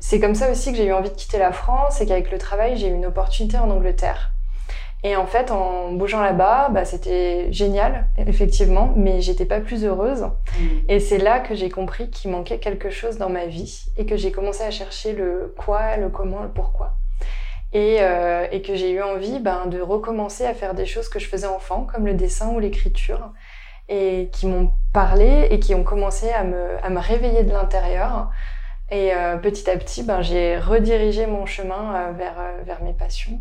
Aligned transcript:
c'est 0.00 0.18
comme 0.18 0.34
ça 0.34 0.50
aussi 0.50 0.72
que 0.72 0.78
j'ai 0.78 0.86
eu 0.86 0.92
envie 0.92 1.10
de 1.10 1.14
quitter 1.14 1.38
la 1.38 1.52
France 1.52 2.00
et 2.00 2.06
qu'avec 2.06 2.30
le 2.30 2.38
travail, 2.38 2.76
j'ai 2.76 2.88
eu 2.88 2.94
une 2.94 3.06
opportunité 3.06 3.58
en 3.58 3.70
Angleterre. 3.70 4.32
Et 5.02 5.16
en 5.16 5.26
fait, 5.26 5.50
en 5.50 5.92
bougeant 5.92 6.20
là-bas, 6.20 6.68
bah, 6.70 6.84
c'était 6.84 7.50
génial, 7.52 8.06
effectivement, 8.18 8.92
mais 8.96 9.22
j'étais 9.22 9.46
pas 9.46 9.60
plus 9.60 9.84
heureuse. 9.84 10.22
Mm. 10.22 10.66
Et 10.88 11.00
c'est 11.00 11.18
là 11.18 11.40
que 11.40 11.54
j'ai 11.54 11.70
compris 11.70 12.10
qu'il 12.10 12.30
manquait 12.30 12.58
quelque 12.58 12.90
chose 12.90 13.16
dans 13.16 13.30
ma 13.30 13.46
vie 13.46 13.86
et 13.96 14.04
que 14.04 14.16
j'ai 14.16 14.30
commencé 14.30 14.62
à 14.62 14.70
chercher 14.70 15.12
le 15.12 15.54
quoi, 15.56 15.96
le 15.96 16.10
comment, 16.10 16.42
le 16.42 16.50
pourquoi. 16.50 16.96
Et, 17.72 17.98
euh, 18.00 18.46
et 18.50 18.62
que 18.62 18.74
j'ai 18.74 18.90
eu 18.90 19.00
envie 19.00 19.38
ben, 19.38 19.66
de 19.66 19.80
recommencer 19.80 20.44
à 20.44 20.54
faire 20.54 20.74
des 20.74 20.86
choses 20.86 21.08
que 21.08 21.18
je 21.18 21.28
faisais 21.28 21.46
enfant, 21.46 21.86
comme 21.90 22.04
le 22.04 22.14
dessin 22.14 22.50
ou 22.50 22.58
l'écriture, 22.58 23.30
et 23.88 24.28
qui 24.32 24.46
m'ont 24.46 24.72
parlé 24.92 25.48
et 25.50 25.60
qui 25.60 25.74
ont 25.74 25.84
commencé 25.84 26.30
à 26.30 26.44
me, 26.44 26.76
à 26.84 26.90
me 26.90 26.98
réveiller 26.98 27.42
de 27.42 27.52
l'intérieur. 27.52 28.30
Et 28.92 29.14
euh, 29.14 29.36
petit 29.36 29.70
à 29.70 29.76
petit, 29.76 30.02
ben, 30.02 30.20
j'ai 30.20 30.58
redirigé 30.58 31.26
mon 31.26 31.46
chemin 31.46 31.94
euh, 31.94 32.12
vers, 32.12 32.40
euh, 32.40 32.62
vers 32.64 32.82
mes 32.82 32.92
passions. 32.92 33.40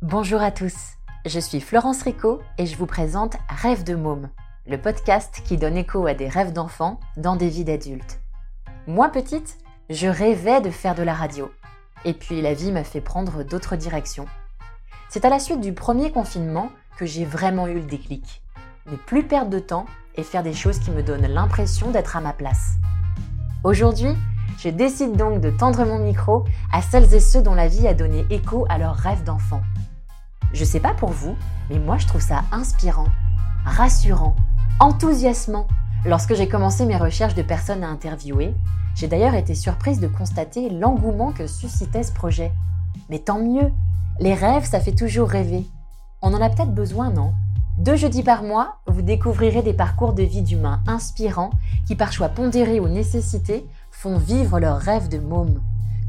Bonjour 0.00 0.40
à 0.40 0.52
tous, 0.52 0.74
je 1.26 1.40
suis 1.40 1.60
Florence 1.60 2.02
Rico 2.02 2.40
et 2.56 2.66
je 2.66 2.76
vous 2.76 2.86
présente 2.86 3.34
Rêve 3.48 3.82
de 3.82 3.96
môme, 3.96 4.30
le 4.68 4.80
podcast 4.80 5.42
qui 5.44 5.56
donne 5.56 5.76
écho 5.76 6.06
à 6.06 6.14
des 6.14 6.28
rêves 6.28 6.52
d'enfants 6.52 7.00
dans 7.16 7.34
des 7.34 7.48
vies 7.48 7.64
d'adultes. 7.64 8.20
Moi 8.86 9.08
petite, 9.08 9.58
je 9.88 10.06
rêvais 10.06 10.60
de 10.60 10.70
faire 10.70 10.94
de 10.94 11.02
la 11.02 11.14
radio. 11.14 11.50
Et 12.04 12.14
puis 12.14 12.40
la 12.40 12.54
vie 12.54 12.70
m'a 12.70 12.84
fait 12.84 13.00
prendre 13.00 13.42
d'autres 13.42 13.74
directions. 13.74 14.26
C'est 15.08 15.24
à 15.24 15.30
la 15.30 15.40
suite 15.40 15.60
du 15.60 15.72
premier 15.72 16.12
confinement 16.12 16.70
que 16.96 17.06
j'ai 17.06 17.24
vraiment 17.24 17.66
eu 17.66 17.74
le 17.74 17.86
déclic. 17.86 18.42
Ne 18.86 18.96
plus 18.96 19.24
perdre 19.24 19.50
de 19.50 19.58
temps 19.58 19.86
et 20.14 20.22
faire 20.22 20.44
des 20.44 20.54
choses 20.54 20.78
qui 20.78 20.92
me 20.92 21.02
donnent 21.02 21.26
l'impression 21.26 21.90
d'être 21.90 22.16
à 22.16 22.20
ma 22.20 22.32
place. 22.32 22.76
Aujourd'hui, 23.62 24.16
je 24.58 24.70
décide 24.70 25.16
donc 25.16 25.42
de 25.42 25.50
tendre 25.50 25.84
mon 25.84 25.98
micro 25.98 26.44
à 26.72 26.80
celles 26.80 27.12
et 27.12 27.20
ceux 27.20 27.42
dont 27.42 27.52
la 27.52 27.68
vie 27.68 27.86
a 27.86 27.92
donné 27.92 28.24
écho 28.30 28.64
à 28.70 28.78
leurs 28.78 28.96
rêves 28.96 29.22
d'enfant. 29.22 29.60
Je 30.54 30.64
sais 30.64 30.80
pas 30.80 30.94
pour 30.94 31.10
vous, 31.10 31.36
mais 31.68 31.78
moi 31.78 31.98
je 31.98 32.06
trouve 32.06 32.22
ça 32.22 32.44
inspirant, 32.52 33.08
rassurant, 33.66 34.34
enthousiasmant. 34.78 35.66
Lorsque 36.06 36.34
j'ai 36.34 36.48
commencé 36.48 36.86
mes 36.86 36.96
recherches 36.96 37.34
de 37.34 37.42
personnes 37.42 37.84
à 37.84 37.88
interviewer, 37.88 38.54
j'ai 38.94 39.08
d'ailleurs 39.08 39.34
été 39.34 39.54
surprise 39.54 40.00
de 40.00 40.08
constater 40.08 40.70
l'engouement 40.70 41.32
que 41.32 41.46
suscitait 41.46 42.02
ce 42.02 42.12
projet. 42.12 42.52
Mais 43.10 43.18
tant 43.18 43.38
mieux, 43.38 43.70
les 44.20 44.32
rêves, 44.32 44.64
ça 44.64 44.80
fait 44.80 44.94
toujours 44.94 45.28
rêver. 45.28 45.66
On 46.22 46.32
en 46.32 46.40
a 46.40 46.48
peut-être 46.48 46.74
besoin, 46.74 47.10
non? 47.10 47.34
Deux 47.80 47.96
jeudis 47.96 48.22
par 48.22 48.44
mois, 48.44 48.76
vous 48.86 49.02
découvrirez 49.02 49.62
des 49.62 49.74
parcours 49.74 50.12
de 50.12 50.22
vie 50.22 50.42
d'humains 50.42 50.80
inspirants 50.86 51.50
qui, 51.86 51.96
par 51.96 52.12
choix 52.12 52.28
pondérés 52.28 52.78
ou 52.78 52.88
nécessité, 52.88 53.66
font 53.90 54.18
vivre 54.18 54.60
leurs 54.60 54.78
rêves 54.78 55.08
de 55.08 55.18
môme 55.18 55.60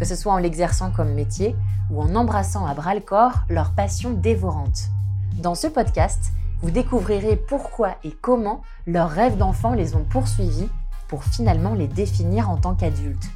que 0.02 0.08
ce 0.08 0.16
soit 0.16 0.34
en 0.34 0.40
l'exerçant 0.40 0.90
comme 0.90 1.14
métier 1.14 1.56
ou 1.92 2.02
en 2.02 2.16
embrassant 2.16 2.66
à 2.66 2.74
bras 2.74 2.96
le 2.96 3.02
corps 3.02 3.44
leur 3.50 3.70
passion 3.70 4.10
dévorante. 4.10 4.90
Dans 5.36 5.54
ce 5.54 5.68
podcast, 5.68 6.32
vous 6.64 6.72
découvrirez 6.72 7.36
pourquoi 7.36 7.98
et 8.04 8.10
comment 8.10 8.64
leurs 8.88 9.12
rêves 9.12 9.38
d'enfant 9.38 9.76
les 9.76 9.96
ont 9.96 10.04
poursuivis 10.04 10.70
pour 11.08 11.24
finalement 11.24 11.76
les 11.76 11.88
définir 11.88 12.50
en 12.50 12.58
tant 12.58 12.74
qu'adultes. 12.74 13.30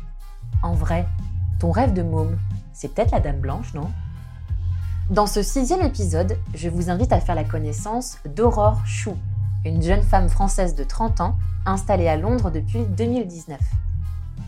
En 0.64 0.74
vrai, 0.74 1.06
ton 1.60 1.70
rêve 1.70 1.94
de 1.94 2.02
môme, 2.02 2.36
c'est 2.74 2.92
peut-être 2.92 3.12
la 3.12 3.20
Dame 3.20 3.42
Blanche, 3.42 3.76
non? 3.76 3.92
Dans 5.12 5.28
ce 5.28 5.44
sixième 5.44 5.84
épisode, 5.84 6.36
je 6.56 6.68
vous 6.68 6.90
invite 6.90 7.14
à 7.14 7.22
faire 7.22 7.36
la 7.36 7.44
connaissance 7.44 8.18
d'Aurore 8.26 8.82
Chou, 8.88 9.16
une 9.64 9.84
jeune 9.84 10.02
femme 10.02 10.30
française 10.30 10.74
de 10.74 10.84
30 10.84 11.22
ans 11.22 11.38
installée 11.68 12.08
à 12.08 12.18
Londres 12.18 12.50
depuis 12.50 12.86
2019. 12.86 13.60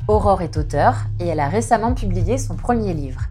Aurore 0.08 0.41
est 0.41 0.58
auteure 0.58 0.95
et 1.19 1.27
elle 1.27 1.41
a 1.41 1.47
récemment 1.47 1.94
publié 1.94 2.39
son 2.39 2.55
premier 2.55 2.95
livre. 2.95 3.22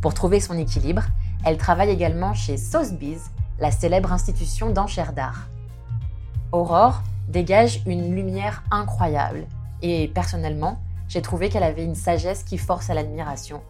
Pour 0.00 0.14
trouver 0.14 0.40
son 0.40 0.56
équilibre, 0.56 1.02
elle 1.44 1.58
travaille 1.58 1.90
également 1.90 2.32
chez 2.32 2.56
Sotheby's, 2.56 3.30
la 3.58 3.70
célèbre 3.70 4.10
institution 4.10 4.70
d'enchères 4.70 5.12
d'art. 5.12 5.48
Aurore 6.50 7.02
dégage 7.28 7.82
une 7.84 8.14
lumière 8.14 8.62
incroyable 8.70 9.44
et 9.82 10.08
personnellement, 10.08 10.80
j'ai 11.08 11.20
trouvé 11.20 11.50
qu'elle 11.50 11.62
avait 11.62 11.84
une 11.84 11.94
sagesse 11.94 12.42
qui 12.42 12.56
force 12.56 12.88
à 12.88 12.94
l'admiration. 12.94 13.60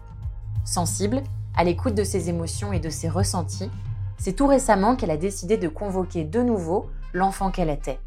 Sensible, 0.64 1.24
à 1.60 1.62
l'écoute 1.62 1.94
de 1.94 2.04
ses 2.04 2.31
émotions 2.31 2.72
et 2.72 2.81
de 2.81 2.88
ses 2.88 3.10
ressentis, 3.10 3.71
c'est 4.16 4.32
tout 4.32 4.47
récemment 4.47 4.97
qu'elle 4.97 5.10
a 5.10 5.19
décidé 5.19 5.59
de 5.59 5.69
convoquer 5.69 6.25
de 6.25 6.41
nouveau 6.41 6.88
l'enfant 7.12 7.50
qu'elle 7.50 7.69
était. 7.69 8.00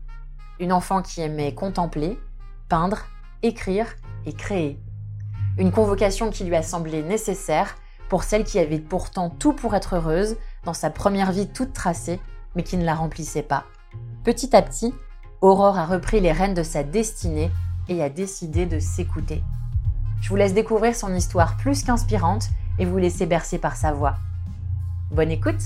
Une 0.60 0.74
enfant 0.74 1.04
qui 1.04 1.22
aimait 1.22 1.54
contempler, 1.54 2.18
peindre, 2.68 3.06
écrire 3.44 3.94
et 4.26 4.34
créer. 4.34 4.80
Une 5.60 5.72
convocation 5.72 6.32
qui 6.32 6.46
lui 6.46 6.56
a 6.56 6.64
semblé 6.64 7.04
nécessaire 7.04 7.76
pour 8.10 8.24
celle 8.24 8.44
qui 8.44 8.58
avait 8.58 8.80
pourtant 8.80 9.30
tout 9.30 9.54
pour 9.54 9.76
être 9.76 9.98
heureuse 9.98 10.36
dans 10.64 10.74
sa 10.74 10.90
première 10.90 11.32
vie 11.32 11.48
toute 11.48 11.74
tracée, 11.74 12.20
mais 12.56 12.64
qui 12.64 12.78
ne 12.78 12.86
la 12.86 12.96
remplissait 12.96 13.44
pas. 13.44 13.66
Petit 14.24 14.56
à 14.56 14.64
petit, 14.64 14.96
Aurore 15.42 15.78
a 15.78 15.86
repris 15.86 16.22
les 16.22 16.32
rênes 16.32 16.56
de 16.56 16.64
sa 16.64 16.82
destinée 16.82 17.52
et 17.88 18.02
a 18.02 18.10
décidé 18.10 18.66
de 18.66 18.80
s'écouter. 18.80 19.44
Je 20.22 20.30
vous 20.30 20.38
laisse 20.38 20.56
découvrir 20.56 20.96
son 20.96 21.14
histoire 21.14 21.56
plus 21.58 21.84
qu'inspirante 21.84 22.50
et 22.80 22.86
vous 22.86 22.98
laisser 22.98 23.26
bercer 23.26 23.58
par 23.58 23.76
sa 23.76 23.92
voix. 23.92 24.16
Bonne 25.12 25.32
écoute 25.32 25.62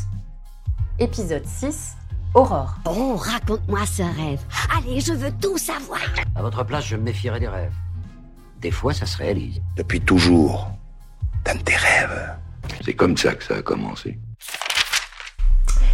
Épisode 1.00 1.46
6 1.46 1.96
Aurore. 2.34 2.76
Oh, 2.86 3.16
raconte-moi 3.16 3.86
ce 3.86 4.04
rêve. 4.04 4.40
Allez, 4.76 5.00
je 5.00 5.14
veux 5.14 5.32
tout 5.42 5.58
savoir. 5.58 6.02
À 6.36 6.42
votre 6.42 6.64
place, 6.64 6.86
je 6.86 6.96
me 6.96 7.04
méfierais 7.04 7.40
des 7.40 7.48
rêves. 7.48 7.74
Des 8.60 8.72
fois, 8.72 8.94
ça 8.94 9.06
se 9.06 9.18
réalise. 9.18 9.62
Depuis 9.76 10.02
toujours, 10.02 10.70
dans 11.46 11.58
tes 11.64 11.76
rêves. 11.76 12.36
C'est 12.84 12.94
comme 12.94 13.16
ça 13.16 13.34
que 13.34 13.44
ça 13.44 13.56
a 13.56 13.62
commencé. 13.62 14.20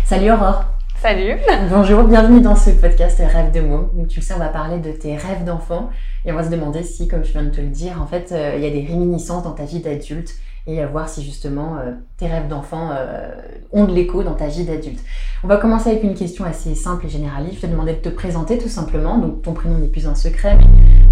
Salut 0.05 0.31
Aurore. 0.31 0.65
Salut. 1.01 1.35
Bonjour, 1.69 2.03
bienvenue 2.05 2.39
dans 2.39 2.55
ce 2.55 2.69
podcast 2.69 3.19
Rêve 3.19 3.51
de 3.51 3.59
mots. 3.59 3.89
Donc 3.93 4.07
tu 4.07 4.19
le 4.19 4.25
sais, 4.25 4.33
on 4.33 4.39
va 4.39 4.47
parler 4.47 4.79
de 4.79 4.91
tes 4.91 5.17
rêves 5.17 5.43
d'enfant 5.43 5.89
et 6.23 6.31
on 6.31 6.35
va 6.35 6.45
se 6.45 6.49
demander 6.49 6.81
si, 6.81 7.09
comme 7.09 7.25
je 7.25 7.31
viens 7.33 7.43
de 7.43 7.49
te 7.49 7.59
le 7.59 7.67
dire, 7.67 8.01
en 8.01 8.07
fait, 8.07 8.31
euh, 8.31 8.53
il 8.55 8.63
y 8.63 8.67
a 8.67 8.69
des 8.69 8.85
réminiscences 8.85 9.43
dans 9.43 9.51
ta 9.51 9.65
vie 9.65 9.81
d'adulte 9.81 10.33
et 10.65 10.81
à 10.81 10.87
voir 10.87 11.09
si 11.09 11.23
justement 11.23 11.77
euh, 11.77 11.91
tes 12.17 12.27
rêves 12.27 12.47
d'enfant 12.47 12.91
euh, 12.91 13.31
ont 13.71 13.85
de 13.85 13.93
l'écho 13.93 14.23
dans 14.23 14.33
ta 14.33 14.47
vie 14.47 14.65
d'adulte. 14.65 14.99
On 15.43 15.47
va 15.47 15.57
commencer 15.57 15.89
avec 15.89 16.03
une 16.03 16.13
question 16.13 16.45
assez 16.45 16.73
simple 16.73 17.05
et 17.05 17.09
généraliste. 17.09 17.55
Je 17.57 17.61
te 17.61 17.67
demandais 17.67 17.93
de 17.93 17.99
te 17.99 18.09
présenter 18.09 18.57
tout 18.57 18.69
simplement. 18.69 19.17
Donc 19.17 19.41
ton 19.41 19.53
prénom 19.53 19.77
n'est 19.77 19.87
plus 19.87 20.07
un 20.07 20.15
secret, 20.15 20.57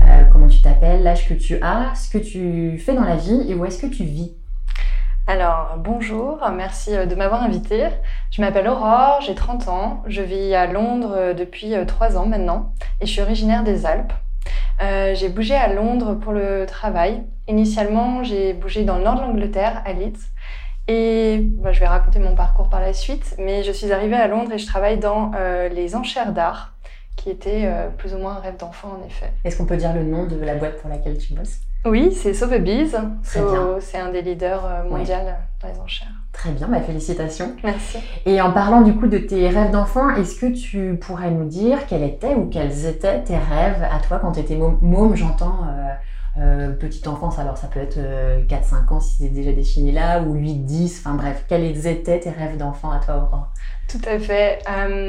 euh, 0.01 0.23
comment 0.31 0.47
tu 0.47 0.61
t'appelles, 0.61 1.03
l'âge 1.03 1.27
que 1.27 1.33
tu 1.33 1.59
as, 1.61 1.93
ce 1.95 2.09
que 2.09 2.17
tu 2.17 2.77
fais 2.77 2.93
dans 2.93 3.03
la 3.03 3.17
vie 3.17 3.45
et 3.47 3.55
où 3.55 3.65
est-ce 3.65 3.81
que 3.81 3.87
tu 3.93 4.03
vis. 4.03 4.33
Alors, 5.27 5.75
bonjour, 5.77 6.39
merci 6.53 6.91
de 6.91 7.15
m'avoir 7.15 7.43
invitée. 7.43 7.87
Je 8.31 8.41
m'appelle 8.41 8.67
Aurore, 8.67 9.21
j'ai 9.21 9.35
30 9.35 9.67
ans, 9.67 10.03
je 10.07 10.21
vis 10.21 10.55
à 10.55 10.65
Londres 10.65 11.33
depuis 11.37 11.73
3 11.85 12.17
ans 12.17 12.25
maintenant 12.25 12.73
et 12.99 13.05
je 13.05 13.11
suis 13.11 13.21
originaire 13.21 13.63
des 13.63 13.85
Alpes. 13.85 14.13
Euh, 14.81 15.13
j'ai 15.15 15.29
bougé 15.29 15.55
à 15.55 15.71
Londres 15.73 16.15
pour 16.15 16.33
le 16.33 16.65
travail. 16.65 17.23
Initialement, 17.47 18.23
j'ai 18.23 18.53
bougé 18.53 18.83
dans 18.83 18.97
le 18.97 19.03
nord 19.03 19.15
de 19.15 19.21
l'Angleterre, 19.21 19.81
à 19.85 19.93
Leeds. 19.93 20.19
Et 20.87 21.39
bah, 21.41 21.71
je 21.71 21.79
vais 21.79 21.87
raconter 21.87 22.19
mon 22.19 22.35
parcours 22.35 22.69
par 22.69 22.81
la 22.81 22.93
suite, 22.93 23.35
mais 23.37 23.63
je 23.63 23.71
suis 23.71 23.91
arrivée 23.91 24.15
à 24.15 24.27
Londres 24.27 24.51
et 24.51 24.57
je 24.57 24.65
travaille 24.65 24.97
dans 24.97 25.31
euh, 25.35 25.69
les 25.69 25.95
enchères 25.95 26.33
d'art, 26.33 26.73
qui 27.15 27.29
était 27.29 27.65
euh, 27.65 27.89
plus 27.89 28.15
ou 28.15 28.17
moins 28.17 28.37
un 28.37 28.39
rêve 28.39 28.57
d'enfant 28.57 28.97
en 28.99 29.05
effet. 29.05 29.31
Est-ce 29.43 29.57
qu'on 29.57 29.65
peut 29.65 29.77
dire 29.77 29.93
le 29.93 30.03
nom 30.03 30.25
de 30.25 30.35
la 30.37 30.55
boîte 30.55 30.77
pour 30.81 30.89
laquelle 30.89 31.17
tu 31.17 31.33
bosses? 31.33 31.59
Oui, 31.85 32.11
c'est 32.11 32.33
Sotheby's. 32.33 32.95
c'est 33.23 33.97
un 33.99 34.09
des 34.09 34.21
leaders 34.21 34.85
mondiaux 34.89 35.15
dans 35.61 35.67
les 35.67 35.79
enchères. 35.79 36.20
Très 36.33 36.51
bien, 36.51 36.67
bah, 36.67 36.79
félicitations. 36.79 37.55
Merci. 37.63 37.97
Et 38.25 38.41
en 38.41 38.51
parlant 38.51 38.81
du 38.81 38.95
coup 38.95 39.07
de 39.07 39.17
tes 39.17 39.49
rêves 39.49 39.71
d'enfant, 39.71 40.09
est-ce 40.15 40.39
que 40.39 40.45
tu 40.45 40.97
pourrais 40.97 41.29
nous 41.29 41.45
dire 41.45 41.85
quels 41.87 42.03
étaient 42.03 42.35
ou 42.35 42.45
quels 42.45 42.85
étaient 42.85 43.21
tes 43.23 43.37
rêves 43.37 43.85
à 43.91 43.99
toi 43.99 44.19
quand 44.19 44.31
tu 44.31 44.39
étais 44.39 44.55
môme, 44.55 45.15
j'entends 45.15 45.59
euh, 45.67 45.91
euh, 46.41 46.71
petite 46.71 47.07
enfance, 47.07 47.37
alors 47.37 47.57
ça 47.57 47.67
peut 47.67 47.81
être 47.81 47.97
4-5 47.97 47.99
euh, 47.99 48.93
ans 48.93 48.99
si 49.01 49.17
c'est 49.17 49.29
déjà 49.29 49.51
défini 49.51 49.91
là, 49.91 50.21
ou 50.21 50.35
8-10, 50.35 50.99
enfin 50.99 51.15
bref, 51.15 51.43
quels 51.49 51.85
étaient 51.85 52.21
tes 52.21 52.29
rêves 52.29 52.57
d'enfant 52.57 52.91
à 52.91 52.99
toi 52.99 53.15
Aurore? 53.17 53.47
Tout 53.89 54.01
à 54.07 54.17
fait, 54.17 54.59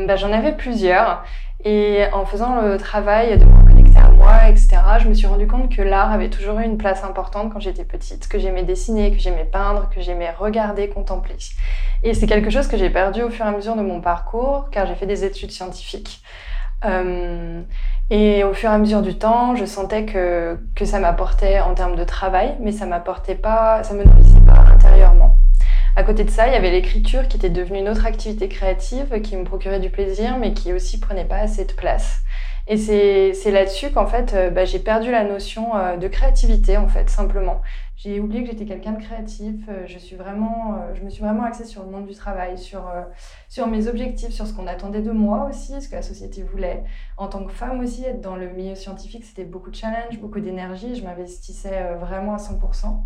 bah, 0.07 0.17
j'en 0.17 0.33
avais 0.33 0.57
plusieurs. 0.57 1.25
Et 1.65 2.03
en 2.13 2.25
faisant 2.25 2.61
le 2.61 2.77
travail 2.77 3.39
de 3.39 3.45
moi, 4.13 4.49
etc., 4.49 4.79
je 5.01 5.09
me 5.09 5.15
suis 5.15 5.27
rendu 5.27 5.47
compte 5.47 5.75
que 5.75 5.83
l'art 5.83 6.13
avait 6.13 6.31
toujours 6.31 6.59
eu 6.59 6.65
une 6.65 6.79
place 6.79 7.05
importante 7.05 7.53
quand 7.53 7.61
j'étais 7.61 7.85
petite, 7.85 8.29
que 8.29 8.39
j'aimais 8.39 8.63
dessiner, 8.63 9.13
que 9.13 9.19
j'aimais 9.19 9.45
peindre, 9.45 9.89
que 9.95 10.01
j'aimais 10.01 10.31
regarder, 10.31 10.89
contempler. 10.89 11.37
Et 12.03 12.15
c'est 12.15 12.27
quelque 12.27 12.51
chose 12.51 12.69
que 12.69 12.77
j'ai 12.77 12.91
perdu 12.91 13.23
au 13.23 13.31
fur 13.31 13.45
et 13.45 13.49
à 13.49 13.53
mesure 13.53 13.77
de 13.77 13.83
mon 13.83 14.01
parcours, 14.01 14.69
car 14.71 14.87
j'ai 14.87 14.95
fait 14.95 15.07
des 15.07 15.25
études 15.25 15.51
scientifiques. 15.51 16.23
Euh, 16.85 17.63
et 18.11 18.45
au 18.45 18.53
fur 18.53 18.71
et 18.71 18.75
à 18.75 18.79
mesure 18.79 19.03
du 19.03 19.17
temps, 19.17 19.55
je 19.55 19.65
sentais 19.65 20.05
que, 20.05 20.59
que 20.75 20.85
ça 20.85 20.99
m'apportait 20.99 21.61
en 21.61 21.75
termes 21.75 21.97
de 21.97 22.05
travail, 22.05 22.57
mais 22.61 22.73
ça 22.73 22.87
m'apportait 22.87 23.35
pas, 23.35 23.83
ça 23.85 23.95
me 23.95 24.05
nourrissait 24.05 24.41
pas 24.47 24.65
intérieurement. 24.73 25.32
À 26.03 26.05
côté 26.05 26.25
de 26.25 26.31
ça, 26.31 26.49
il 26.49 26.53
y 26.53 26.57
avait 26.57 26.73
l'écriture 26.73 27.29
qui 27.29 27.37
était 27.37 27.49
devenue 27.49 27.79
une 27.79 27.89
autre 27.89 28.07
activité 28.07 28.49
créative 28.49 29.21
qui 29.21 29.37
me 29.37 29.45
procurait 29.45 29.79
du 29.79 29.89
plaisir, 29.89 30.37
mais 30.37 30.53
qui 30.53 30.73
aussi 30.73 30.99
prenait 30.99 31.25
pas 31.25 31.37
assez 31.37 31.65
de 31.65 31.73
place. 31.75 32.23
Et 32.67 32.77
c'est 32.77 33.53
là-dessus 33.53 33.93
qu'en 33.93 34.09
fait, 34.09 34.35
euh, 34.35 34.51
bah, 34.51 34.65
j'ai 34.65 34.81
perdu 34.81 35.13
la 35.13 35.23
notion 35.23 35.77
euh, 35.77 35.97
de 35.97 36.09
créativité, 36.09 36.77
en 36.77 36.89
fait, 36.89 37.09
simplement. 37.09 37.63
J'ai 37.97 38.19
oublié 38.19 38.43
que 38.43 38.51
j'étais 38.51 38.65
quelqu'un 38.65 38.95
de 38.95 39.01
créatif. 39.01 39.55
Euh, 39.69 39.85
je, 39.87 39.97
suis 39.97 40.17
vraiment, 40.17 40.77
je 40.95 41.03
me 41.03 41.09
suis 41.09 41.23
vraiment 41.23 41.45
axée 41.45 41.67
sur 41.67 41.85
le 41.85 41.91
monde 41.93 42.09
du 42.09 42.15
travail, 42.17 42.59
sur, 42.59 42.93
sur 43.49 43.69
mes 43.69 43.87
objectifs, 43.87 44.31
sur 44.31 44.49
ce 44.49 44.55
qu'on 44.55 44.67
attendait 44.67 45.03
de 45.03 45.13
moi 45.13 45.47
aussi, 45.49 45.81
ce 45.81 45.89
que 45.89 45.95
la 45.95 46.03
société 46.03 46.43
voulait. 46.43 46.83
En 47.17 47.29
tant 47.29 47.45
que 47.45 47.53
femme 47.53 47.79
aussi, 47.79 48.05
être 48.05 48.21
dans 48.21 48.35
le 48.35 48.49
milieu 48.49 48.75
scientifique, 48.75 49.25
c'était 49.25 49.45
beaucoup 49.45 49.71
de 49.71 49.77
challenge, 49.77 50.19
beaucoup 50.19 50.41
d'énergie. 50.41 50.97
Je 50.97 51.05
m'investissais 51.05 51.95
vraiment 52.01 52.35
à 52.35 52.39
100%. 52.39 53.05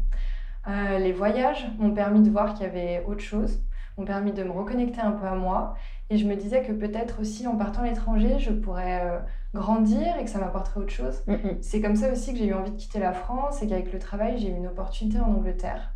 Les 0.67 1.13
voyages 1.13 1.69
m'ont 1.79 1.93
permis 1.93 2.23
de 2.23 2.31
voir 2.31 2.55
qu'il 2.55 2.67
y 2.67 2.69
avait 2.69 3.05
autre 3.07 3.21
chose, 3.21 3.61
m'ont 3.97 4.05
permis 4.05 4.33
de 4.33 4.43
me 4.43 4.51
reconnecter 4.51 5.01
un 5.01 5.13
peu 5.13 5.27
à 5.27 5.35
moi. 5.35 5.75
Et 6.11 6.19
je 6.19 6.27
me 6.27 6.37
disais 6.37 6.63
que 6.63 6.73
peut-être 6.73 7.21
aussi 7.21 7.47
en 7.47 7.57
partant 7.57 7.83
à 7.83 7.87
l'étranger, 7.87 8.39
je 8.39 8.53
pourrais 8.53 9.21
grandir 9.57 10.17
et 10.21 10.25
que 10.25 10.31
ça 10.31 10.39
m'apporterait 10.39 10.81
autre 10.81 10.93
chose. 10.93 11.23
Mm, 11.27 11.33
mm. 11.33 11.57
C'est 11.61 11.81
comme 11.81 11.97
ça 11.97 12.13
aussi 12.13 12.33
que 12.33 12.39
j'ai 12.39 12.47
eu 12.47 12.55
envie 12.55 12.71
de 12.71 12.77
quitter 12.77 13.01
la 13.01 13.13
France 13.13 13.63
et 13.63 13.67
qu'avec 13.67 13.93
le 13.93 13.99
travail, 13.99 14.39
j'ai 14.39 14.49
eu 14.49 14.55
une 14.55 14.69
opportunité 14.69 15.19
en 15.19 15.33
Angleterre. 15.35 15.93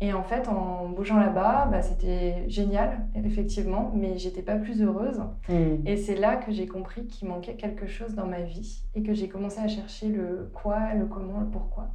Et 0.00 0.12
en 0.12 0.24
fait, 0.24 0.48
en 0.48 0.88
bougeant 0.88 1.18
là-bas, 1.18 1.68
bah, 1.70 1.80
c'était 1.80 2.48
génial, 2.48 3.06
effectivement, 3.14 3.92
mais 3.94 4.18
j'étais 4.18 4.42
pas 4.42 4.56
plus 4.56 4.82
heureuse. 4.82 5.20
Mm. 5.48 5.86
Et 5.86 5.96
c'est 5.96 6.16
là 6.16 6.36
que 6.36 6.52
j'ai 6.52 6.66
compris 6.66 7.06
qu'il 7.06 7.28
manquait 7.28 7.54
quelque 7.54 7.86
chose 7.86 8.14
dans 8.14 8.26
ma 8.26 8.40
vie 8.40 8.82
et 8.94 9.02
que 9.02 9.14
j'ai 9.14 9.28
commencé 9.28 9.60
à 9.60 9.68
chercher 9.68 10.08
le 10.08 10.50
quoi, 10.52 10.94
le 10.94 11.06
comment, 11.06 11.40
le 11.40 11.46
pourquoi. 11.46 11.88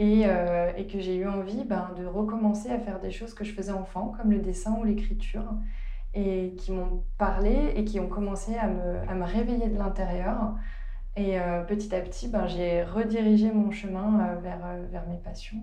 Et, 0.00 0.22
euh, 0.26 0.72
et 0.76 0.86
que 0.86 0.98
j'ai 0.98 1.16
eu 1.16 1.28
envie 1.28 1.64
ben, 1.64 1.92
de 1.96 2.06
recommencer 2.06 2.70
à 2.70 2.78
faire 2.80 3.00
des 3.00 3.10
choses 3.10 3.34
que 3.34 3.44
je 3.44 3.52
faisais 3.52 3.72
enfant, 3.72 4.14
comme 4.16 4.30
le 4.32 4.40
dessin 4.40 4.74
ou 4.78 4.84
l'écriture 4.84 5.44
et 6.14 6.54
qui 6.58 6.72
m'ont 6.72 7.04
parlé 7.18 7.72
et 7.76 7.84
qui 7.84 8.00
ont 8.00 8.08
commencé 8.08 8.56
à 8.56 8.66
me, 8.68 8.98
à 9.08 9.14
me 9.14 9.24
réveiller 9.24 9.68
de 9.68 9.78
l'intérieur. 9.78 10.54
Et 11.16 11.40
euh, 11.40 11.62
petit 11.64 11.94
à 11.94 12.00
petit, 12.00 12.28
ben, 12.28 12.46
j'ai 12.46 12.82
redirigé 12.82 13.52
mon 13.52 13.70
chemin 13.70 14.20
euh, 14.20 14.40
vers, 14.40 14.60
vers 14.90 15.06
mes 15.08 15.18
passions. 15.18 15.58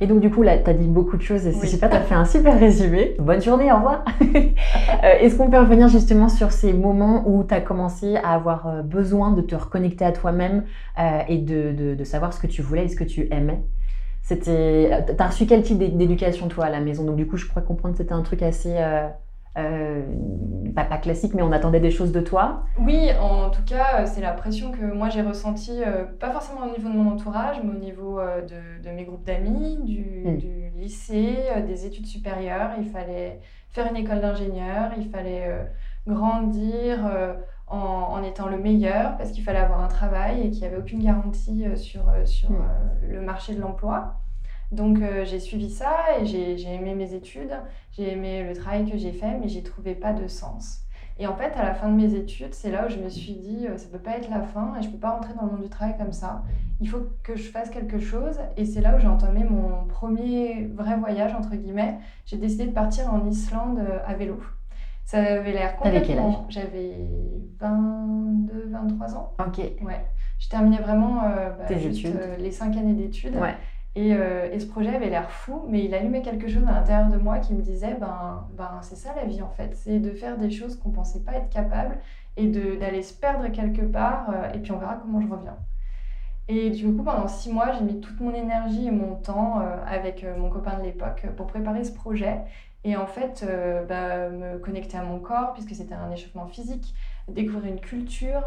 Et 0.00 0.06
donc, 0.06 0.20
du 0.20 0.30
coup, 0.30 0.42
là, 0.42 0.58
tu 0.58 0.68
as 0.68 0.74
dit 0.74 0.86
beaucoup 0.86 1.16
de 1.16 1.22
choses 1.22 1.46
et 1.46 1.52
c'est 1.52 1.66
super, 1.66 1.88
tu 1.90 1.96
as 1.96 2.00
fait 2.00 2.14
un 2.14 2.24
super 2.24 2.58
résumé. 2.58 3.16
Bonne 3.18 3.40
journée, 3.40 3.72
au 3.72 3.76
revoir. 3.76 4.04
Est-ce 5.02 5.36
qu'on 5.36 5.50
peut 5.50 5.58
revenir 5.58 5.88
justement 5.88 6.28
sur 6.28 6.52
ces 6.52 6.72
moments 6.72 7.24
où 7.26 7.44
tu 7.44 7.54
as 7.54 7.60
commencé 7.60 8.16
à 8.16 8.34
avoir 8.34 8.82
besoin 8.82 9.32
de 9.32 9.40
te 9.40 9.54
reconnecter 9.54 10.04
à 10.04 10.12
toi-même 10.12 10.64
et 11.28 11.38
de, 11.38 11.72
de, 11.72 11.94
de, 11.94 12.04
savoir 12.04 12.32
ce 12.32 12.40
que 12.40 12.46
tu 12.46 12.62
voulais 12.62 12.84
et 12.84 12.88
ce 12.88 12.96
que 12.96 13.04
tu 13.04 13.28
aimais? 13.30 13.60
C'était, 14.22 15.04
T'as 15.16 15.28
reçu 15.28 15.46
quel 15.46 15.62
type 15.62 15.78
d'éducation, 15.78 16.48
toi, 16.48 16.64
à 16.64 16.70
la 16.70 16.80
maison? 16.80 17.04
Donc, 17.04 17.16
du 17.16 17.26
coup, 17.28 17.36
je 17.36 17.46
pourrais 17.46 17.62
comprendre 17.62 17.94
que 17.94 17.98
c'était 17.98 18.12
un 18.12 18.22
truc 18.22 18.42
assez 18.42 18.74
euh, 18.76 19.06
pas, 19.56 20.98
classique, 20.98 21.34
mais 21.34 21.42
on 21.42 21.52
attendait 21.52 21.80
des 21.80 21.90
choses 21.90 22.12
de 22.12 22.20
toi 22.20 22.64
Oui, 22.78 23.10
en 23.20 23.50
tout 23.50 23.64
cas, 23.64 24.06
c'est 24.06 24.20
la 24.20 24.32
pression 24.32 24.70
que 24.70 24.84
moi 24.84 25.08
j'ai 25.08 25.22
ressentie, 25.22 25.82
euh, 25.82 26.04
pas 26.04 26.30
forcément 26.30 26.62
au 26.66 26.70
niveau 26.70 26.88
de 26.88 26.94
mon 26.94 27.12
entourage, 27.12 27.56
mais 27.64 27.70
au 27.70 27.78
niveau 27.78 28.18
euh, 28.18 28.42
de, 28.42 28.90
mes 28.90 29.04
groupes 29.04 29.24
d'amis, 29.24 29.78
du, 29.82 30.24
hmm. 30.24 30.78
lycée, 30.78 31.38
des 31.66 31.86
études 31.86 32.06
supérieures. 32.06 32.70
Il 32.78 32.86
fallait 32.86 33.40
faire 33.70 33.86
une 33.90 33.96
école 33.96 34.20
d'ingénieur, 34.20 34.92
il 34.96 35.08
fallait 35.08 35.66
grandir 36.06 36.98
en, 37.66 38.22
étant 38.22 38.48
le 38.48 38.58
meilleur, 38.58 39.16
parce 39.16 39.32
qu'il 39.32 39.42
fallait 39.42 39.58
avoir 39.58 39.80
un 39.80 39.88
travail 39.88 40.46
et 40.46 40.50
qu'il 40.50 40.60
n'y 40.60 40.66
avait 40.66 40.78
aucune 40.78 41.02
garantie 41.02 41.64
sur, 41.76 42.04
sur 42.24 42.50
hmm. 42.50 42.64
le 43.08 43.20
marché 43.20 43.54
de 43.54 43.60
l'emploi. 43.60 44.20
Donc 44.72 45.00
euh, 45.00 45.24
j'ai 45.24 45.38
suivi 45.38 45.70
ça 45.70 45.96
et 46.20 46.26
j'ai 46.26 46.72
aimé 46.72 46.94
mes 46.94 47.14
études, 47.14 47.52
j'ai 47.92 48.12
aimé 48.12 48.42
le 48.42 48.54
travail 48.54 48.90
que 48.90 48.98
j'ai 48.98 49.12
fait, 49.12 49.38
mais 49.38 49.48
j'ai 49.48 49.62
trouvé 49.62 49.94
pas 49.94 50.12
de 50.12 50.26
sens. 50.26 50.86
Et 51.18 51.26
en 51.26 51.34
fait, 51.34 51.52
à 51.56 51.62
la 51.62 51.72
fin 51.72 51.88
de 51.88 51.94
mes 51.94 52.14
études, 52.14 52.52
c'est 52.52 52.70
là 52.70 52.86
où 52.86 52.90
je 52.90 52.98
me 52.98 53.08
suis 53.08 53.32
dit, 53.32 53.66
euh, 53.66 53.78
ça 53.78 53.86
peut 53.90 53.98
pas 53.98 54.18
être 54.18 54.28
la 54.28 54.42
fin 54.42 54.74
et 54.78 54.82
je 54.82 54.90
peux 54.90 54.98
pas 54.98 55.12
rentrer 55.12 55.32
dans 55.34 55.46
le 55.46 55.52
monde 55.52 55.62
du 55.62 55.70
travail 55.70 55.96
comme 55.96 56.12
ça. 56.12 56.42
Il 56.80 56.90
faut 56.90 57.06
que 57.22 57.36
je 57.36 57.48
fasse 57.50 57.70
quelque 57.70 57.98
chose. 57.98 58.38
Et 58.58 58.66
c'est 58.66 58.82
là 58.82 58.96
où 58.96 58.98
j'ai 58.98 59.06
entamé 59.06 59.42
mon 59.44 59.86
premier 59.86 60.66
vrai 60.74 60.96
voyage, 60.96 61.34
entre 61.34 61.56
guillemets. 61.56 61.98
J'ai 62.26 62.36
décidé 62.36 62.66
de 62.66 62.72
partir 62.72 63.12
en 63.12 63.26
Islande 63.26 63.78
euh, 63.78 63.98
à 64.06 64.12
vélo. 64.12 64.38
Ça 65.04 65.18
avait 65.18 65.52
l'air 65.52 65.76
complètement... 65.76 66.46
J'avais 66.50 66.96
22, 67.60 68.68
23 68.70 69.14
ans. 69.14 69.32
Ok. 69.38 69.58
Ouais. 69.58 70.04
Je 70.38 70.48
terminais 70.48 70.78
vraiment 70.78 71.22
bah, 71.22 71.74
les 72.38 72.50
cinq 72.50 72.76
années 72.76 72.92
d'études. 72.92 73.36
Ouais. 73.36 73.54
Euh, 73.96 74.50
et, 74.52 74.60
ce 74.60 74.66
projet 74.66 74.94
avait 74.94 75.08
l'air 75.08 75.30
fou, 75.30 75.64
mais 75.68 75.84
il 75.84 75.94
allumait 75.94 76.20
quelque 76.20 76.48
chose 76.48 76.64
à 76.68 76.72
l'intérieur 76.72 77.08
de 77.08 77.16
moi 77.16 77.38
qui 77.38 77.54
me 77.54 77.62
disait 77.62 77.96
ben, 77.98 78.46
ben 78.56 78.80
c'est 78.82 78.96
ça 78.96 79.14
la 79.16 79.24
vie 79.24 79.40
en 79.40 79.48
fait, 79.48 79.74
c'est 79.74 79.98
de 79.98 80.10
faire 80.10 80.36
des 80.36 80.50
choses 80.50 80.78
qu'on 80.78 80.90
pensait 80.90 81.20
pas 81.20 81.32
être 81.32 81.48
capable 81.48 81.98
et 82.36 82.46
d'aller 82.46 83.02
se 83.02 83.14
perdre 83.14 83.48
quelque 83.48 83.80
part, 83.82 84.28
euh, 84.30 84.52
et 84.52 84.58
puis 84.58 84.72
on 84.72 84.78
verra 84.78 84.96
comment 84.96 85.20
je 85.20 85.28
reviens. 85.28 85.56
Et 86.48 86.70
du 86.70 86.84
coup, 86.94 87.02
pendant 87.02 87.26
six 87.26 87.50
mois, 87.50 87.72
j'ai 87.72 87.84
mis 87.84 88.00
toute 88.00 88.20
mon 88.20 88.34
énergie 88.34 88.86
et 88.86 88.90
mon 88.90 89.16
temps 89.16 89.60
euh, 89.60 89.76
avec 89.86 90.24
mon 90.38 90.50
copain 90.50 90.78
de 90.78 90.84
l'époque 90.84 91.26
pour 91.36 91.46
préparer 91.46 91.82
ce 91.82 91.92
projet. 91.92 92.42
Et 92.84 92.96
en 92.96 93.06
fait, 93.06 93.44
bah, 93.88 94.28
me 94.28 94.58
connecter 94.58 94.96
à 94.96 95.02
mon 95.02 95.18
corps, 95.18 95.54
puisque 95.54 95.74
c'était 95.74 95.94
un 95.94 96.08
échauffement 96.12 96.46
physique, 96.46 96.94
découvrir 97.26 97.72
une 97.72 97.80
culture. 97.80 98.44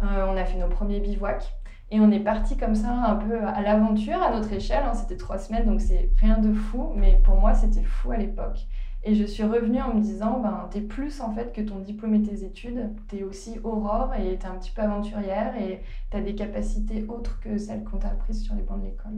on 0.00 0.36
a 0.36 0.44
fait 0.44 0.58
nos 0.58 0.68
premiers 0.68 1.00
bivouacs. 1.00 1.52
Et 1.92 2.00
on 2.00 2.10
est 2.10 2.20
parti 2.20 2.56
comme 2.56 2.74
ça 2.74 2.90
un 2.90 3.16
peu 3.16 3.44
à 3.44 3.60
l'aventure, 3.60 4.22
à 4.22 4.30
notre 4.34 4.50
échelle. 4.50 4.82
Hein. 4.82 4.94
C'était 4.94 5.18
trois 5.18 5.36
semaines, 5.36 5.66
donc 5.66 5.82
c'est 5.82 6.10
rien 6.16 6.38
de 6.38 6.50
fou. 6.54 6.94
Mais 6.96 7.20
pour 7.22 7.38
moi, 7.38 7.52
c'était 7.52 7.82
fou 7.82 8.12
à 8.12 8.16
l'époque. 8.16 8.66
Et 9.04 9.16
je 9.16 9.24
suis 9.24 9.42
revenue 9.42 9.80
en 9.80 9.94
me 9.94 10.00
disant, 10.00 10.38
ben, 10.40 10.68
t'es 10.70 10.80
plus 10.80 11.20
en 11.20 11.32
fait 11.32 11.52
que 11.52 11.60
ton 11.60 11.80
diplôme 11.80 12.14
et 12.14 12.22
tes 12.22 12.44
études. 12.44 12.90
T'es 13.08 13.24
aussi 13.24 13.58
aurore 13.64 14.12
et 14.14 14.36
t'es 14.36 14.46
un 14.46 14.54
petit 14.54 14.70
peu 14.70 14.82
aventurière 14.82 15.54
et 15.60 15.82
t'as 16.10 16.20
des 16.20 16.36
capacités 16.36 17.04
autres 17.08 17.40
que 17.40 17.58
celles 17.58 17.82
qu'on 17.82 17.96
t'a 17.96 18.08
apprises 18.08 18.42
sur 18.42 18.54
les 18.54 18.62
bancs 18.62 18.80
de 18.80 18.86
l'école. 18.86 19.12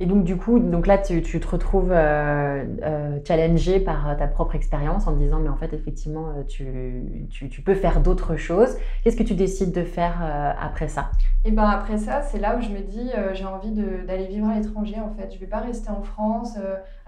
Et 0.00 0.06
donc 0.06 0.24
du 0.24 0.36
coup, 0.36 0.58
donc 0.58 0.88
là, 0.88 0.98
tu, 0.98 1.22
tu 1.22 1.38
te 1.38 1.46
retrouves 1.46 1.92
euh, 1.92 2.64
euh, 2.82 3.18
challengée 3.24 3.78
par 3.78 4.16
ta 4.16 4.26
propre 4.26 4.56
expérience 4.56 5.06
en 5.06 5.12
te 5.12 5.18
disant, 5.18 5.38
mais 5.38 5.48
en 5.48 5.56
fait, 5.56 5.72
effectivement, 5.74 6.30
euh, 6.36 6.42
tu, 6.42 7.28
tu, 7.30 7.48
tu 7.48 7.62
peux 7.62 7.74
faire 7.74 8.00
d'autres 8.00 8.36
choses. 8.36 8.76
Qu'est-ce 9.04 9.16
que 9.16 9.22
tu 9.22 9.34
décides 9.34 9.72
de 9.72 9.84
faire 9.84 10.20
après 10.60 10.88
ça? 10.88 11.10
Et 11.44 11.52
ben 11.52 11.64
après 11.64 11.98
ça, 11.98 12.22
c'est 12.22 12.38
là 12.38 12.56
où 12.56 12.60
je 12.60 12.68
me 12.70 12.80
dis, 12.80 13.10
j'ai 13.32 13.44
envie 13.44 13.70
d'aller 13.70 14.26
vivre 14.26 14.48
à 14.48 14.58
l'étranger 14.58 14.96
en 15.00 15.10
fait. 15.14 15.32
Je 15.32 15.38
vais 15.38 15.46
pas 15.46 15.60
rester 15.60 15.90
en 15.90 16.02
France, 16.02 16.58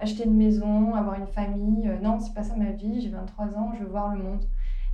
acheter 0.02 0.24
une 0.24 0.36
maison, 0.36 0.94
avoir 0.94 1.18
une 1.18 1.26
famille. 1.26 1.90
non 2.02 2.18
c'est 2.20 2.34
pas 2.34 2.42
ça 2.42 2.54
ma 2.56 2.70
vie, 2.70 3.00
j'ai 3.00 3.08
23 3.10 3.46
ans, 3.46 3.72
je 3.78 3.84
veux 3.84 3.90
voir 3.90 4.14
le 4.14 4.22
monde. 4.22 4.44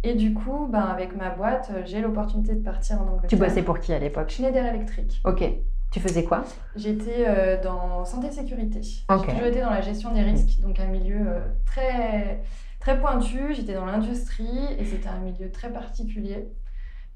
Et 0.05 0.15
du 0.15 0.33
coup, 0.33 0.69
ben, 0.71 0.83
avec 0.83 1.17
ma 1.17 1.31
boîte, 1.31 1.71
euh, 1.75 1.83
j'ai 1.85 2.01
l'opportunité 2.01 2.55
de 2.55 2.63
partir 2.63 3.03
en 3.03 3.07
Angleterre. 3.07 3.29
Tu 3.29 3.37
bossais 3.37 3.63
pour 3.63 3.81
qui 3.81 3.93
à 3.93 3.99
l'époque? 3.99 4.31
Schneider 4.31 4.65
Electric. 4.65 5.21
Ok. 5.25 5.45
Tu 5.91 6.01
faisais 6.01 6.23
quoi? 6.23 6.45
J'étais 6.77 7.25
euh, 7.27 7.61
dans 7.63 8.05
santé 8.05 8.31
sécurité. 8.31 8.81
Okay. 9.09 9.23
J'ai 9.27 9.33
toujours 9.33 9.47
été 9.47 9.61
dans 9.61 9.71
la 9.71 9.81
gestion 9.81 10.13
des 10.13 10.21
risques, 10.23 10.61
donc 10.61 10.79
un 10.79 10.87
milieu 10.87 11.17
euh, 11.27 11.41
très, 11.65 12.43
très 12.79 13.01
pointu. 13.01 13.55
J'étais 13.55 13.75
dans 13.75 13.87
l'industrie 13.87 14.67
et 14.79 14.85
c'était 14.85 15.09
un 15.09 15.19
milieu 15.19 15.51
très 15.51 15.73
particulier 15.73 16.49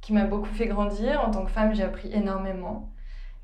qui 0.00 0.12
m'a 0.12 0.24
beaucoup 0.24 0.46
fait 0.46 0.66
grandir. 0.66 1.22
En 1.24 1.30
tant 1.30 1.44
que 1.44 1.50
femme, 1.50 1.74
j'ai 1.74 1.84
appris 1.84 2.10
énormément. 2.12 2.91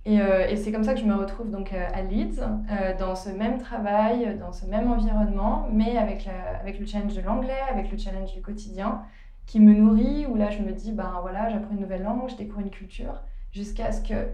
Euh, 0.07 0.47
et, 0.49 0.57
c'est 0.57 0.73
comme 0.73 0.85
ça 0.85 0.95
que 0.95 1.01
je 1.01 1.05
me 1.05 1.15
retrouve 1.15 1.51
donc 1.51 1.73
euh, 1.73 1.87
à 1.93 2.03
Leeds, 2.03 2.41
euh, 2.41 2.97
dans 2.99 3.15
ce 3.15 3.29
même 3.29 3.59
travail, 3.59 4.37
dans 4.39 4.53
ce 4.53 4.65
même 4.67 4.91
environnement, 4.91 5.69
mais 5.71 5.97
avec, 5.99 6.29
avec 6.61 6.79
le 6.79 6.87
challenge 6.87 7.15
de 7.15 7.21
l'anglais, 7.21 7.61
avec 7.71 7.91
le 7.91 7.99
challenge 7.99 8.33
du 8.33 8.41
quotidien, 8.41 9.03
qui 9.47 9.61
me 9.61 9.75
nourrit, 9.75 10.27
où 10.27 10.37
là 10.37 10.51
je 10.51 10.63
me 10.63 10.73
dis, 10.73 10.93
ben 10.93 11.19
voilà, 11.21 11.51
j'apprends 11.51 11.75
une 11.75 11.81
nouvelle 11.81 12.03
langue, 12.03 12.29
je 12.29 12.37
découvre 12.37 12.61
une 12.61 12.71
culture, 12.71 13.23
jusqu'à 13.53 13.93
ce 13.93 14.01
que, 14.01 14.29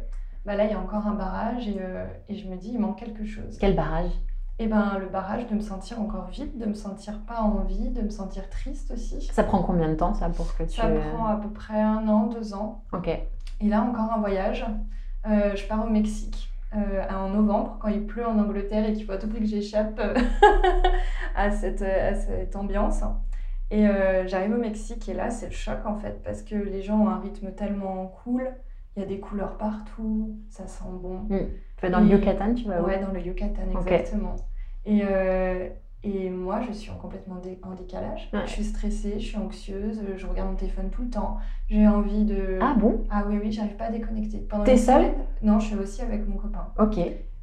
ben 0.45 0.57
là 0.57 0.65
il 0.65 0.71
y 0.71 0.75
a 0.75 0.79
encore 0.79 1.07
un 1.07 1.15
barrage, 1.15 1.67
et, 1.67 1.81
et 2.29 2.37
je 2.37 2.49
me 2.49 2.57
dis, 2.57 2.71
il 2.73 2.79
manque 2.79 2.99
quelque 2.99 3.25
chose. 3.25 3.59
Quel 3.59 3.75
barrage? 3.75 4.11
Et 4.61 4.65
eh 4.65 4.67
ben 4.69 4.99
le 5.01 5.07
barrage 5.07 5.49
de 5.49 5.55
me 5.57 5.61
sentir 5.61 6.01
encore 6.01 6.29
vide, 6.29 6.57
de 6.59 6.67
me 6.67 6.75
sentir 6.75 7.19
pas 7.27 7.41
en 7.41 7.65
vie, 7.65 7.91
de 7.91 8.03
me 8.03 8.11
sentir 8.11 8.49
triste 8.51 8.93
aussi. 8.93 9.21
Ça 9.33 9.43
prend 9.43 9.61
combien 9.65 9.89
de 9.89 9.97
temps 9.97 10.15
ça 10.15 10.29
pour 10.29 10.55
que 10.57 10.63
tu... 10.63 10.81
Ça 10.81 10.89
prend 10.89 11.27
à 11.27 11.35
peu 11.35 11.49
près 11.49 11.81
un 11.81 12.07
an, 12.07 12.29
deux 12.29 12.55
ans. 12.55 12.85
Ok. 12.93 13.09
Et 13.09 13.69
là 13.69 13.83
encore 13.83 14.13
un 14.13 14.21
voyage 14.21 14.65
euh, 15.27 15.57
je 15.57 15.67
pars 15.67 15.85
au 15.85 15.89
Mexique 15.89 16.51
euh, 16.75 17.03
en 17.09 17.29
novembre, 17.29 17.79
quand 17.81 17.89
il 17.89 18.05
pleut 18.05 18.27
en 18.27 18.39
Angleterre 18.39 18.89
et 18.89 18.93
qu'il 18.93 19.07
faut 19.07 19.13
à 19.13 19.17
tout 19.17 19.29
prix 19.29 19.41
que 19.41 19.47
j'échappe 19.47 19.99
euh, 19.99 20.15
à, 21.37 21.51
cette, 21.51 21.83
à 21.83 22.15
cette 22.15 22.55
ambiance. 22.57 23.01
Et 23.71 23.87
j'arrive 24.27 24.53
au 24.53 24.61
Mexique 24.61 25.09
et 25.09 25.15
là, 25.15 25.31
c'est 25.31 25.47
le 25.47 25.53
choc 25.53 25.79
en 25.85 25.97
fait, 25.97 26.23
parce 26.23 26.43
que 26.43 26.55
les 26.55 26.83
gens 26.83 27.01
ont 27.01 27.09
un 27.09 27.19
rythme 27.19 27.51
tellement 27.53 28.07
cool, 28.23 28.53
il 28.95 29.01
y 29.01 29.03
a 29.05 29.09
des 29.09 29.19
couleurs 29.19 29.57
partout, 29.57 30.37
ça 30.49 30.69
sent 30.69 30.85
bon. 31.03 31.27
Tu 31.29 31.83
vas 31.83 31.91
dans 31.91 31.99
le 31.99 32.07
Yucatan, 32.07 32.55
tu 32.55 32.69
vas 32.69 32.81
Ouais, 32.83 33.01
dans 33.01 33.11
le 33.11 33.21
Yucatan, 33.21 33.63
exactement. 33.81 34.37
Et, 34.87 35.03
et 36.05 36.29
moi, 36.29 36.61
je 36.61 36.73
suis 36.73 36.91
en 36.91 36.97
complètement 36.97 37.41
en 37.63 37.75
décalage. 37.75 38.31
Je 38.45 38.51
suis 38.51 38.65
stressée, 38.65 39.19
je 39.19 39.27
suis 39.27 39.37
anxieuse, 39.39 40.03
je 40.17 40.27
regarde 40.27 40.51
mon 40.51 40.57
téléphone 40.57 40.91
tout 40.91 41.03
le 41.03 41.11
temps. 41.11 41.39
J'ai 41.69 41.89
envie 41.89 42.25
de. 42.25 42.59
Ah 42.61 42.75
bon? 42.79 43.05
Ah 43.11 43.25
oui, 43.27 43.39
oui, 43.43 43.51
j'arrive 43.51 43.77
pas 43.77 43.87
à 43.87 43.91
déconnecter. 43.91 44.47
T'es 44.65 44.77
seule? 44.77 45.15
Non, 45.43 45.59
je 45.59 45.69
suis 45.69 45.77
aussi 45.77 46.03
avec 46.03 46.29
mon 46.29 46.37
copain. 46.37 46.69
Ok. 46.79 46.99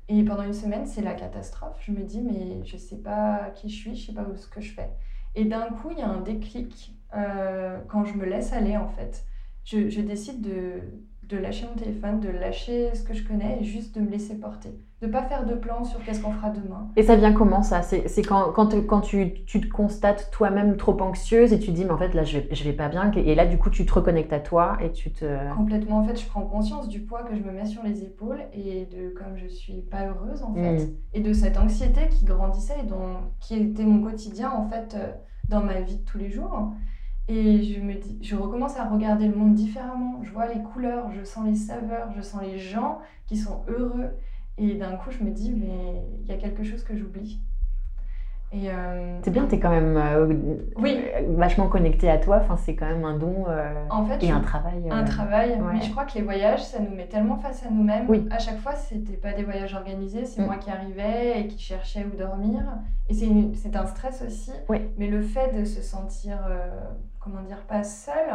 Et 0.10 0.24
pendant 0.24 0.44
une 0.44 0.54
semaine, 0.54 0.86
c'est 0.86 1.02
la 1.02 1.14
catastrophe. 1.14 1.78
Je 1.80 1.92
me 1.92 2.04
dis, 2.04 2.22
mais 2.22 2.64
je 2.64 2.78
sais 2.78 2.98
pas 2.98 3.52
qui 3.56 3.70
je 3.70 3.76
suis, 3.76 3.96
je 3.96 4.08
sais 4.08 4.14
pas 4.14 4.24
où, 4.24 4.36
ce 4.36 4.48
que 4.48 4.62
je 4.62 4.74
fais. 4.74 4.90
Et 5.36 5.46
d'un 5.46 5.68
coup, 5.68 5.90
il 5.92 6.00
y 6.00 6.02
a 6.02 6.10
un 6.10 6.22
déclic 6.22 6.94
euh, 7.16 7.80
quand 7.88 8.06
je 8.06 8.14
me 8.14 8.26
laisse 8.26 8.54
aller, 8.54 8.78
en 8.78 8.90
fait. 8.90 9.26
Je, 9.64 9.90
je 9.90 10.02
décide 10.02 10.42
de, 10.42 10.82
de 11.24 11.38
lâcher 11.38 11.66
mon 11.66 11.76
téléphone, 11.76 12.20
de 12.20 12.30
lâcher 12.30 12.94
ce 12.94 13.04
que 13.04 13.14
je 13.14 13.26
connais 13.28 13.60
et 13.62 13.64
juste 13.64 13.96
de 13.96 14.02
me 14.02 14.10
laisser 14.10 14.40
porter. 14.40 14.72
De 15.02 15.08
pas 15.08 15.24
faire 15.24 15.46
de 15.46 15.56
plan 15.56 15.84
sur 15.84 16.04
qu'est-ce 16.04 16.22
qu'on 16.22 16.32
fera 16.32 16.52
demain. 16.52 16.88
Et 16.96 17.02
ça 17.04 17.16
vient 17.16 17.34
comment 17.34 17.64
ça? 17.64 17.82
C'est 17.82 18.22
quand, 18.22 18.52
quand, 18.52 19.02
tu, 19.02 19.34
tu 19.46 19.60
te 19.60 19.68
constates 19.68 20.30
toi-même 20.32 20.78
trop 20.78 21.00
anxieuse 21.02 21.54
et 21.54 21.60
tu 21.60 21.72
te 21.72 21.72
dis, 21.72 21.86
mais 21.86 21.92
en 21.92 21.98
fait 21.98 22.14
là 22.14 22.24
je 22.24 22.38
vais, 22.38 22.48
je 22.54 22.64
vais 22.64 22.74
pas 22.74 22.88
bien. 22.88 23.12
Et 23.16 23.34
là 23.34 23.48
du 23.48 23.58
coup 23.58 23.72
tu 23.72 23.86
te 23.86 23.94
reconnectes 23.94 24.34
à 24.34 24.40
toi 24.40 24.78
et 24.82 24.92
tu 24.92 25.12
te. 25.12 25.26
Complètement, 25.56 26.00
en 26.00 26.04
fait, 26.04 26.20
je 26.20 26.28
prends 26.28 26.42
conscience 26.42 26.88
du 26.88 27.02
poids 27.02 27.24
que 27.24 27.36
je 27.36 27.42
me 27.42 27.52
mets 27.52 27.66
sur 27.66 27.84
les 27.84 28.04
épaules 28.04 28.42
et 28.54 28.86
de 28.86 29.10
comme 29.10 29.38
je 29.38 29.48
suis 29.48 29.82
pas 29.82 30.08
heureuse, 30.08 30.44
en 30.44 30.54
fait. 30.54 30.86
Mm. 30.86 30.90
Et 31.14 31.22
de 31.22 31.34
cette 31.34 31.58
anxiété 31.58 32.08
qui 32.10 32.26
grandissait 32.26 32.80
et 32.84 32.88
dont, 32.88 33.18
qui 33.40 33.56
était 33.56 33.84
mon 33.84 34.04
quotidien, 34.04 34.52
en 34.52 34.68
fait, 34.68 34.96
euh, 34.96 35.12
dans 35.50 35.62
ma 35.62 35.82
vie 35.82 35.98
de 35.98 36.06
tous 36.06 36.18
les 36.18 36.30
jours. 36.30 36.74
Et 37.28 37.64
je 37.64 37.80
me 37.80 37.94
dis, 37.94 38.18
je 38.22 38.36
recommence 38.36 38.78
à 38.78 38.90
regarder 38.90 39.28
le 39.28 39.36
monde 39.36 39.54
différemment. 39.54 40.20
Je 40.24 40.32
vois 40.32 40.48
les 40.48 40.62
couleurs, 40.62 41.12
je 41.12 41.24
sens 41.24 41.46
les 41.46 41.56
saveurs, 41.56 42.12
je 42.16 42.22
sens 42.22 42.42
les 42.42 42.58
gens 42.58 43.00
qui 43.28 43.38
sont 43.38 43.64
heureux. 43.68 44.10
Et 44.58 44.76
d'un 44.76 44.96
coup, 44.98 45.12
je 45.12 45.24
me 45.24 45.32
dis, 45.32 45.52
mais 45.52 46.02
il 46.22 46.28
y 46.28 46.32
a 46.34 46.38
quelque 46.38 46.64
chose 46.64 46.84
que 46.84 46.96
j'oublie. 46.96 47.40
Et 48.54 48.70
euh, 48.70 49.18
C'est 49.24 49.32
bien, 49.32 49.48
tu 49.48 49.56
es 49.56 49.60
quand 49.62 49.70
même 49.70 49.96
euh, 49.96 50.28
Oui. 50.76 51.00
euh, 51.02 51.22
vachement 51.38 51.68
connecté 51.70 52.10
à 52.10 52.18
toi. 52.18 52.40
Enfin, 52.42 52.58
c'est 52.58 52.76
quand 52.76 52.86
même 52.86 53.06
un 53.06 53.18
don 53.18 53.46
euh, 53.48 53.86
en 53.90 54.06
fait, 54.06 54.22
et 54.26 54.30
un 54.30 54.42
travail. 54.42 54.90
un 54.92 55.04
travail. 55.06 55.52
ouais. 55.52 55.74
Mais 55.76 55.82
je 55.82 55.90
crois 55.92 56.04
que 56.04 56.16
les 56.16 56.22
voyages, 56.22 56.62
ça 56.62 56.80
nous 56.80 56.94
met 56.94 57.06
tellement 57.08 57.38
face 57.38 57.66
à 57.66 57.70
nous-mêmes. 57.70 58.08
Oui. 58.10 58.28
À 58.30 58.40
chaque 58.40 58.60
fois, 58.60 58.76
c'était 58.76 59.16
pas 59.16 59.32
des 59.32 59.44
voyages 59.44 59.74
organisés, 59.74 60.26
c'est 60.26 60.42
Mm. 60.42 60.46
moi 60.48 60.58
qui 60.58 60.70
arrivais 60.70 61.40
et 61.40 61.48
qui 61.48 61.60
cherchais 61.60 62.06
où 62.06 62.18
dormir. 62.18 62.62
Et 63.08 63.14
c'est 63.14 63.28
une- 63.28 63.54
un 63.74 63.86
stress 63.86 64.22
aussi. 64.28 64.52
Oui. 64.68 64.80
Mais 64.98 65.08
le 65.08 65.22
fait 65.22 65.58
de 65.58 65.64
se 65.64 65.82
sentir, 65.82 66.38
comment 67.22 67.42
dire, 67.44 67.62
pas 67.70 67.84
seul, 67.86 68.28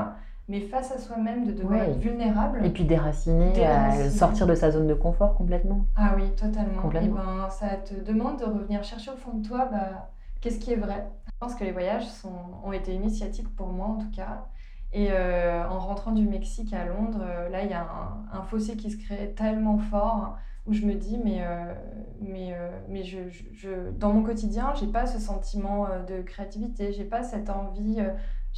mais 0.48 0.60
face 0.60 0.92
à 0.92 0.98
soi-même, 0.98 1.44
de 1.44 1.52
devoir 1.52 1.72
Ouais. 1.80 1.90
être 1.90 1.98
vulnérable. 1.98 2.64
Et 2.64 2.70
puis 2.70 2.84
déraciner, 2.84 3.52
Déraciner. 3.52 4.04
euh, 4.04 4.10
sortir 4.10 4.46
de 4.46 4.54
sa 4.54 4.70
zone 4.70 4.86
de 4.86 4.94
confort 4.94 5.34
complètement. 5.34 5.86
Ah 5.96 6.12
oui, 6.16 6.30
totalement. 6.36 6.80
Complètement. 6.82 7.16
Et 7.16 7.24
ben, 7.26 7.50
ça 7.50 7.68
te 7.76 7.94
demande 7.94 8.38
de 8.38 8.44
revenir 8.44 8.82
chercher 8.84 9.10
au 9.10 9.16
fond 9.16 9.34
de 9.38 9.46
toi, 9.46 9.68
bah, 9.70 10.10
qu'est-ce 10.40 10.58
qui 10.58 10.72
est 10.72 10.76
vrai? 10.76 11.06
Je 11.26 11.32
pense 11.40 11.54
que 11.54 11.64
les 11.64 11.72
voyages 11.72 12.06
sont, 12.06 12.32
ont 12.64 12.72
été 12.72 12.92
initiatiques 12.94 13.54
pour 13.56 13.68
moi 13.68 13.86
en 13.88 13.96
tout 13.98 14.10
cas. 14.10 14.46
Et 14.92 15.08
euh, 15.10 15.68
en 15.68 15.78
rentrant 15.80 16.12
du 16.12 16.26
Mexique 16.26 16.72
à 16.72 16.86
Londres, 16.86 17.20
euh, 17.22 17.48
là, 17.50 17.64
il 17.64 17.70
y 17.70 17.74
a 17.74 17.82
un, 17.82 18.38
un 18.38 18.42
fossé 18.42 18.76
qui 18.76 18.90
se 18.90 18.96
crée 18.96 19.34
tellement 19.36 19.78
fort 19.78 20.36
où 20.66 20.72
je 20.72 20.84
me 20.86 20.94
dis, 20.94 21.18
mais, 21.22 21.42
euh, 21.42 21.74
mais, 22.20 22.56
mais 22.88 23.02
je, 23.04 23.28
je- 23.28 23.44
je- 23.52 23.90
dans 23.98 24.12
mon 24.12 24.22
quotidien, 24.22 24.72
j'ai 24.74 24.86
pas 24.88 25.06
ce 25.06 25.18
sentiment 25.20 25.86
de 26.08 26.22
créativité, 26.22 26.92
j'ai 26.92 27.04
pas 27.04 27.22
cette 27.22 27.50
envie, 27.50 28.00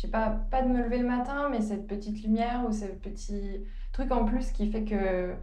euh, 0.04 0.08
j'ai 0.08 0.08
pas, 0.08 0.30
pas 0.50 0.62
de 0.62 0.68
me 0.68 0.82
lever 0.82 0.98
le 0.98 1.06
matin, 1.08 1.48
mais 1.50 1.60
cette 1.60 1.86
petite 1.86 2.22
lumière 2.22 2.64
ou 2.68 2.72
ce 2.72 2.86
petit 2.86 3.64
truc 3.92 4.12
en 4.12 4.24
plus 4.24 4.52
qui 4.52 4.70
fait 4.70 4.84
que, 4.84 5.34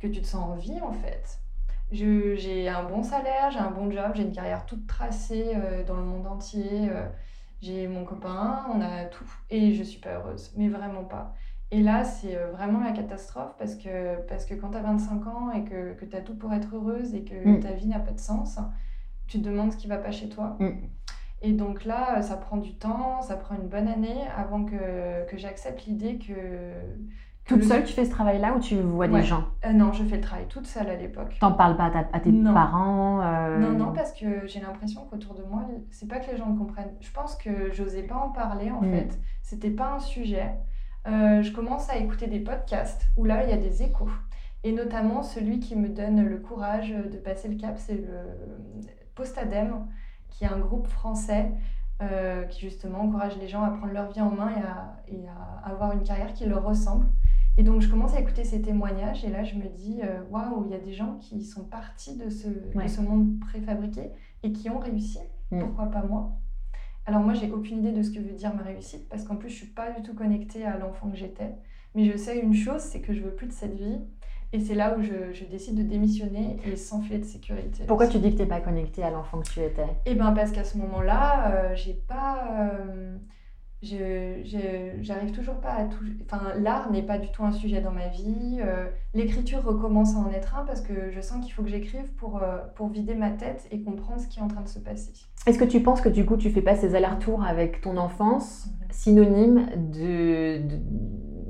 que 0.00 0.06
tu 0.08 0.20
te 0.22 0.26
sens 0.26 0.44
en 0.44 0.56
vie 0.56 0.80
en 0.80 0.92
fait. 0.92 1.40
Je- 1.92 2.36
J'ai 2.36 2.68
un 2.68 2.84
bon 2.84 3.02
salaire, 3.02 3.50
j'ai 3.50 3.58
un 3.58 3.70
bon 3.70 3.90
job, 3.90 4.12
j'ai 4.14 4.22
une 4.22 4.32
carrière 4.32 4.66
toute 4.66 4.86
tracée 4.86 5.52
euh, 5.56 5.84
dans 5.84 5.96
le 5.96 6.04
monde 6.04 6.26
entier. 6.26 6.88
euh, 6.90 7.08
j'ai 7.60 7.88
mon 7.88 8.04
copain, 8.04 8.66
on 8.74 8.80
a 8.80 9.04
tout. 9.06 9.30
Et 9.50 9.74
je 9.74 9.82
suis 9.82 10.00
pas 10.00 10.14
heureuse, 10.14 10.52
mais 10.56 10.68
vraiment 10.68 11.04
pas. 11.04 11.34
Et 11.70 11.82
là, 11.82 12.04
c'est 12.04 12.36
euh, 12.36 12.50
vraiment 12.52 12.80
la 12.80 12.92
catastrophe 12.92 13.54
parce 13.58 13.76
que, 13.76 14.20
parce 14.26 14.46
que 14.46 14.54
quand 14.54 14.70
tu 14.70 14.78
as 14.78 14.82
25 14.82 15.26
ans 15.26 15.50
et 15.52 15.64
que, 15.64 15.94
que 15.94 16.04
tu 16.06 16.16
as 16.16 16.22
tout 16.22 16.36
pour 16.36 16.52
être 16.54 16.74
heureuse 16.74 17.14
et 17.14 17.24
que 17.24 17.34
Mm. 17.34 17.60
ta 17.60 17.72
vie 17.72 17.86
n'a 17.88 18.00
pas 18.00 18.12
de 18.12 18.18
sens, 18.20 18.58
tu 19.26 19.38
te 19.40 19.44
demandes 19.44 19.72
ce 19.72 19.76
qui 19.76 19.86
va 19.88 19.98
pas 19.98 20.10
chez 20.12 20.28
toi. 20.28 20.56
Mm. 20.58 20.70
Et 21.42 21.52
donc 21.52 21.84
là, 21.84 22.20
ça 22.22 22.36
prend 22.36 22.58
du 22.58 22.74
temps, 22.74 23.22
ça 23.22 23.36
prend 23.36 23.54
une 23.54 23.68
bonne 23.68 23.88
année 23.88 24.20
avant 24.36 24.64
que, 24.64 25.26
que 25.28 25.38
j'accepte 25.38 25.86
l'idée 25.86 26.18
que... 26.18 26.32
que 26.34 27.48
Toute 27.54 27.58
le- 27.62 27.64
seule, 27.64 27.84
tu 27.84 27.94
fais 27.94 28.04
ce 28.04 28.10
travail-là 28.10 28.54
ou 28.54 28.60
tu 28.60 28.74
vois 28.76 29.06
Ouais. 29.06 29.20
des 29.20 29.26
gens? 29.26 29.44
Euh, 29.64 29.72
non, 29.72 29.92
je 29.92 30.04
fais 30.04 30.16
le 30.16 30.20
travail 30.22 30.46
toute 30.48 30.66
seule 30.66 30.90
à 30.90 30.96
l'époque. 30.96 31.36
T'en 31.40 31.52
parles 31.52 31.76
pas 31.78 31.86
à, 31.86 31.90
ta- 31.90 32.08
à 32.12 32.20
tes 32.20 32.30
Non. 32.30 32.52
parents 32.52 33.22
euh, 33.22 33.58
Non, 33.58 33.72
non, 33.86 33.92
parce 33.94 34.12
que 34.12 34.46
j'ai 34.46 34.60
l'impression 34.60 35.06
qu'autour 35.08 35.34
de 35.34 35.42
moi, 35.42 35.62
c'est 35.90 36.06
pas 36.08 36.18
que 36.18 36.30
les 36.30 36.36
gens 36.36 36.50
le 36.50 36.58
comprennent. 36.58 36.94
Je 37.00 37.10
pense 37.10 37.36
que 37.36 37.72
j'osais 37.72 38.02
pas 38.02 38.16
en 38.16 38.28
parler 38.30 38.70
en 38.70 38.82
Mm. 38.82 38.92
fait. 38.92 39.18
C'était 39.42 39.70
pas 39.70 39.94
un 39.94 39.98
sujet. 40.00 40.50
Euh, 41.08 41.40
je 41.42 41.50
commence 41.52 41.88
à 41.88 41.96
écouter 41.96 42.26
des 42.26 42.40
podcasts 42.40 43.06
où 43.16 43.24
là, 43.24 43.44
il 43.44 43.50
y 43.50 43.54
a 43.54 43.56
des 43.56 43.82
échos. 43.82 44.10
Et 44.62 44.72
notamment, 44.72 45.22
celui 45.22 45.58
qui 45.58 45.74
me 45.74 45.88
donne 45.88 46.22
le 46.22 46.36
courage 46.36 46.90
de 46.90 47.16
passer 47.16 47.48
le 47.48 47.56
cap, 47.56 47.78
c'est 47.78 47.94
le 47.94 48.90
Postadem, 49.14 49.86
qui 50.30 50.44
est 50.44 50.48
un 50.48 50.58
groupe 50.58 50.86
français 50.86 51.50
euh, 52.02 52.44
qui 52.44 52.60
justement 52.62 53.00
encourage 53.02 53.36
les 53.38 53.48
gens 53.48 53.62
à 53.62 53.70
prendre 53.70 53.92
leur 53.92 54.10
vie 54.10 54.20
en 54.20 54.30
main 54.30 54.50
et 54.56 54.62
à, 54.62 54.96
et 55.08 55.28
à 55.28 55.68
avoir 55.68 55.92
une 55.92 56.02
carrière 56.02 56.32
qui 56.32 56.46
leur 56.46 56.64
ressemble. 56.64 57.06
Et 57.58 57.62
donc, 57.62 57.82
je 57.82 57.88
commence 57.90 58.14
à 58.14 58.20
écouter 58.20 58.44
ces 58.44 58.62
témoignages 58.62 59.24
et 59.24 59.28
là, 59.28 59.42
je 59.44 59.54
me 59.56 59.68
dis, 59.68 60.00
euh, 60.02 60.22
waouh, 60.30 60.64
il 60.66 60.70
y 60.70 60.74
a 60.74 60.78
des 60.78 60.92
gens 60.94 61.16
qui 61.20 61.44
sont 61.44 61.64
partis 61.64 62.16
de 62.16 62.30
ce, 62.30 62.48
Ouais. 62.74 62.84
de 62.84 62.88
ce 62.88 63.00
monde 63.02 63.38
préfabriqué 63.40 64.12
et 64.42 64.52
qui 64.52 64.70
ont 64.70 64.78
réussi. 64.78 65.18
Mm. 65.50 65.58
Pourquoi 65.60 65.86
pas 65.86 66.02
moi? 66.02 66.32
Alors, 67.06 67.20
moi, 67.20 67.34
j'ai 67.34 67.50
aucune 67.50 67.78
idée 67.80 67.92
de 67.92 68.02
ce 68.02 68.10
que 68.12 68.20
veut 68.20 68.32
dire 68.34 68.54
ma 68.54 68.62
réussite 68.62 69.08
parce 69.08 69.24
qu'en 69.24 69.36
plus, 69.36 69.50
je 69.50 69.56
suis 69.56 69.66
pas 69.66 69.90
du 69.90 70.00
tout 70.02 70.14
connectée 70.14 70.64
à 70.64 70.78
l'enfant 70.78 71.10
que 71.10 71.16
j'étais. 71.16 71.54
Mais 71.94 72.04
je 72.10 72.16
sais 72.16 72.38
une 72.38 72.54
chose, 72.54 72.80
c'est 72.80 73.00
que 73.00 73.12
je 73.12 73.20
veux 73.20 73.34
plus 73.34 73.48
de 73.48 73.52
cette 73.52 73.74
vie. 73.74 73.98
Et 74.52 74.58
c'est 74.60 74.74
là 74.74 74.96
où 74.98 75.02
je, 75.02 75.32
je 75.32 75.44
décide 75.44 75.76
de 75.76 75.82
démissionner 75.82 76.56
et 76.64 76.74
sans 76.76 77.00
filet 77.02 77.18
de 77.20 77.24
sécurité. 77.24 77.84
Pourquoi 77.86 78.08
tu 78.08 78.18
dis 78.18 78.32
que 78.32 78.38
t'es 78.38 78.46
pas 78.46 78.60
connectée 78.60 79.02
à 79.04 79.10
l'enfant 79.10 79.38
que 79.40 79.48
tu 79.48 79.60
étais? 79.60 79.86
Eh 80.06 80.14
ben 80.16 80.32
parce 80.32 80.50
qu'à 80.50 80.64
ce 80.64 80.76
moment-là, 80.78 81.52
euh, 81.54 81.76
j'ai 81.76 81.94
pas, 81.94 82.48
euh, 82.60 83.16
je- 83.82 84.42
je- 84.44 85.02
j'arrive 85.02 85.30
toujours 85.30 85.54
pas 85.60 85.74
à 85.74 85.84
tout. 85.84 86.04
Enfin, 86.24 86.52
l'art 86.58 86.90
n'est 86.90 87.04
pas 87.04 87.18
du 87.18 87.30
tout 87.30 87.44
un 87.44 87.52
sujet 87.52 87.80
dans 87.80 87.92
ma 87.92 88.08
vie. 88.08 88.58
euh, 88.60 88.86
L'écriture 89.14 89.62
recommence 89.62 90.16
à 90.16 90.18
en 90.18 90.30
être 90.32 90.56
un 90.56 90.64
parce 90.64 90.80
que 90.80 91.10
je 91.12 91.20
sens 91.20 91.44
qu'il 91.44 91.52
faut 91.52 91.62
que 91.62 91.68
j'écrive 91.70 92.12
pour 92.16 92.42
euh, 92.42 92.58
pour 92.74 92.88
vider 92.88 93.14
ma 93.14 93.30
tête 93.30 93.68
et 93.70 93.80
comprendre 93.82 94.20
ce 94.20 94.26
qui 94.26 94.40
est 94.40 94.42
en 94.42 94.48
train 94.48 94.62
de 94.62 94.68
se 94.68 94.80
passer. 94.80 95.12
Est-ce 95.46 95.58
que 95.60 95.64
tu 95.64 95.80
penses 95.80 96.00
que 96.00 96.08
du 96.08 96.26
coup 96.26 96.36
tu 96.36 96.50
fais 96.50 96.60
pas 96.62 96.74
ces 96.74 96.94
allers-retours 96.96 97.44
avec 97.44 97.80
ton 97.82 97.96
enfance 97.96 98.66
Mhm. 98.66 98.86
synonyme 98.90 99.66
de, 99.92 100.60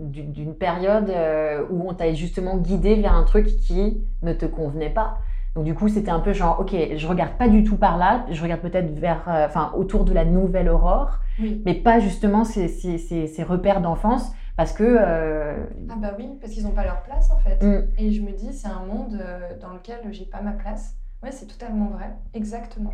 d'une 0.00 0.54
période 0.54 1.10
euh, 1.10 1.64
où 1.70 1.88
on 1.88 1.94
t'a 1.94 2.12
justement 2.14 2.56
guidé 2.56 2.96
vers 2.96 3.14
un 3.14 3.24
truc 3.24 3.46
qui 3.46 4.02
ne 4.22 4.32
te 4.32 4.46
convenait 4.46 4.90
pas 4.90 5.18
donc 5.54 5.64
du 5.64 5.74
coup 5.74 5.88
c'était 5.88 6.10
un 6.10 6.20
peu 6.20 6.32
genre 6.32 6.60
ok 6.60 6.74
je 6.96 7.06
regarde 7.06 7.32
pas 7.36 7.48
du 7.48 7.64
tout 7.64 7.76
par 7.76 7.98
là 7.98 8.24
je 8.30 8.42
regarde 8.42 8.60
peut-être 8.60 8.90
vers 8.98 9.28
euh, 9.28 9.46
enfin 9.46 9.72
autour 9.76 10.04
de 10.04 10.12
la 10.14 10.24
nouvelle 10.24 10.68
aurore 10.68 11.18
Oui. 11.38 11.60
mais 11.66 11.74
pas 11.74 11.98
justement 12.00 12.44
ces, 12.44 12.68
ces- 12.68 12.98
ces- 12.98 13.26
ces 13.26 13.42
repères 13.42 13.80
d'enfance 13.80 14.32
parce 14.56 14.72
que 14.72 14.84
euh, 14.84 15.64
Ah 15.88 15.94
bah 15.96 16.14
oui, 16.18 16.28
parce 16.40 16.52
qu'ils 16.52 16.64
n'ont 16.64 16.72
pas 16.72 16.84
leur 16.84 17.02
place 17.02 17.30
en 17.30 17.38
fait. 17.38 17.62
Mm. 17.62 17.88
Et 17.96 18.12
je 18.12 18.20
me 18.20 18.32
dis, 18.32 18.52
c'est 18.52 18.68
un 18.68 18.80
monde 18.84 19.18
dans 19.58 19.72
lequel 19.72 20.00
j'ai 20.10 20.26
pas 20.26 20.42
ma 20.42 20.52
place. 20.52 20.96
Ouais, 21.22 21.32
c'est 21.32 21.46
totalement 21.46 21.86
vrai, 21.86 22.10
exactement. 22.34 22.92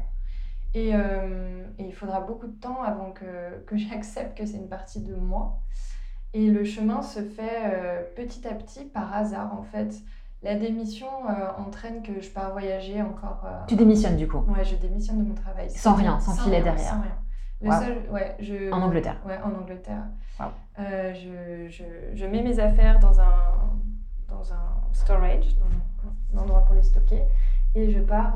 Et, 0.75 0.95
euh, 0.95 1.65
et 1.79 1.85
il 1.87 1.93
faudra 1.95 2.21
beaucoup 2.21 2.47
de 2.47 2.53
temps 2.61 2.83
avant 2.85 3.11
que, 3.11 3.25
que 3.67 3.77
j'accepte 3.77 4.39
que 4.39 4.47
c'est 4.47 4.59
une 4.59 4.69
partie 4.69 5.01
de 5.03 5.15
moi. 5.17 5.59
Et 6.35 6.51
le 6.51 6.65
chemin 6.65 7.03
se 7.03 7.21
fait 7.23 7.63
euh, 7.67 8.03
petit 8.15 8.47
à 8.47 8.53
petit 8.55 8.85
par 8.85 9.15
hasard 9.15 9.53
en 9.59 9.63
fait. 9.63 9.95
La 10.43 10.55
démission 10.55 11.07
euh, 11.29 11.49
entraîne 11.67 12.03
que 12.03 12.21
je 12.21 12.29
pars 12.31 12.53
voyager 12.53 13.01
encore. 13.03 13.43
euh, 13.47 13.65
tu 13.67 13.75
démissionnes 13.75 14.17
du 14.17 14.29
coup? 14.29 14.45
Ouais, 14.49 14.65
je 14.65 14.77
démissionne 14.77 15.19
de 15.25 15.29
mon 15.29 15.35
travail. 15.35 15.71
Sans 15.71 15.95
rien, 15.95 16.21
sans 16.21 16.35
filet 16.37 16.57
rien, 16.57 16.65
derrière. 16.65 16.91
Sans 16.91 17.01
rien. 17.01 17.17
Le 17.63 17.71
Wow. 17.71 17.81
seul, 17.81 18.03
ouais, 18.11 18.37
je... 18.39 18.71
en 18.71 18.83
Angleterre 18.83 19.17
Ouais, 19.27 19.39
en 19.43 19.59
Angleterre. 19.63 20.03
Wow. 20.39 20.49
Je, 20.79 21.67
je, 21.71 21.85
je 22.15 22.27
mets 22.27 22.43
mes 22.43 22.59
affaires 22.61 22.99
dans 22.99 23.19
un, 23.19 23.25
dans 24.29 24.53
un 24.53 24.83
storage, 24.93 25.57
dans 26.35 26.39
un 26.39 26.43
endroit 26.43 26.67
pour 26.67 26.75
les 26.75 26.83
stocker, 26.83 27.23
et 27.75 27.91
je 27.91 28.01
pars 28.01 28.35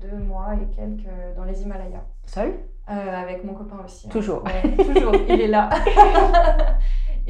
deux 0.00 0.18
mois 0.18 0.54
et 0.54 0.66
quelques 0.76 1.08
dans 1.36 1.44
les 1.44 1.62
Himalayas. 1.62 2.04
seul? 2.26 2.54
Avec 2.86 3.44
mon 3.44 3.54
copain 3.54 3.78
aussi. 3.84 4.06
hein. 4.06 4.10
Toujours. 4.10 4.44
Ouais, 4.44 4.76
toujours, 4.84 5.14
il 5.28 5.40
est 5.40 5.46
là. 5.48 5.68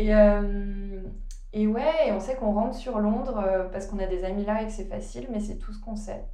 et, 0.04 0.14
euh, 0.14 1.02
et 1.52 1.66
ouais, 1.66 2.08
et 2.08 2.12
on 2.12 2.20
sait 2.20 2.36
qu'on 2.36 2.52
rentre 2.52 2.76
sur 2.76 2.98
Londres 2.98 3.38
euh, 3.44 3.68
parce 3.70 3.86
qu'on 3.86 3.98
a 3.98 4.06
des 4.06 4.24
amis 4.24 4.44
là 4.44 4.62
et 4.62 4.66
que 4.66 4.72
c'est 4.72 4.84
facile, 4.84 5.28
mais 5.30 5.40
c'est 5.40 5.58
tout 5.58 5.72
ce 5.72 5.80
qu'on 5.80 5.96
sait. 5.96 6.24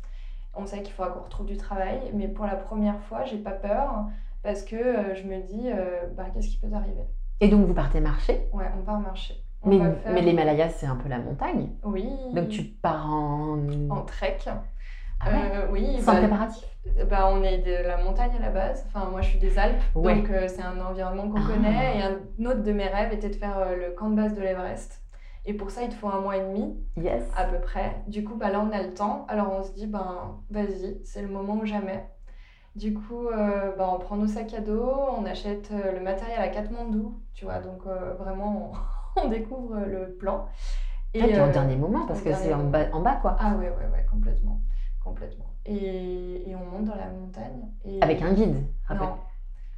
On 0.54 0.66
sait 0.66 0.82
qu'il 0.82 0.92
faudra 0.92 1.12
qu'on 1.12 1.25
retrouve 1.25 1.46
du 1.46 1.56
travail, 1.56 2.00
mais 2.14 2.28
pour 2.28 2.46
la 2.46 2.56
première 2.56 3.00
fois, 3.02 3.25
j'ai 3.25 3.38
pas 3.38 3.52
peur 3.52 4.06
parce 4.42 4.62
que 4.62 4.76
euh, 4.76 5.14
je 5.14 5.25
me 5.25 5.40
dis, 5.42 5.70
euh, 5.70 6.06
bah, 6.16 6.26
qu'est-ce 6.32 6.49
qui 6.49 6.58
peut 6.58 6.68
arriver? 6.73 7.04
Et 7.40 7.49
donc 7.49 7.66
vous 7.66 7.75
partez 7.75 8.00
marcher? 8.00 8.40
Ouais, 8.52 8.70
on 8.78 8.82
part 8.82 9.00
marcher. 9.00 9.35
On 9.62 9.70
mais, 9.70 9.78
faire- 9.78 10.12
mais 10.12 10.23
l'Himalaya 10.23 10.68
c'est 10.68 10.87
un 10.87 10.96
peu 10.96 11.08
la 11.08 11.18
montagne 11.18 11.70
Oui. 11.85 12.08
donc 12.32 12.49
tu 12.50 12.62
pars 12.62 13.11
en, 13.11 13.58
En 13.90 14.02
trek. 14.02 14.38
Ah 15.20 15.30
ouais 15.30 15.50
Euh, 15.54 15.66
oui. 15.70 16.00
sans 16.00 16.12
bah, 16.12 16.18
préparatif 16.18 16.64
bah, 17.11 17.28
on 17.32 17.42
est 17.42 17.58
de 17.58 17.87
la 17.87 17.96
montagne 17.96 18.30
à 18.38 18.40
la 18.40 18.50
base. 18.50 18.85
Enfin, 18.87 19.08
moi, 19.11 19.20
je 19.20 19.30
suis 19.30 19.38
des 19.38 19.58
Alpes, 19.58 19.80
Ouais. 19.94 20.14
donc 20.14 20.30
euh, 20.30 20.46
c'est 20.46 20.62
un 20.62 20.80
environnement 20.80 21.28
qu'on 21.28 21.40
Ah. 21.40 21.46
connaît. 21.52 21.99
Et 21.99 22.02
un 22.02 22.46
autre 22.49 22.62
de 22.62 22.73
mes 22.73 22.87
rêves 22.87 23.12
était 23.12 23.28
de 23.28 23.35
faire 23.35 23.58
euh, 23.58 23.76
le 23.76 23.90
camp 23.94 24.08
de 24.11 24.14
base 24.16 24.35
de 24.35 24.40
l'Everest. 24.40 25.02
Et 25.46 25.54
pour 25.54 25.70
ça, 25.70 25.82
il 25.82 25.88
te 25.88 25.94
faut 25.94 26.08
un 26.08 26.20
mois 26.20 26.37
et 26.37 26.40
demi 26.42 26.76
Yes. 26.96 27.28
à 27.37 27.44
peu 27.44 27.58
près. 27.61 28.02
Du 28.06 28.23
coup, 28.25 28.35
bah 28.37 28.50
là, 28.50 28.61
on 28.61 28.70
a 28.73 28.82
le 28.82 28.94
temps. 28.94 29.26
Alors, 29.28 29.52
on 29.52 29.62
se 29.64 29.73
dit, 29.73 29.87
ben, 29.87 30.37
vas-y, 30.50 31.00
c'est 31.04 31.23
le 31.23 31.28
moment 31.28 31.54
ou 31.54 31.66
jamais. 31.66 32.04
Du 32.76 32.94
coup, 32.94 33.28
euh, 33.28 33.73
bah, 33.76 33.90
on 33.92 33.99
prend 33.99 34.16
nos 34.16 34.26
sacs 34.28 34.54
à 34.54 34.61
dos, 34.61 34.92
on 35.18 35.25
achète 35.25 35.70
le 35.70 36.00
matériel 36.00 36.38
à 36.40 36.49
Katmandou, 36.49 37.20
tu 37.35 37.44
vois. 37.46 37.58
Donc, 37.58 37.82
vraiment, 38.18 38.73
on, 39.16 39.20
on 39.25 39.28
découvre 39.28 39.76
le 39.80 40.14
plan. 40.14 40.46
Et 41.14 41.23
puis 41.23 41.40
au 41.40 41.49
dernier 41.49 41.76
moment, 41.76 42.06
parce 42.06 42.20
que 42.23 42.32
c'est 42.35 42.52
en 42.54 42.64
bas, 42.64 42.85
en 42.92 43.00
bas, 43.00 43.16
quoi. 43.23 43.37
Ah 43.40 43.54
ouais, 43.56 43.70
ouais, 43.70 43.88
ouais, 43.92 44.06
complètement. 44.11 44.61
Complètement. 45.06 45.44
Et, 45.64 46.50
et 46.50 46.56
on 46.56 46.64
monte 46.70 46.84
dans 46.86 46.96
la 46.96 47.06
montagne. 47.06 47.68
Et... 47.84 48.02
Avec 48.02 48.20
un 48.22 48.32
guide, 48.32 48.56
rappelle. 48.86 49.06
Non, 49.06 49.14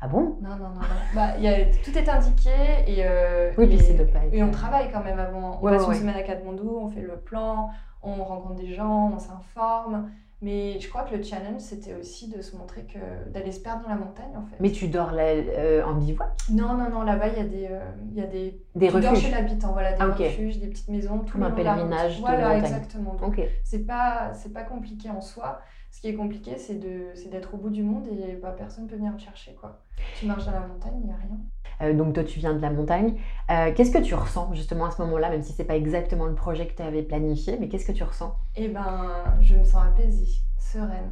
Ah 0.00 0.08
bon? 0.08 0.36
Non, 0.40 0.50
non, 0.56 0.68
non. 0.70 0.74
non. 0.80 1.00
Bah, 1.14 1.36
il 1.36 1.44
y 1.44 1.48
a, 1.48 1.66
tout 1.84 1.96
est 1.96 2.08
indiqué 2.08 2.50
et, 2.86 3.04
euh, 3.04 3.52
Oui, 3.58 3.64
et, 3.64 3.68
puis 3.68 3.78
c'est 3.78 3.92
de 3.94 4.04
pas 4.04 4.20
être- 4.24 4.32
et 4.32 4.42
on 4.42 4.50
travaille 4.50 4.90
quand 4.90 5.04
même 5.04 5.18
avant. 5.18 5.58
On 5.60 5.64
Ouais, 5.64 5.72
passe 5.72 5.82
ouais, 5.82 5.86
une 5.88 5.92
ouais. 5.92 5.98
semaine 6.00 6.16
à 6.16 6.22
Katmandou, 6.22 6.78
on 6.82 6.88
fait 6.88 7.02
le 7.02 7.16
plan, 7.18 7.68
on 8.02 8.14
rencontre 8.24 8.54
des 8.56 8.72
gens, 8.74 9.12
on 9.14 9.18
s'informe. 9.18 10.10
Mais 10.40 10.78
je 10.78 10.88
crois 10.88 11.02
que 11.02 11.16
le 11.16 11.22
challenge, 11.22 11.60
c'était 11.60 11.94
aussi 11.94 12.28
de 12.28 12.40
se 12.42 12.56
montrer 12.56 12.84
que 12.84 13.28
d'aller 13.30 13.50
se 13.50 13.58
perdre 13.60 13.82
dans 13.82 13.88
la 13.88 13.96
montagne, 13.96 14.36
en 14.36 14.44
fait. 14.46 14.56
Mais 14.60 14.70
tu 14.70 14.86
dors 14.86 15.10
là, 15.10 15.24
euh, 15.24 15.82
en 15.84 15.94
bivouac? 15.94 16.30
Non, 16.50 16.74
non, 16.74 16.90
non, 16.90 17.02
là-bas, 17.02 17.28
il 17.28 17.38
y 17.38 17.40
a 17.40 17.44
des, 17.44 17.66
euh, 17.68 17.80
il 18.12 18.16
y 18.16 18.20
a 18.20 18.26
des, 18.26 18.60
Des 18.76 18.86
tu 18.86 18.92
dors 19.00 19.10
refuges 19.10 19.24
chez 19.24 19.30
l'habitant, 19.32 19.72
voilà, 19.72 19.92
des 19.92 19.98
Ah, 20.00 20.06
refuges, 20.06 20.58
des 20.60 20.68
petites 20.68 20.88
maisons, 20.88 21.18
tout 21.20 21.32
Comme 21.32 21.40
le 21.40 21.46
un 21.46 21.50
long 21.50 21.56
de 21.56 21.62
la 21.64 21.72
route. 21.74 21.82
pèlerinage 21.82 22.16
de 22.16 22.20
Voilà, 22.20 22.54
montagne. 22.54 22.58
exactement. 22.64 23.14
Donc, 23.14 23.40
c'est 23.64 23.84
pas 23.84 24.32
c'est 24.32 24.52
pas 24.52 24.62
compliqué 24.62 25.10
en 25.10 25.20
soi 25.20 25.60
ce 25.90 26.02
qui 26.02 26.08
est 26.08 26.14
compliqué 26.14 26.58
c'est 26.58 26.74
de 26.74 27.12
c'est 27.14 27.30
d'être 27.30 27.54
au 27.54 27.56
bout 27.56 27.70
du 27.70 27.82
monde 27.82 28.06
et 28.08 28.36
bah, 28.36 28.54
personne 28.56 28.86
peut 28.86 28.96
venir 28.96 29.16
te 29.16 29.22
chercher 29.22 29.54
quoi 29.54 29.82
tu 30.14 30.26
marches 30.26 30.44
dans 30.44 30.52
la 30.52 30.60
montagne 30.66 30.98
il 31.00 31.06
n'y 31.06 31.12
a 31.12 31.16
rien 31.16 31.38
donc 31.80 32.14
toi, 32.14 32.24
tu 32.24 32.38
viens 32.38 32.54
de 32.54 32.60
la 32.60 32.70
montagne. 32.70 33.14
Euh, 33.50 33.72
qu'est-ce 33.74 33.90
que 33.90 34.02
tu 34.02 34.14
ressens 34.14 34.52
justement 34.54 34.86
à 34.86 34.90
ce 34.90 35.00
moment-là, 35.02 35.30
même 35.30 35.42
si 35.42 35.52
c'est 35.52 35.64
pas 35.64 35.76
exactement 35.76 36.26
le 36.26 36.34
projet 36.34 36.66
que 36.66 36.74
tu 36.74 36.82
avais 36.82 37.02
planifié, 37.02 37.56
mais 37.58 37.68
qu'est-ce 37.68 37.86
que 37.86 37.92
tu 37.92 38.04
ressens? 38.04 38.36
Et 38.56 38.68
ben 38.68 39.24
je 39.40 39.54
me 39.54 39.64
sens 39.64 39.84
apaisée 39.86 40.42
sereine. 40.58 41.10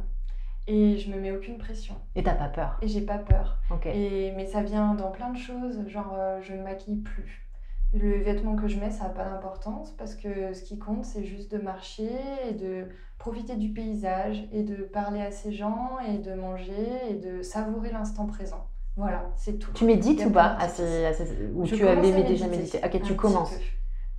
Et 0.67 0.97
je 0.97 1.09
me 1.09 1.19
mets 1.19 1.31
aucune 1.31 1.57
pression. 1.57 1.95
Et 2.15 2.23
t'as 2.23 2.35
pas 2.35 2.49
peur? 2.49 2.77
Et 2.81 2.87
j'ai 2.89 3.01
pas 3.01 3.17
peur. 3.17 3.57
Ok. 3.71 3.85
et 3.85 4.33
mais 4.35 4.45
ça 4.45 4.61
vient 4.61 4.93
dans 4.95 5.11
plein 5.11 5.31
de 5.31 5.37
choses 5.37 5.87
genre 5.87 6.13
euh, 6.17 6.41
je 6.41 6.53
ne 6.53 6.61
maquille 6.61 6.97
plus. 7.01 7.47
Le 7.93 8.21
vêtement 8.21 8.57
que 8.57 8.67
je 8.67 8.77
mets 8.77 8.91
ça 8.91 9.05
n'a 9.05 9.09
pas 9.11 9.23
d'importance 9.23 9.91
parce 9.91 10.13
que 10.15 10.53
ce 10.53 10.61
qui 10.63 10.77
compte 10.77 11.05
c'est 11.05 11.23
juste 11.23 11.51
de 11.51 11.57
marcher 11.57 12.11
et 12.49 12.53
de 12.53 12.89
profiter 13.17 13.55
du 13.55 13.69
paysage 13.69 14.47
et 14.51 14.63
de 14.63 14.83
parler 14.83 15.21
à 15.21 15.31
ces 15.31 15.53
gens 15.53 15.97
et 16.05 16.17
de 16.17 16.33
manger 16.33 16.87
et 17.09 17.13
de 17.15 17.41
savourer 17.41 17.91
l'instant 17.91 18.25
présent 18.27 18.67
voilà 18.97 19.31
c'est 19.37 19.57
tout 19.59 19.71
Tu 19.73 19.85
médites 19.85 20.25
ou 20.25 20.31
pas 20.31 20.55
plein 20.55 20.57
de 20.57 20.63
à 20.63 20.67
ces- 20.69 21.05
à 21.05 21.13
ces- 21.13 21.47
Ou 21.53 21.65
Je 21.65 21.75
tu 21.75 21.87
avais 21.87 22.23
déjà 22.23 22.47
médité 22.47 22.81
Ok, 22.83 23.01
tu 23.03 23.15
commences. 23.15 23.53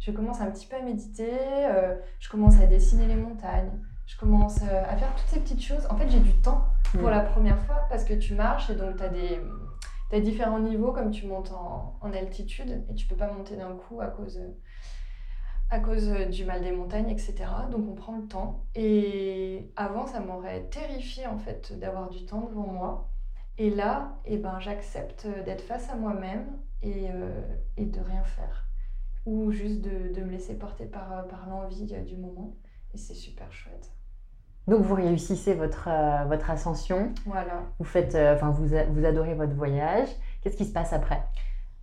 Je 0.01 0.13
commence 0.13 0.41
un 0.41 0.51
petit 0.51 0.67
peu 0.67 0.77
à 0.77 0.83
méditer, 0.83 1.29
euh, 1.67 1.97
je 2.21 2.29
commence 2.31 2.59
à 2.61 2.67
dessiner 2.67 3.07
les 3.07 3.17
montagnes, 3.17 3.73
je 4.07 4.17
commence 4.17 4.61
euh, 4.63 4.85
à 4.89 4.97
faire 4.97 5.13
toutes 5.17 5.27
ces 5.27 5.41
petites 5.41 5.61
choses. 5.63 5.87
En 5.91 5.97
fait, 5.97 6.09
j'ai 6.09 6.21
du 6.21 6.33
temps 6.35 6.65
pour 6.93 7.09
Mm. 7.09 7.11
la 7.11 7.21
première 7.21 7.59
fois 7.67 7.85
parce 7.91 8.05
que 8.05 8.15
tu 8.15 8.35
marches 8.35 8.71
et 8.71 8.75
donc 8.77 8.97
tu 8.97 9.03
as 9.03 9.09
des 9.09 9.41
t'as 10.11 10.21
différents 10.21 10.61
niveaux 10.61 10.93
comme 10.93 11.11
tu 11.11 11.27
montes 11.27 11.53
en, 11.53 11.99
en 12.01 12.13
altitude 12.15 12.85
et 12.89 12.95
tu 12.95 13.07
peux 13.07 13.17
pas 13.17 13.31
monter 13.31 13.57
d'un 13.57 13.75
coup 13.77 14.01
à 14.01 14.07
cause, 14.07 14.41
à 15.71 15.81
cause 15.81 16.09
du 16.31 16.45
mal 16.47 16.63
des 16.63 16.73
montagnes, 16.73 17.11
etc. 17.11 17.35
Donc 17.71 17.87
on 17.91 17.95
prend 17.95 18.17
le 18.17 18.27
temps. 18.27 18.65
Et 18.75 19.71
avant, 19.77 20.07
ça 20.07 20.21
m'aurait 20.21 20.65
terrifié 20.71 21.27
en 21.27 21.37
fait 21.39 21.79
d'avoir 21.79 22.09
du 22.09 22.25
temps 22.25 22.41
devant 22.49 22.67
moi. 22.73 23.11
Et 23.59 23.71
là, 23.71 24.13
eh 24.25 24.37
ben, 24.37 24.59
j'accepte 24.61 25.27
d'être 25.45 25.63
face 25.63 25.91
à 25.91 25.97
moi-même 25.97 26.47
et, 26.83 27.09
euh, 27.11 27.43
et 27.77 27.85
de 27.87 28.01
rien 28.01 28.23
faire. 28.23 28.67
Ou 29.27 29.51
juste 29.51 29.81
de, 29.81 30.13
de 30.15 30.23
me 30.25 30.31
laisser 30.31 30.57
porter 30.57 30.87
par, 30.87 31.27
par 31.27 31.49
l'envie 31.49 31.93
euh, 31.93 32.03
du 32.05 32.17
moment. 32.17 32.55
Et 32.95 32.99
c'est 32.99 33.15
super 33.15 33.53
chouette. 33.53 33.91
Donc 34.69 34.83
vous 34.83 34.95
réussissez 34.95 35.55
votre, 35.55 35.89
euh, 35.89 36.25
votre 36.27 36.51
ascension, 36.51 37.13
Voilà. 37.27 37.63
vous 37.79 37.85
faites, 37.85 38.15
euh, 38.15 38.35
vous, 38.35 38.75
a- 38.75 38.85
vous 38.85 39.05
adorez 39.05 39.35
votre 39.35 39.55
voyage. 39.55 40.09
Qu'est-ce 40.43 40.57
qui 40.57 40.65
se 40.67 40.73
passe 40.73 40.93
après? 40.93 41.23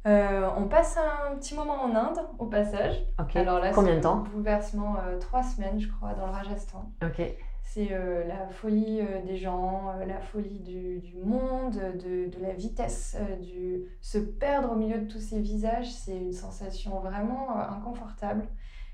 Euh, 0.08 0.48
on 0.56 0.68
passe 0.68 0.98
un 0.98 1.36
petit 1.36 1.56
moment 1.56 1.82
en 1.84 1.96
Inde 1.96 2.20
au 2.38 2.46
passage. 2.46 2.96
Ok. 3.20 3.36
Alors 3.36 3.60
là, 3.60 3.72
Combien 3.74 3.96
de 3.98 4.02
temps? 4.02 4.18
bouleversement, 4.18 4.98
euh, 5.00 5.18
trois 5.18 5.42
semaines, 5.42 5.80
je 5.80 5.88
crois, 5.92 6.14
dans 6.14 6.28
le 6.28 6.32
Rajasthan. 6.32 6.92
Ok. 7.04 7.22
C'est 7.66 7.90
euh, 7.92 8.26
la 8.26 8.48
folie 8.48 9.02
euh, 9.02 9.22
des 9.26 9.38
gens, 9.38 9.90
euh, 9.90 10.06
la 10.06 10.22
folie 10.22 10.60
du, 10.60 11.00
du 11.00 11.18
monde, 11.18 11.74
de, 11.74 12.30
de 12.30 12.42
la 12.42 12.54
vitesse, 12.54 13.18
du 13.42 13.84
se 14.02 14.18
perdre 14.18 14.72
au 14.72 14.76
milieu 14.76 15.00
de 15.00 15.12
tous 15.12 15.20
ces 15.20 15.42
visages. 15.42 15.92
C'est 15.92 16.16
une 16.16 16.32
sensation 16.32 17.00
vraiment 17.00 17.58
inconfortable. 17.58 18.46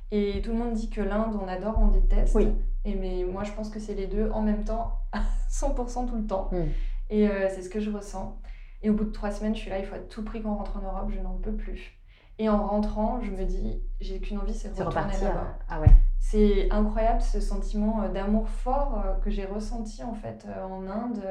Et 0.09 0.41
tout 0.41 0.51
le 0.51 0.57
monde 0.57 0.73
dit 0.73 0.89
que 0.89 1.01
l'Inde, 1.01 1.37
on 1.39 1.47
adore, 1.47 1.77
on 1.79 1.87
déteste. 1.87 2.33
Oui. 2.33 2.47
Et 2.83 2.95
mais 2.95 3.23
moi, 3.23 3.43
je 3.43 3.51
pense 3.51 3.69
que 3.69 3.79
c'est 3.79 3.93
les 3.93 4.07
deux 4.07 4.31
en 4.31 4.41
même 4.41 4.63
temps, 4.63 4.97
à 5.11 5.21
100% 5.51 6.07
tout 6.07 6.15
le 6.15 6.25
temps. 6.25 6.49
Mm. 6.51 6.63
Et 7.11 7.27
c'est 7.49 7.61
ce 7.61 7.69
que 7.69 7.81
je 7.81 7.91
ressens. 7.91 8.39
Et 8.83 8.89
au 8.89 8.93
bout 8.93 9.03
de 9.03 9.11
trois 9.11 9.31
semaines, 9.31 9.53
je 9.53 9.59
suis 9.59 9.69
là, 9.69 9.79
il 9.79 9.85
faut 9.85 9.95
à 9.95 9.99
tout 9.99 10.23
prix 10.23 10.41
qu'on 10.41 10.55
rentre 10.55 10.77
en 10.77 10.81
Europe, 10.81 11.11
je 11.13 11.19
n'en 11.19 11.35
peux 11.35 11.53
plus. 11.53 11.99
Et 12.39 12.49
en 12.49 12.65
rentrant, 12.65 13.21
je 13.21 13.29
me 13.29 13.43
dis, 13.45 13.83
j'ai 13.99 14.19
qu'une 14.19 14.39
envie, 14.39 14.53
c'est 14.53 14.75
de 14.75 14.81
retourner 14.81 15.13
là-bas. 15.21 15.59
Ah 15.69 15.81
ouais. 15.81 15.87
C'est 16.21 16.71
incroyable 16.71 17.21
ce 17.21 17.41
sentiment 17.41 18.03
euh, 18.03 18.09
d'amour 18.09 18.47
fort 18.47 19.01
euh, 19.03 19.15
que 19.21 19.29
j'ai 19.31 19.45
ressenti 19.45 20.03
en 20.03 20.13
fait 20.13 20.45
euh, 20.47 20.63
en 20.63 20.87
Inde 20.87 21.23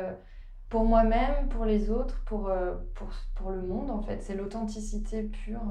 pour 0.68 0.84
moi-même, 0.84 1.48
pour 1.48 1.64
les 1.64 1.90
autres, 1.90 2.22
pour, 2.24 2.52
pour, 2.94 3.08
pour 3.34 3.50
le 3.50 3.62
monde 3.62 3.90
en 3.90 4.02
fait. 4.02 4.22
C'est 4.22 4.34
l'authenticité 4.36 5.24
pure. 5.24 5.62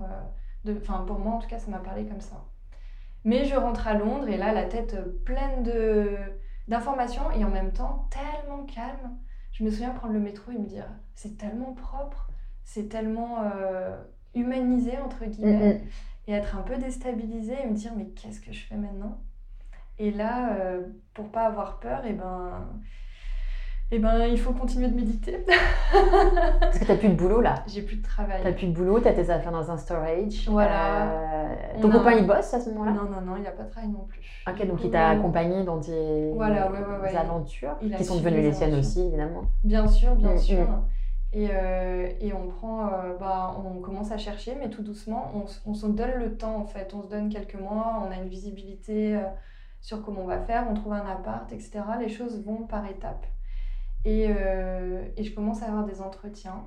de, 0.66 0.76
Enfin, 0.78 1.06
pour 1.08 1.20
moi 1.20 1.36
en 1.36 1.40
tout 1.40 1.48
cas, 1.48 1.60
ça 1.60 1.72
m'a 1.72 1.80
parlé 1.80 2.06
comme 2.06 2.20
ça. 2.20 2.46
Mais 3.24 3.46
je 3.46 3.56
rentre 3.56 3.88
à 3.88 3.94
Londres 3.94 4.28
et 4.28 4.38
là, 4.38 4.52
la 4.54 4.66
tête 4.66 4.98
pleine 5.24 5.64
d'informations 6.68 7.32
et 7.32 7.46
en 7.46 7.50
même 7.50 7.72
temps 7.72 8.10
tellement 8.12 8.66
calme. 8.66 9.18
Je 9.54 9.64
me 9.64 9.72
souviens 9.72 9.92
prendre 9.92 10.14
le 10.14 10.20
métro 10.20 10.52
et 10.52 10.58
me 10.58 10.66
dire 10.66 10.90
c'est 11.16 11.38
tellement 11.38 11.74
propre, 11.74 12.30
c'est 12.66 12.90
tellement 12.90 13.38
humanisé 14.36 14.98
entre 14.98 15.26
guillemets 15.26 15.76
Mm, 15.76 15.86
mm. 15.86 15.90
Et 16.30 16.34
être 16.34 16.56
un 16.56 16.62
peu 16.62 16.78
déstabilisée 16.78 17.58
et 17.64 17.68
me 17.68 17.74
dire 17.74 17.92
mais 17.98 18.06
qu'est-ce 18.10 18.40
que 18.40 18.54
je 18.54 18.64
fais 18.66 18.76
maintenant? 18.76 19.18
Et 19.98 20.12
là, 20.12 20.54
euh, 20.54 20.82
pour 21.14 21.30
pas 21.30 21.46
avoir 21.46 21.80
peur, 21.80 22.06
et 22.06 22.14
ben, 22.14 22.68
et 23.92 23.98
ben, 24.00 24.28
il 24.28 24.40
faut 24.40 24.54
continuer 24.54 24.88
de 24.88 24.96
méditer. 24.96 25.46
Parce 26.62 26.78
que 26.78 26.86
t'as 26.86 26.96
plus 26.96 27.10
de 27.10 27.16
boulot 27.16 27.42
là. 27.42 27.64
J'ai 27.68 27.82
plus 27.82 27.98
de 27.98 28.04
travail. 28.04 28.40
T'as 28.44 28.54
plus 28.54 28.68
de 28.68 28.74
boulot, 28.74 29.00
t'as 29.00 29.14
tes 29.14 29.30
affaires 29.32 29.52
dans 29.52 29.72
un 29.72 29.78
storage. 29.78 30.48
Voilà. 30.48 31.10
Euh, 31.10 31.56
On 31.78 31.82
ton 31.82 31.90
copain 31.92 32.12
un- 32.12 32.18
il 32.18 32.28
bosse 32.28 32.54
à 32.54 32.62
ce 32.62 32.70
moment-là? 32.70 32.92
Non, 32.92 33.04
non, 33.10 33.22
non, 33.22 33.36
il 33.38 33.42
n'y 33.42 33.48
a 33.48 33.52
pas 33.52 33.64
de 33.64 33.72
travail 33.72 33.90
non 33.90 34.06
plus. 34.08 34.22
Ok, 34.48 34.68
donc 34.68 34.80
il 34.84 34.92
t'a 34.92 35.10
accompagné 35.10 35.64
dans 35.64 35.80
tes 35.80 36.32
Voilà, 36.36 36.72
ouais, 36.72 36.80
ouais, 36.80 37.00
ouais. 37.02 37.18
aventures, 37.18 37.76
Il 37.82 37.96
qui 37.96 38.06
sont 38.06 38.18
devenues 38.18 38.42
les 38.42 38.54
siennes 38.54 38.76
aussi, 38.76 39.02
évidemment. 39.02 39.44
Bien 39.64 39.88
sûr, 39.88 40.16
bien 40.16 40.34
Mm, 40.34 40.38
sûr. 40.38 40.58
mm. 40.60 40.84
Et, 41.32 41.48
euh, 41.52 42.10
et 42.20 42.34
on 42.34 42.48
prend, 42.48 42.88
euh, 42.88 43.16
bah, 43.20 43.56
on 43.64 43.80
commence 43.82 44.12
à 44.12 44.18
chercher, 44.18 44.56
mais 44.60 44.70
tout 44.70 44.82
doucement, 44.82 45.32
on, 45.36 45.46
on 45.70 45.74
se 45.76 45.86
donne 45.86 46.14
le 46.18 46.36
temps 46.38 46.56
en 46.58 46.66
fait. 46.66 46.92
On 46.96 47.04
se 47.04 47.08
donne 47.08 47.30
quelques 47.30 47.54
mois, 47.60 48.04
on 48.08 48.12
a 48.12 48.16
une 48.16 48.30
visibilité 48.30 49.16
euh, 49.16 49.22
sur 49.80 50.04
comment 50.04 50.22
on 50.22 50.26
va 50.28 50.40
faire, 50.40 50.66
on 50.70 50.74
trouve 50.74 50.94
un 50.94 51.06
appart, 51.06 51.52
etc. 51.54 51.82
Les 52.00 52.10
choses 52.10 52.44
vont 52.44 52.64
par 52.66 52.86
étapes. 52.90 53.26
Et, 54.06 54.30
et 55.18 55.24
je 55.24 55.36
commence 55.36 55.62
à 55.62 55.66
avoir 55.66 55.84
des 55.86 56.02
entretiens. 56.02 56.64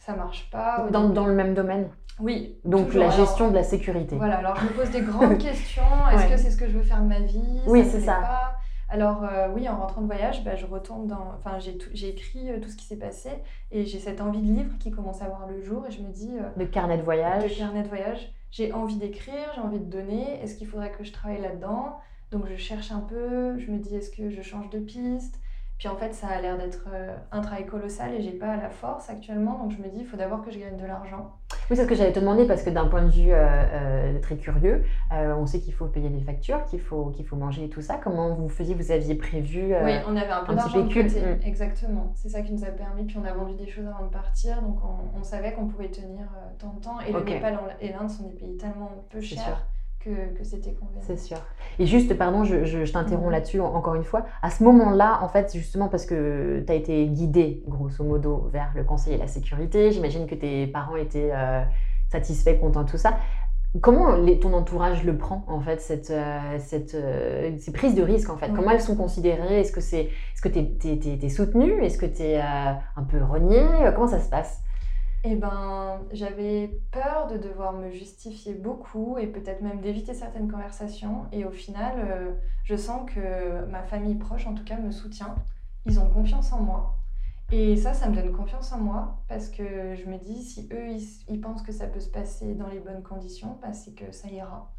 Ça 0.00 0.14
marche 0.14 0.50
pas. 0.50 0.86
Dans, 0.92 1.02
début. 1.04 1.14
dans 1.14 1.26
le 1.26 1.32
même 1.34 1.54
domaine? 1.54 1.88
Oui. 2.20 2.58
Donc 2.64 2.86
toujours. 2.88 3.00
la 3.04 3.06
Alors, 3.12 3.26
gestion 3.26 3.48
de 3.48 3.54
la 3.54 3.62
sécurité. 3.64 4.16
Voilà, 4.16 4.36
alors 4.38 4.56
je 4.56 4.64
me 4.64 4.70
pose 4.70 4.90
des 4.90 5.00
grandes 5.00 5.38
questions. 5.48 5.82
Est-ce 6.12 6.24
Ouais. 6.24 6.30
que 6.30 6.36
c'est 6.36 6.50
ce 6.50 6.56
que 6.58 6.66
je 6.68 6.76
veux 6.76 6.82
faire 6.82 7.00
de 7.02 7.06
ma 7.08 7.20
vie? 7.20 7.60
Oui, 7.66 7.84
c'est 7.90 8.00
ça. 8.00 8.52
Alors 8.88 9.22
euh, 9.24 9.48
oui, 9.54 9.68
en 9.68 9.76
rentrant 9.78 10.00
de 10.00 10.06
voyage, 10.06 10.44
bah, 10.44 10.56
je 10.56 10.64
retourne 10.66 11.06
dans... 11.06 11.34
Enfin, 11.36 11.58
j'ai 11.58 12.08
écrit 12.08 12.50
euh, 12.50 12.58
tout 12.60 12.68
ce 12.70 12.76
qui 12.76 12.86
s'est 12.86 12.96
passé 12.96 13.28
et 13.70 13.84
j'ai 13.84 13.98
cette 13.98 14.20
envie 14.20 14.40
de 14.40 14.46
livre 14.50 14.78
qui 14.78 14.90
commence 14.90 15.20
à 15.20 15.28
voir 15.28 15.46
le 15.46 15.60
jour 15.62 15.86
et 15.86 15.90
je 15.90 16.00
me 16.00 16.08
dis, 16.10 16.30
euh, 16.38 16.48
Le 16.56 16.66
carnet 16.66 16.94
de 16.94 17.00
de 17.00 17.04
voyage. 17.04 17.56
carnet 17.58 17.82
de 17.82 17.88
voyage, 17.88 18.32
j'ai 18.50 18.72
envie 18.72 18.96
d'écrire, 18.96 19.52
j'ai 19.54 19.60
envie 19.60 19.78
de 19.78 19.84
donner. 19.84 20.40
Est-ce 20.42 20.56
qu'il 20.56 20.66
faudrait 20.66 20.90
que 20.92 21.04
je 21.04 21.12
travaille 21.12 21.40
là-dedans? 21.42 21.98
Donc 22.30 22.46
je 22.48 22.56
cherche 22.56 22.90
un 22.92 23.00
peu, 23.00 23.58
je 23.58 23.70
me 23.70 23.78
dis, 23.78 23.94
est-ce 23.94 24.10
que 24.10 24.30
je 24.30 24.40
change 24.42 24.70
de 24.70 24.78
piste? 24.78 25.38
Puis 25.78 25.88
en 25.88 25.96
fait, 25.96 26.12
ça 26.12 26.26
a 26.28 26.40
l'air 26.40 26.56
d'être 26.58 26.86
euh, 26.92 27.14
un 27.32 27.40
travail 27.40 27.66
colossal 27.66 28.12
et 28.14 28.20
j'ai 28.20 28.32
pas 28.32 28.56
la 28.56 28.68
force 28.68 29.08
actuellement. 29.10 29.58
Donc 29.58 29.70
je 29.72 29.78
me 29.78 29.88
dis, 29.88 30.00
il 30.00 30.06
faut 30.06 30.16
d'abord 30.16 30.42
que 30.44 30.50
je 30.50 30.58
gagne 30.58 30.76
de 30.76 30.84
l'argent. 30.86 31.32
Oui, 31.70 31.76
c'est 31.76 31.82
ce 31.84 31.88
que 31.88 31.94
j'allais 31.94 32.12
te 32.12 32.18
demander 32.20 32.46
parce 32.46 32.62
que 32.62 32.70
d'un 32.70 32.86
point 32.86 33.02
de 33.02 33.10
vue 33.10 33.30
euh, 33.32 33.36
euh, 33.36 34.18
très 34.20 34.36
curieux, 34.36 34.84
euh, 35.12 35.34
on 35.36 35.46
sait 35.46 35.60
qu'il 35.60 35.74
faut 35.74 35.86
payer 35.86 36.08
des 36.08 36.20
factures, 36.20 36.64
qu'il 36.64 36.80
faut, 36.80 37.10
qu'il 37.10 37.26
faut 37.26 37.36
manger 37.36 37.64
et 37.64 37.68
tout 37.68 37.82
ça. 37.82 38.00
Comment 38.02 38.34
vous 38.34 38.48
faisiez 38.48 38.74
Vous 38.74 38.90
aviez 38.90 39.14
prévu 39.14 39.74
Oui, 39.84 39.92
on 40.08 40.16
avait 40.16 40.30
un 40.30 40.44
peu 40.44 40.54
d'argent 40.54 40.80
de 40.80 40.92
côté. 40.92 41.20
mm. 41.20 41.40
Exactement. 41.46 42.12
C'est 42.14 42.30
ça 42.30 42.40
qui 42.42 42.52
nous 42.52 42.64
a 42.64 42.68
permis. 42.68 43.04
Puis 43.04 43.18
on 43.18 43.24
a 43.24 43.32
vendu 43.32 43.54
des 43.54 43.68
choses 43.68 43.86
avant 43.86 44.04
de 44.06 44.10
partir. 44.10 44.60
Donc 44.62 44.78
on, 44.82 45.18
on 45.18 45.22
savait 45.22 45.52
qu'on 45.52 45.66
pouvait 45.66 45.90
tenir 45.90 46.26
tant 46.58 46.72
de 46.72 46.80
temps. 46.80 47.00
Et 47.06 47.14
Ok. 47.14 47.28
le 47.28 47.34
Népal 47.34 47.58
et 47.80 47.92
l'Inde 47.92 48.10
sont 48.10 48.24
des 48.24 48.34
pays 48.34 48.56
tellement 48.56 48.90
peu 49.10 49.20
C'est 49.20 49.34
sûr. 49.36 49.42
chers 49.44 49.66
que, 50.00 50.10
que 50.38 50.44
c'était 50.44 50.72
convenable. 50.74 51.04
C'est 51.06 51.18
sûr. 51.18 51.38
Et 51.78 51.86
juste, 51.86 52.16
pardon, 52.16 52.44
je, 52.44 52.64
je- 52.64 52.84
je 52.84 52.92
t'interromps 52.92 53.26
Mhm. 53.26 53.32
là-dessus 53.32 53.60
en- 53.60 53.74
encore 53.74 53.94
une 53.94 54.04
fois. 54.04 54.24
À 54.42 54.50
ce 54.50 54.62
moment-là, 54.64 55.18
en 55.22 55.28
fait, 55.28 55.52
justement 55.54 55.88
parce 55.88 56.06
que 56.06 56.62
tu 56.66 56.72
as 56.72 56.76
été 56.76 57.06
guidé, 57.06 57.62
grosso 57.66 58.04
modo, 58.04 58.48
vers 58.52 58.70
le 58.74 58.84
conseil 58.84 59.14
et 59.14 59.18
la 59.18 59.26
sécurité, 59.26 59.90
j'imagine 59.92 60.26
que 60.26 60.34
tes 60.34 60.66
parents 60.68 60.96
étaient 60.96 61.30
euh, 61.32 61.62
satisfaits, 62.10 62.58
contents 62.60 62.84
de 62.84 62.90
tout 62.90 62.96
ça. 62.98 63.18
Comment 63.82 64.16
les- 64.16 64.40
ton 64.40 64.54
entourage 64.54 65.04
le 65.04 65.18
prend 65.18 65.44
en 65.46 65.60
fait 65.60 65.80
cette, 65.82 66.10
euh, 66.10 66.58
cette 66.58 66.94
euh, 66.94 67.52
ces 67.58 67.70
prises 67.70 67.94
de 67.94 68.02
risque 68.02 68.30
en 68.30 68.36
fait? 68.38 68.48
Comment 68.54 68.70
elles 68.70 68.80
sont 68.80 68.96
considérées? 68.96 69.60
Est-ce 69.60 69.72
que 69.72 69.82
c'est 69.82 70.04
est-ce 70.34 70.40
que 70.40 70.48
t'es 70.48 70.64
t'es, 70.80 70.96
t'es- 70.98 71.18
t'es 71.18 71.28
soutenu 71.28 71.82
Est-ce 71.84 71.98
que 71.98 72.06
t'es 72.06 72.38
euh, 72.38 72.72
un 72.96 73.02
peu 73.04 73.22
renié 73.22 73.60
Comment 73.94 74.06
ça 74.08 74.20
se 74.20 74.30
passe? 74.30 74.62
Eh 75.24 75.34
ben, 75.34 76.00
j'avais 76.12 76.80
peur 76.92 77.26
de 77.26 77.38
devoir 77.38 77.72
me 77.72 77.90
justifier 77.90 78.54
beaucoup 78.54 79.18
et 79.18 79.26
peut-être 79.26 79.62
même 79.62 79.80
d'éviter 79.80 80.14
certaines 80.14 80.50
conversations. 80.50 81.26
Et 81.32 81.44
au 81.44 81.50
final, 81.50 81.94
euh, 81.98 82.34
je 82.64 82.76
sens 82.76 83.10
que 83.10 83.64
ma 83.66 83.82
famille 83.82 84.14
proche, 84.14 84.46
en 84.46 84.54
tout 84.54 84.64
cas, 84.64 84.78
me 84.78 84.92
soutient. 84.92 85.34
Ils 85.86 85.98
ont 85.98 86.08
confiance 86.08 86.52
en 86.52 86.60
moi. 86.60 86.94
Et 87.50 87.76
ça, 87.76 87.94
ça 87.94 88.08
me 88.08 88.14
donne 88.14 88.32
confiance 88.32 88.72
en 88.72 88.78
moi 88.78 89.22
parce 89.26 89.48
que 89.48 89.96
je 89.96 90.04
me 90.04 90.18
dis, 90.18 90.42
si 90.42 90.68
eux, 90.72 90.90
ils, 91.28 91.40
pensent 91.40 91.62
que 91.62 91.72
ça 91.72 91.86
peut 91.86 92.00
se 92.00 92.10
passer 92.10 92.54
dans 92.54 92.68
les 92.68 92.78
bonnes 92.78 93.02
conditions, 93.02 93.58
bah, 93.62 93.72
c'est 93.72 93.94
que 93.94 94.12
ça 94.12 94.28
ira. 94.28 94.70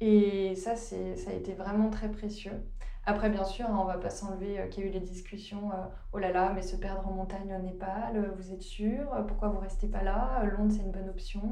Et 0.00 0.54
ça, 0.56 0.76
ça 0.76 0.96
a 1.28 1.32
été 1.34 1.52
vraiment 1.52 1.90
très 1.90 2.10
précieux. 2.10 2.64
Après, 3.10 3.28
bien 3.30 3.44
sûr, 3.44 3.66
hein, 3.66 3.78
on 3.80 3.84
va 3.84 3.98
pas 3.98 4.10
s'enlever 4.10 4.60
euh, 4.60 4.66
qu'il 4.68 4.84
y 4.84 4.86
a 4.86 4.90
eu 4.90 4.92
les 4.92 5.00
discussions 5.00 5.72
euh, 5.72 5.86
Oh 6.12 6.18
là 6.18 6.30
là, 6.32 6.52
mais 6.54 6.62
se 6.62 6.76
perdre 6.76 7.06
en 7.08 7.12
montagne 7.12 7.54
au 7.58 7.62
Népal, 7.62 8.16
euh, 8.16 8.30
vous 8.36 8.52
êtes 8.52 8.62
sûr? 8.62 9.06
Pourquoi 9.26 9.48
vous 9.48 9.58
restez 9.58 9.88
pas 9.88 10.02
là? 10.02 10.44
Londres, 10.44 10.72
c'est 10.74 10.82
une 10.82 10.92
bonne 10.92 11.08
option. 11.08 11.42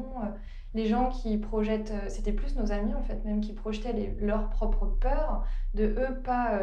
Les 0.75 0.87
gens 0.87 1.09
qui 1.09 1.37
projettent, 1.39 1.93
c'était 2.09 2.33
plus 2.33 2.55
nos 2.57 2.71
amis 2.73 2.95
en 2.95 3.03
fait, 3.03 3.25
même 3.25 3.41
qui 3.41 3.55
projetaient 3.55 3.93
les- 3.93 4.15
leurs 4.21 4.49
propres 4.51 4.87
peurs, 4.87 5.45
de 5.75 5.85
eux 5.85 6.21
pas. 6.23 6.61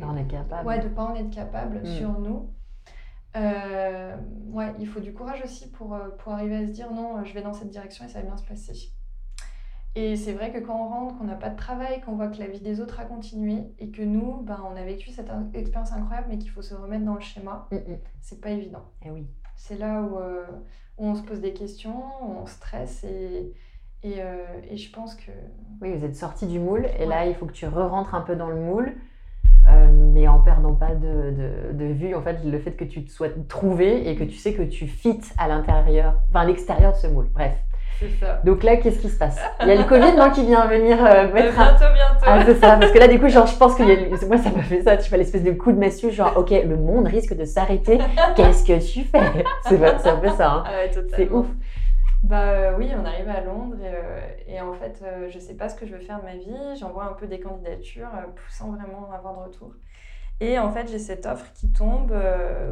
on 0.00 0.16
est 0.16 0.26
capable. 0.26 0.66
Ouais, 0.68 0.78
de 0.78 0.88
pas 0.88 1.04
en 1.04 1.14
être 1.14 1.30
capable 1.30 1.80
Mm. 1.80 1.86
sur 1.86 2.18
nous. 2.18 2.52
Euh, 3.36 4.16
ouais, 4.50 4.72
il 4.78 4.86
faut 4.86 5.00
du 5.00 5.12
courage 5.12 5.42
aussi 5.44 5.70
pour, 5.70 5.98
pour 6.18 6.32
arriver 6.32 6.56
à 6.56 6.66
se 6.66 6.72
dire 6.72 6.90
non, 6.90 7.22
je 7.24 7.34
vais 7.34 7.42
dans 7.42 7.52
cette 7.52 7.68
direction 7.68 8.04
et 8.04 8.08
ça 8.08 8.20
va 8.20 8.26
bien 8.26 8.36
se 8.36 8.44
passer. 8.44 8.95
Et 9.98 10.14
c'est 10.16 10.34
vrai 10.34 10.52
que 10.52 10.58
quand 10.58 10.74
on 10.78 10.88
rentre, 10.88 11.16
qu'on 11.16 11.24
n'a 11.24 11.34
pas 11.36 11.48
de 11.48 11.56
travail, 11.56 12.02
qu'on 12.02 12.16
voit 12.16 12.28
que 12.28 12.38
la 12.38 12.46
vie 12.48 12.60
des 12.60 12.82
autres 12.82 13.00
a 13.00 13.04
continué 13.06 13.62
et 13.78 13.88
que 13.90 14.02
nous, 14.02 14.42
ben, 14.42 14.58
on 14.70 14.76
a 14.76 14.82
vécu 14.84 15.08
cette 15.10 15.30
expérience 15.54 15.90
incroyable, 15.92 16.26
mais 16.28 16.36
qu'il 16.38 16.50
faut 16.50 16.60
se 16.60 16.74
remettre 16.74 17.04
dans 17.06 17.14
le 17.14 17.20
schéma, 17.20 17.66
Mm, 17.72 17.76
mm. 17.76 17.96
c'est 18.20 18.40
pas 18.42 18.50
évident. 18.50 18.82
Eh 19.06 19.10
oui. 19.10 19.26
C'est 19.56 19.78
là 19.78 20.02
où, 20.02 20.18
euh, 20.18 20.44
où 20.98 21.06
on 21.06 21.14
se 21.14 21.22
pose 21.22 21.40
des 21.40 21.54
questions, 21.54 21.96
où 22.22 22.26
on 22.42 22.46
stresse 22.46 23.04
et, 23.04 23.54
et, 24.02 24.16
euh, 24.20 24.36
et 24.70 24.76
je 24.76 24.92
pense 24.92 25.14
que. 25.14 25.30
Oui, 25.80 25.94
vous 25.96 26.04
êtes 26.04 26.16
sorti 26.16 26.46
du 26.46 26.58
moule 26.60 26.84
et 26.98 27.00
Ouais. 27.00 27.06
là, 27.06 27.26
il 27.26 27.34
faut 27.34 27.46
que 27.46 27.52
tu 27.52 27.66
re-rentres 27.66 28.14
un 28.14 28.20
peu 28.20 28.36
dans 28.36 28.48
le 28.50 28.56
moule, 28.60 28.92
euh, 29.68 29.90
mais 30.12 30.28
en 30.28 30.40
perdant 30.40 30.74
pas 30.74 30.94
de, 30.94 31.30
de, 31.30 31.72
de 31.72 31.84
vue, 31.86 32.14
en 32.14 32.20
fait, 32.22 32.44
le 32.44 32.58
fait 32.58 32.72
que 32.72 32.84
tu 32.84 33.02
te 33.02 33.10
sois 33.10 33.28
trouvé 33.48 34.10
et 34.10 34.14
que 34.14 34.24
tu 34.24 34.36
sais 34.36 34.52
que 34.52 34.62
tu 34.62 34.86
fites 34.88 35.34
à 35.38 35.48
l'intérieur, 35.48 36.20
enfin 36.28 36.40
à 36.40 36.44
l'extérieur 36.44 36.92
de 36.92 36.98
ce 36.98 37.06
moule. 37.06 37.28
Bref. 37.32 37.56
C'est 37.98 38.10
ça. 38.20 38.40
Donc 38.44 38.62
là, 38.62 38.76
qu'est-ce 38.76 38.98
qui 38.98 39.08
se 39.08 39.16
passe? 39.16 39.38
Il 39.62 39.68
y 39.68 39.70
a 39.70 39.76
le 39.76 39.84
Covid 39.84 40.16
non, 40.16 40.30
qui 40.30 40.44
vient 40.44 40.66
venir 40.66 40.98
euh, 41.04 41.28
mettre 41.32 41.54
bientôt, 41.54 41.94
bientôt. 41.94 42.24
Ah, 42.26 42.44
c'est 42.44 42.56
ça, 42.56 42.76
parce 42.76 42.92
que 42.92 42.98
là, 42.98 43.08
du 43.08 43.18
coup, 43.18 43.28
genre, 43.28 43.46
je 43.46 43.56
pense 43.56 43.80
a... 43.80 43.84
Moi, 44.26 44.38
ça 44.38 44.50
m'a 44.50 44.62
fait 44.62 44.82
ça, 44.82 44.96
tu 44.96 45.08
fais 45.08 45.16
l'espèce 45.16 45.42
de 45.42 45.52
coup 45.52 45.72
de 45.72 45.78
massue, 45.78 46.10
genre, 46.10 46.34
ok, 46.36 46.50
le 46.50 46.76
monde 46.76 47.06
risque 47.06 47.34
de 47.34 47.44
s'arrêter, 47.44 47.98
qu'est-ce 48.36 48.64
que 48.64 48.78
tu 48.78 49.04
fais? 49.04 49.44
C'est 49.66 49.82
un 49.82 50.16
peu 50.16 50.28
ça, 50.28 50.50
hein. 50.50 50.64
Ah 50.66 50.70
ouais, 50.72 50.90
c'est 51.16 51.30
ouf. 51.30 51.46
Bah 52.26 52.50
euh, 52.50 52.74
oui, 52.76 52.90
on 53.00 53.04
arrive 53.04 53.28
à 53.28 53.40
Londres 53.40 53.76
et, 53.80 53.94
euh, 53.94 54.20
et 54.48 54.60
en 54.60 54.72
fait, 54.72 55.00
euh, 55.02 55.28
je 55.30 55.38
sais 55.38 55.54
pas 55.54 55.68
ce 55.68 55.76
que 55.76 55.86
je 55.86 55.94
veux 55.94 56.00
faire 56.00 56.18
de 56.18 56.24
ma 56.24 56.34
vie. 56.34 56.76
J'envoie 56.76 57.04
un 57.04 57.12
peu 57.12 57.28
des 57.28 57.38
candidatures 57.38 58.10
sans 58.48 58.72
vraiment 58.72 59.12
avoir 59.12 59.34
de 59.34 59.44
retour. 59.44 59.72
Et 60.40 60.58
en 60.58 60.70
fait, 60.70 60.88
j'ai 60.90 60.98
cette 60.98 61.24
offre 61.24 61.52
qui 61.52 61.72
tombe 61.72 62.12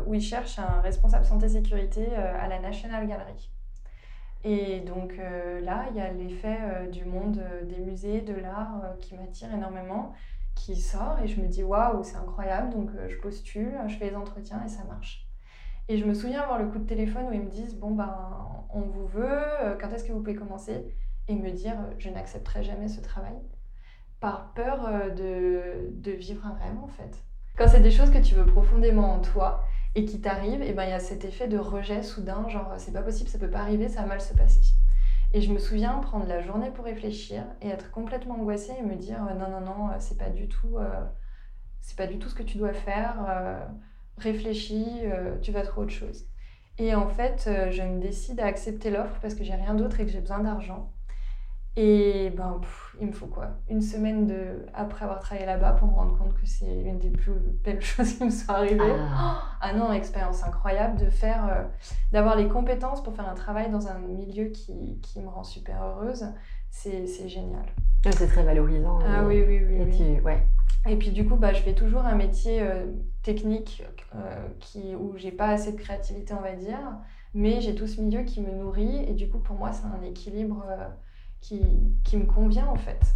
où 0.06 0.14
ils 0.14 0.20
cherchent 0.20 0.58
un 0.58 0.80
responsable 0.82 1.24
santé-sécurité 1.24 2.14
à 2.16 2.48
la 2.48 2.58
National 2.58 3.06
Gallery. 3.06 3.50
Et 4.44 4.80
donc 4.80 5.14
euh, 5.18 5.60
là, 5.60 5.86
il 5.90 5.96
y 5.96 6.00
a 6.00 6.12
l'effet 6.12 6.58
euh, 6.60 6.86
du 6.86 7.06
monde 7.06 7.38
euh, 7.38 7.64
des 7.64 7.78
musées, 7.78 8.20
de 8.20 8.34
l'art 8.34 8.82
qui 9.00 9.16
m'attire 9.16 9.52
énormément, 9.54 10.12
qui 10.54 10.76
sort 10.76 11.18
et 11.20 11.26
je 11.26 11.40
me 11.40 11.48
dis 11.48 11.62
waouh, 11.62 12.04
c'est 12.04 12.16
incroyable. 12.16 12.70
Donc 12.70 12.90
je 13.08 13.16
postule, 13.16 13.74
je 13.88 13.96
fais 13.96 14.10
les 14.10 14.16
entretiens 14.16 14.62
et 14.64 14.68
ça 14.68 14.84
marche. 14.84 15.26
Et 15.88 15.96
je 15.98 16.04
me 16.04 16.14
souviens 16.14 16.42
avoir 16.42 16.58
le 16.58 16.68
coup 16.68 16.78
de 16.78 16.86
téléphone 16.86 17.26
où 17.28 17.32
ils 17.32 17.42
me 17.42 17.50
disent 17.50 17.76
Bon, 17.76 17.90
ben, 17.90 18.16
on 18.70 18.80
vous 18.80 19.06
veut, 19.06 19.76
quand 19.80 19.90
est-ce 19.90 20.04
que 20.04 20.12
vous 20.12 20.20
pouvez 20.20 20.34
commencer? 20.34 20.94
Et 21.28 21.34
me 21.34 21.50
dire 21.50 21.76
Je 21.98 22.08
n'accepterai 22.08 22.62
jamais 22.62 22.88
ce 22.88 23.00
travail. 23.00 23.34
Par 24.20 24.54
peur 24.54 25.12
de, 25.14 25.90
de 25.90 26.10
vivre 26.12 26.46
un 26.46 26.54
rêve, 26.54 26.78
en 26.82 26.88
fait. 26.88 27.22
Quand 27.58 27.68
c'est 27.68 27.80
des 27.80 27.90
choses 27.90 28.10
que 28.10 28.18
tu 28.18 28.34
veux 28.34 28.46
profondément 28.46 29.12
en 29.12 29.20
toi 29.20 29.64
et 29.94 30.04
qui 30.04 30.20
t'arrivent, 30.20 30.62
et 30.62 30.72
ben 30.72 30.84
il 30.84 30.90
y 30.90 30.92
a 30.92 31.00
cet 31.00 31.24
effet 31.24 31.48
de 31.48 31.58
rejet 31.58 32.02
soudain 32.02 32.48
genre 32.48 32.74
c'est 32.78 32.92
pas 32.92 33.02
possible, 33.02 33.30
ça 33.30 33.38
peut 33.38 33.50
pas 33.50 33.60
arriver, 33.60 33.88
ça 33.88 34.02
va 34.02 34.08
mal 34.08 34.20
se 34.20 34.34
passer. 34.34 34.60
Et 35.32 35.42
je 35.42 35.52
me 35.52 35.58
souviens 35.58 35.98
prendre 36.00 36.26
la 36.26 36.42
journée 36.42 36.70
pour 36.72 36.84
réfléchir 36.86 37.44
et 37.62 37.68
être 37.68 37.90
complètement 37.92 38.36
angoissée 38.36 38.72
et 38.78 38.82
me 38.82 38.96
dire 38.96 39.20
non 39.36 39.50
non 39.50 39.60
non, 39.62 39.90
c'est 40.00 40.18
pas 40.18 40.30
du 40.30 40.48
tout 40.48 40.78
euh, 40.78 41.04
c'est 41.80 41.96
pas 41.98 42.06
du 42.08 42.18
tout 42.18 42.30
ce 42.30 42.36
que 42.36 42.44
tu 42.44 42.58
dois 42.58 42.74
faire. 42.74 43.24
euh, 43.28 43.66
réfléchis, 44.18 44.86
euh, 45.04 45.38
tu 45.40 45.52
vas 45.52 45.62
trouver 45.62 45.86
autre 45.86 45.94
chose. 45.94 46.26
Et 46.78 46.94
en 46.96 47.08
fait, 47.08 47.44
je 47.72 47.82
me 47.82 48.00
décide 48.00 48.40
à 48.40 48.46
accepter 48.46 48.90
l'offre 48.90 49.20
parce 49.20 49.34
que 49.36 49.44
j'ai 49.44 49.54
rien 49.54 49.74
d'autre 49.74 50.00
et 50.00 50.06
que 50.06 50.12
j'ai 50.12 50.20
besoin 50.20 50.40
d'argent. 50.40 50.93
Et 51.76 52.30
ben, 52.36 52.58
pff, 52.60 52.96
il 53.00 53.08
me 53.08 53.12
faut 53.12 53.26
quoi? 53.26 53.48
Une 53.68 53.80
semaine 53.82 54.26
de... 54.26 54.64
après 54.74 55.04
avoir 55.04 55.18
travaillé 55.18 55.44
là-bas 55.44 55.72
pour 55.72 55.88
me 55.88 55.94
rendre 55.94 56.16
compte 56.16 56.34
que 56.34 56.46
c'est 56.46 56.82
une 56.82 56.98
des 57.00 57.10
plus 57.10 57.32
belles 57.64 57.80
choses 57.82 58.14
qui 58.16 58.24
me 58.24 58.30
sont 58.30 58.52
arrivées. 58.52 58.78
Ah. 58.96 59.42
Ah 59.60 59.72
non, 59.72 59.92
expérience 59.92 60.44
incroyable 60.44 60.98
de 61.00 61.10
faire, 61.10 61.46
euh, 61.50 61.64
d'avoir 62.12 62.36
les 62.36 62.46
compétences 62.46 63.02
pour 63.02 63.14
faire 63.14 63.28
un 63.28 63.34
travail 63.34 63.70
dans 63.70 63.88
un 63.88 63.98
milieu 63.98 64.46
qui, 64.46 65.00
qui 65.02 65.20
me 65.20 65.28
rend 65.28 65.42
super 65.42 65.82
heureuse. 65.82 66.26
C'est 66.70 67.06
génial. 67.28 67.66
Ouais, 68.04 68.12
C'est 68.12 68.28
très 68.28 68.42
valorisant. 68.44 68.98
Ah 69.04 69.22
et- 69.22 69.26
oui, 69.26 69.44
oui, 69.46 69.64
oui. 69.66 69.74
et 69.74 69.84
oui. 69.84 70.16
tu- 70.18 70.22
ouais. 70.22 70.46
Et 70.86 70.96
puis 70.96 71.10
du 71.10 71.26
coup, 71.26 71.36
bah, 71.36 71.52
je 71.54 71.62
fais 71.62 71.72
toujours 71.74 72.04
un 72.04 72.14
métier 72.14 72.60
euh, 72.60 72.86
technique 73.22 73.82
euh, 74.14 74.46
qui, 74.60 74.94
où 74.94 75.16
j'ai 75.16 75.32
pas 75.32 75.48
assez 75.48 75.72
de 75.72 75.78
créativité, 75.78 76.34
on 76.34 76.42
va 76.42 76.52
dire, 76.52 76.78
mais 77.32 77.60
j'ai 77.62 77.74
tout 77.74 77.86
ce 77.86 78.00
milieu 78.00 78.22
qui 78.22 78.42
me 78.42 78.52
nourrit 78.52 79.04
et 79.08 79.14
du 79.14 79.28
coup, 79.28 79.38
pour 79.38 79.56
moi, 79.56 79.72
c'est 79.72 79.86
un 79.86 80.02
équilibre 80.02 80.64
euh, 80.68 80.86
qui, 81.44 81.60
qui 82.04 82.16
me 82.16 82.24
convient 82.24 82.66
en 82.66 82.76
fait. 82.76 83.14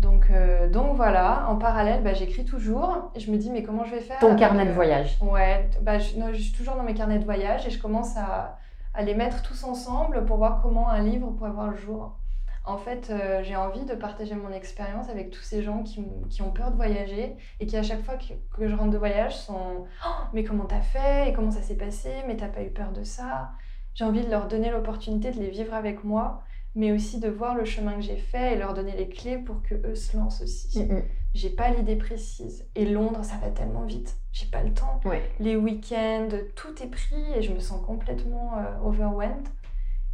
Donc, 0.00 0.30
euh, 0.30 0.68
donc 0.68 0.96
voilà, 0.96 1.46
en 1.48 1.56
parallèle, 1.56 2.02
bah, 2.02 2.12
j'écris 2.12 2.44
toujours 2.44 3.12
et 3.14 3.20
je 3.20 3.30
me 3.30 3.36
dis, 3.36 3.50
mais 3.50 3.62
comment 3.62 3.84
je 3.84 3.92
vais 3.94 4.00
faire 4.00 4.18
Ton 4.18 4.34
carnet 4.34 4.64
de 4.64 4.70
euh, 4.70 4.74
voyage. 4.74 5.18
Ouais, 5.20 5.70
bah, 5.80 5.98
je, 5.98 6.16
non, 6.16 6.32
je 6.32 6.40
suis 6.40 6.52
toujours 6.52 6.74
dans 6.74 6.82
mes 6.82 6.94
carnets 6.94 7.20
de 7.20 7.24
voyage 7.24 7.66
et 7.66 7.70
je 7.70 7.80
commence 7.80 8.16
à, 8.16 8.58
à 8.94 9.02
les 9.02 9.14
mettre 9.14 9.42
tous 9.42 9.62
ensemble 9.64 10.24
pour 10.24 10.38
voir 10.38 10.60
comment 10.60 10.88
un 10.88 11.02
livre 11.02 11.30
pourrait 11.30 11.50
voir 11.50 11.68
le 11.68 11.76
jour. 11.76 12.18
En 12.64 12.78
fait, 12.78 13.10
euh, 13.10 13.42
j'ai 13.42 13.56
envie 13.56 13.84
de 13.84 13.94
partager 13.94 14.34
mon 14.34 14.50
expérience 14.50 15.08
avec 15.08 15.30
tous 15.30 15.42
ces 15.42 15.62
gens 15.62 15.82
qui, 15.82 16.00
ont 16.42 16.50
peur 16.50 16.70
de 16.70 16.76
voyager 16.76 17.36
et 17.60 17.66
qui, 17.66 17.76
à 17.76 17.82
chaque 17.82 18.02
fois 18.02 18.14
que, 18.14 18.34
que 18.56 18.68
je 18.68 18.74
rentre 18.74 18.90
de 18.90 18.98
voyage, 18.98 19.36
sont 19.36 19.84
Oh, 20.04 20.08
Mais 20.32 20.42
comment 20.42 20.64
t'as 20.64 20.80
fait? 20.80 21.28
Et 21.28 21.32
comment 21.32 21.50
ça 21.50 21.62
s'est 21.62 21.76
passé? 21.76 22.10
Mais 22.26 22.36
t'as 22.36 22.48
pas 22.48 22.62
eu 22.62 22.70
peur 22.70 22.92
de 22.92 23.04
ça? 23.04 23.50
J'ai 23.94 24.04
envie 24.04 24.24
de 24.24 24.30
leur 24.30 24.48
donner 24.48 24.70
l'opportunité 24.70 25.32
de 25.32 25.38
les 25.38 25.50
vivre 25.50 25.74
avec 25.74 26.02
moi, 26.02 26.42
mais 26.74 26.92
aussi 26.92 27.20
de 27.20 27.28
voir 27.28 27.54
le 27.54 27.64
chemin 27.64 27.94
que 27.94 28.00
j'ai 28.02 28.16
fait 28.16 28.54
et 28.54 28.56
leur 28.58 28.74
donner 28.74 28.96
les 28.96 29.08
clés 29.08 29.38
pour 29.38 29.62
que 29.62 29.74
eux 29.86 29.94
se 29.94 30.16
lancent 30.16 30.42
aussi. 30.42 30.80
Mm, 30.84 30.94
mm. 30.94 31.02
J'ai 31.34 31.50
pas 31.50 31.70
l'idée 31.70 31.96
précise. 31.96 32.66
Et 32.74 32.84
Londres, 32.84 33.24
ça 33.24 33.36
va 33.42 33.50
tellement 33.50 33.84
vite. 33.84 34.16
J'ai 34.32 34.46
pas 34.46 34.62
le 34.62 34.72
temps 34.72 35.00
Ouais. 35.04 35.22
les 35.40 35.56
week-ends, 35.56 36.28
tout 36.54 36.82
est 36.82 36.88
pris 36.90 37.22
et 37.36 37.42
je 37.42 37.52
me 37.52 37.58
sens 37.60 37.84
complètement 37.84 38.52
euh, 38.58 38.86
overwhelmed. 38.88 39.48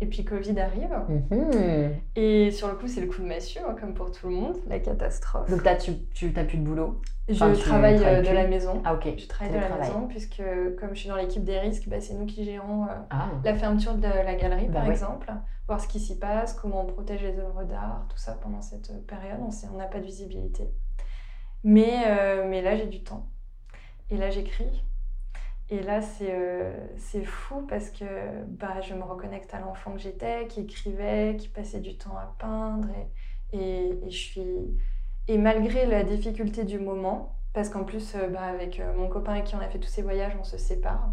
Et 0.00 0.06
puis 0.06 0.24
Covid 0.24 0.58
arrive. 0.60 0.94
Mhm. 1.08 1.92
Et 2.14 2.50
sur 2.52 2.68
le 2.68 2.74
coup, 2.74 2.86
c'est 2.86 3.00
le 3.00 3.08
coup 3.08 3.20
de 3.20 3.26
massue, 3.26 3.58
hein, 3.58 3.74
comme 3.80 3.94
pour 3.94 4.12
tout 4.12 4.28
le 4.28 4.34
monde, 4.34 4.56
la 4.68 4.78
catastrophe. 4.78 5.50
Donc 5.50 5.64
là, 5.64 5.74
tu 5.76 6.32
t'as 6.32 6.44
plus 6.44 6.58
de 6.58 6.62
boulot? 6.64 7.00
je 7.28 7.34
enfin, 7.44 7.52
travaille 7.52 8.02
euh, 8.02 8.22
de 8.22 8.30
la 8.32 8.46
maison. 8.46 8.80
Ah 8.84 8.94
ok. 8.94 9.06
Je 9.18 9.26
travaille 9.26 9.52
de 9.54 9.60
la 9.60 9.76
maison 9.76 10.06
puisque 10.08 10.42
comme 10.80 10.90
je 10.94 11.00
suis 11.00 11.08
dans 11.08 11.16
l'équipe 11.16 11.44
des 11.44 11.58
risques, 11.58 11.88
bah, 11.88 12.00
c'est 12.00 12.14
nous 12.14 12.26
qui 12.26 12.44
gérons 12.44 12.84
euh, 12.84 12.88
Ah. 13.10 13.28
la 13.44 13.54
fermeture 13.54 13.94
de 13.96 14.02
la 14.06 14.34
galerie, 14.34 14.66
Bah 14.68 14.74
par 14.74 14.84
ouais. 14.84 14.92
exemple. 14.92 15.30
Voir 15.66 15.80
ce 15.80 15.88
qui 15.88 16.00
s'y 16.00 16.18
passe, 16.18 16.54
comment 16.54 16.82
on 16.82 16.86
protège 16.86 17.22
les 17.22 17.38
œuvres 17.38 17.64
d'art, 17.64 18.06
tout 18.08 18.16
ça 18.16 18.38
pendant 18.40 18.62
cette 18.62 18.90
euh, 18.90 18.98
période. 19.06 19.38
On 19.74 19.76
n'a 19.76 19.84
pas 19.86 19.98
de 19.98 20.06
visibilité. 20.06 20.70
Mais, 21.64 22.04
euh, 22.06 22.46
mais 22.48 22.62
là, 22.62 22.76
j'ai 22.76 22.86
du 22.86 23.02
temps. 23.02 23.26
Et 24.10 24.16
là, 24.16 24.30
j'écris. 24.30 24.82
Et 25.70 25.82
là, 25.82 26.00
c'est 26.00 26.34
euh, 26.34 26.72
c'est 26.96 27.24
fou 27.24 27.66
parce 27.68 27.90
que 27.90 28.04
bah, 28.46 28.80
je 28.80 28.94
me 28.94 29.02
reconnecte 29.02 29.52
à 29.52 29.60
l'enfant 29.60 29.92
que 29.92 29.98
j'étais, 29.98 30.46
qui 30.48 30.60
écrivait, 30.60 31.36
qui 31.38 31.48
passait 31.48 31.80
du 31.80 31.96
temps 31.98 32.16
à 32.16 32.34
peindre. 32.38 32.88
Et, 33.52 33.58
et, 33.58 34.10
je 34.10 34.16
suis... 34.16 34.78
et 35.28 35.38
malgré 35.38 35.86
la 35.86 36.04
difficulté 36.04 36.64
du 36.64 36.78
moment, 36.78 37.38
parce 37.52 37.68
qu'en 37.68 37.84
plus, 37.84 38.14
euh, 38.14 38.28
bah, 38.28 38.42
avec 38.44 38.80
euh, 38.80 38.94
mon 38.96 39.08
copain 39.08 39.32
avec 39.32 39.44
qui 39.44 39.56
on 39.56 39.60
a 39.60 39.68
fait 39.68 39.78
tous 39.78 39.88
ces 39.88 40.02
voyages, 40.02 40.32
on 40.40 40.44
se 40.44 40.56
sépare. 40.58 41.10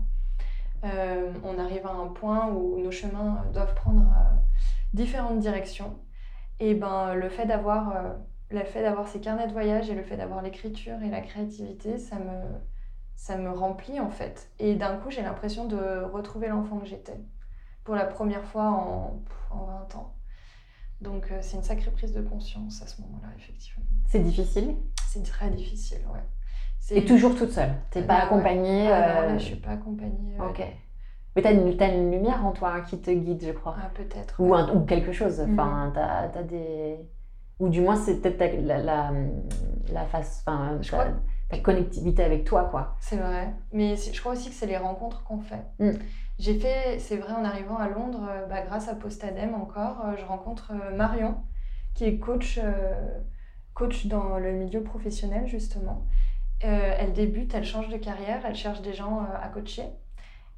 Euh, 0.86 1.34
on 1.44 1.58
arrive 1.60 1.86
à 1.86 1.92
un 1.92 2.08
point 2.08 2.48
où 2.48 2.80
nos 2.80 2.92
chemins 2.92 3.44
doivent 3.54 3.74
prendre 3.76 4.06
différentes 4.94 5.40
directions. 5.40 5.98
Et 6.60 6.76
ben, 6.76 7.14
le 7.16 7.30
fait 7.30 7.46
d'avoir 7.46 8.16
le 8.52 8.64
fait 8.64 8.84
d'avoir 8.84 9.08
ces 9.08 9.20
carnets 9.20 9.48
de 9.48 9.52
voyage 9.52 9.90
et 9.90 9.96
le 9.96 10.04
fait 10.04 10.18
d'avoir 10.18 10.42
l'écriture 10.42 11.02
et 11.04 11.10
la 11.10 11.22
créativité, 11.22 11.98
ça 11.98 12.18
me, 12.18 12.60
ça 13.16 13.38
me 13.38 13.50
remplit 13.50 14.00
en 14.00 14.10
fait. 14.10 14.50
Et 14.60 14.76
d'un 14.76 14.98
coup, 14.98 15.10
j'ai 15.10 15.22
l'impression 15.22 15.66
de 15.66 16.04
retrouver 16.12 16.48
l'enfant 16.50 16.78
que 16.80 16.86
j'étais 16.86 17.20
pour 17.84 17.96
la 17.96 18.06
première 18.06 18.44
fois 18.46 18.64
en, 18.70 19.22
en 19.52 19.66
20 19.66 19.96
ans. 19.96 20.14
Donc 21.02 21.32
euh, 21.32 21.38
c'est 21.42 21.58
une 21.58 21.64
sacrée 21.64 21.92
prise 21.92 22.14
de 22.14 22.22
conscience 22.22 22.82
à 22.82 22.88
ce 22.88 23.02
moment-là, 23.02 23.28
effectivement. 23.38 23.84
C'est 24.08 24.20
difficile? 24.22 24.76
C'est 25.08 25.24
très 25.24 25.50
difficile, 25.50 26.00
ouais. 26.14 26.20
C'est- 26.80 26.98
Et 26.98 27.06
toujours 27.06 27.36
toute 27.36 27.52
seule? 27.52 27.74
T'es 27.92 28.04
pas 28.04 28.16
Ouais. 28.18 28.22
accompagnée 28.24 28.92
Ah 28.92 29.00
non, 29.16 29.22
euh, 29.22 29.28
là, 29.34 29.38
je 29.38 29.44
suis 29.46 29.56
pas 29.56 29.72
accompagnée. 29.72 30.38
ouais. 30.40 30.48
Ok. 30.50 30.64
Mais 31.36 31.42
t'as 31.42 31.52
une, 31.52 31.76
t'as 31.76 31.94
une 31.94 32.12
lumière 32.12 32.46
en 32.46 32.52
toi 32.54 32.74
hein, 32.76 32.82
qui 32.82 33.00
te 33.02 33.12
guide, 33.12 33.44
je 33.46 33.52
crois. 33.52 33.76
Ah, 33.78 33.90
peut-être. 33.94 34.36
Ou, 34.40 34.50
ouais. 34.54 34.58
un- 34.60 34.74
ou 34.76 34.86
quelque 34.86 35.12
chose. 35.12 35.40
Mhm. 35.42 35.60
Enfin, 35.60 35.92
t'as, 35.94 36.30
t'as 36.30 36.44
des... 36.44 36.98
Ou 37.60 37.68
du 37.70 37.82
moins, 37.82 37.96
c'est 37.98 38.22
peut-être 38.22 38.62
la, 38.66 38.78
la, 38.80 39.12
la 39.92 40.06
face... 40.06 40.44
Enfin, 40.46 40.78
Je 40.82 40.92
crois- 40.92 41.08
ta 41.50 41.60
connectivité 41.60 42.24
avec 42.24 42.44
toi, 42.44 42.66
quoi. 42.66 42.96
C'est 43.00 43.18
vrai. 43.18 43.54
Mais 43.72 43.96
je 43.96 44.20
crois 44.20 44.34
aussi 44.34 44.50
que 44.50 44.56
c'est 44.56 44.66
les 44.66 44.78
rencontres 44.78 45.24
qu'on 45.24 45.40
fait. 45.40 45.64
Mm. 45.80 45.92
J'ai 46.38 46.60
fait, 46.60 47.00
c'est 47.00 47.18
vrai, 47.18 47.34
en 47.34 47.46
arrivant 47.46 47.78
à 47.78 47.88
Londres, 47.88 48.28
euh, 48.30 48.46
bah, 48.48 48.62
grâce 48.62 48.90
à 48.90 48.96
Postadem 48.96 49.54
encore, 49.54 50.06
euh, 50.06 50.16
je 50.18 50.26
rencontre 50.26 50.74
euh, 50.74 50.96
Marion, 50.96 51.38
qui 51.94 52.06
est 52.06 52.18
coach, 52.18 52.60
euh, 52.62 52.94
coach 53.74 54.08
dans 54.08 54.38
le 54.38 54.52
milieu 54.52 54.84
professionnel, 54.84 55.48
justement. 55.48 56.06
Euh, 56.64 56.96
elle 56.98 57.14
débute, 57.14 57.54
elle 57.54 57.64
change 57.64 57.90
de 57.90 57.98
carrière, 57.98 58.42
elle 58.46 58.56
cherche 58.56 58.82
des 58.82 58.94
gens 58.94 59.20
euh, 59.20 59.38
à 59.42 59.48
coacher. 59.48 59.86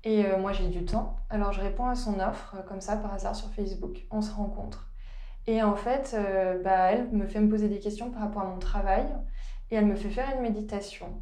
Et 0.04 0.24
moi, 0.40 0.54
j'ai 0.54 0.70
du 0.70 0.86
temps. 0.86 1.18
Alors, 1.30 1.52
je 1.52 1.60
réponds 1.60 1.88
à 1.88 1.96
son 1.96 2.22
offre, 2.22 2.56
comme 2.70 2.80
ça, 2.80 2.96
par 2.96 3.14
hasard, 3.14 3.36
sur 3.36 3.50
Facebook. 3.50 4.06
On 4.10 4.22
se 4.22 4.32
rencontre. 4.32 4.90
Et 5.48 5.62
en 5.62 5.76
fait, 5.76 6.16
bah, 6.64 6.92
elle 6.92 7.10
me 7.10 7.28
fait 7.28 7.42
me 7.42 7.50
poser 7.50 7.68
des 7.68 7.80
questions 7.80 8.10
par 8.10 8.22
rapport 8.22 8.44
à 8.44 8.46
mon 8.46 8.60
travail. 8.60 9.04
Et 9.72 9.76
elle 9.76 9.86
me 9.86 9.96
fait 9.96 10.10
faire 10.10 10.34
une 10.36 10.42
méditation. 10.42 11.22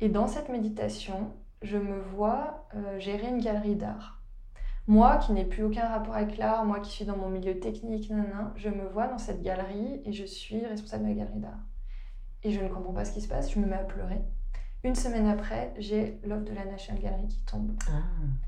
Et 0.00 0.08
dans 0.08 0.26
cette 0.26 0.48
méditation, 0.48 1.32
je 1.62 1.76
me 1.76 2.00
vois 2.00 2.68
euh, 2.74 2.98
gérer 2.98 3.28
une 3.28 3.40
galerie 3.40 3.76
d'art. 3.76 4.22
Moi, 4.86 5.18
qui 5.18 5.32
n'ai 5.32 5.44
plus 5.44 5.64
aucun 5.64 5.86
rapport 5.86 6.14
avec 6.14 6.38
l'art, 6.38 6.64
moi 6.64 6.80
qui 6.80 6.90
suis 6.90 7.04
dans 7.04 7.16
mon 7.16 7.28
milieu 7.28 7.58
technique, 7.60 8.08
nanana, 8.08 8.52
je 8.56 8.70
me 8.70 8.88
vois 8.88 9.06
dans 9.06 9.18
cette 9.18 9.42
galerie 9.42 10.00
et 10.04 10.12
je 10.12 10.24
suis 10.24 10.64
responsable 10.64 11.04
de 11.04 11.08
la 11.10 11.14
galerie 11.14 11.40
d'art. 11.40 11.60
Et 12.42 12.52
je 12.52 12.60
ne 12.60 12.68
comprends 12.68 12.92
pas 12.92 13.04
ce 13.04 13.12
qui 13.12 13.20
se 13.20 13.28
passe, 13.28 13.52
je 13.52 13.58
me 13.58 13.66
mets 13.66 13.76
à 13.76 13.84
pleurer. 13.84 14.20
Une 14.84 14.94
semaine 14.94 15.26
après, 15.26 15.74
j'ai 15.78 16.20
l'offre 16.24 16.44
de 16.44 16.54
la 16.54 16.64
National 16.64 17.02
Gallery 17.02 17.26
qui 17.26 17.42
tombe. 17.44 17.72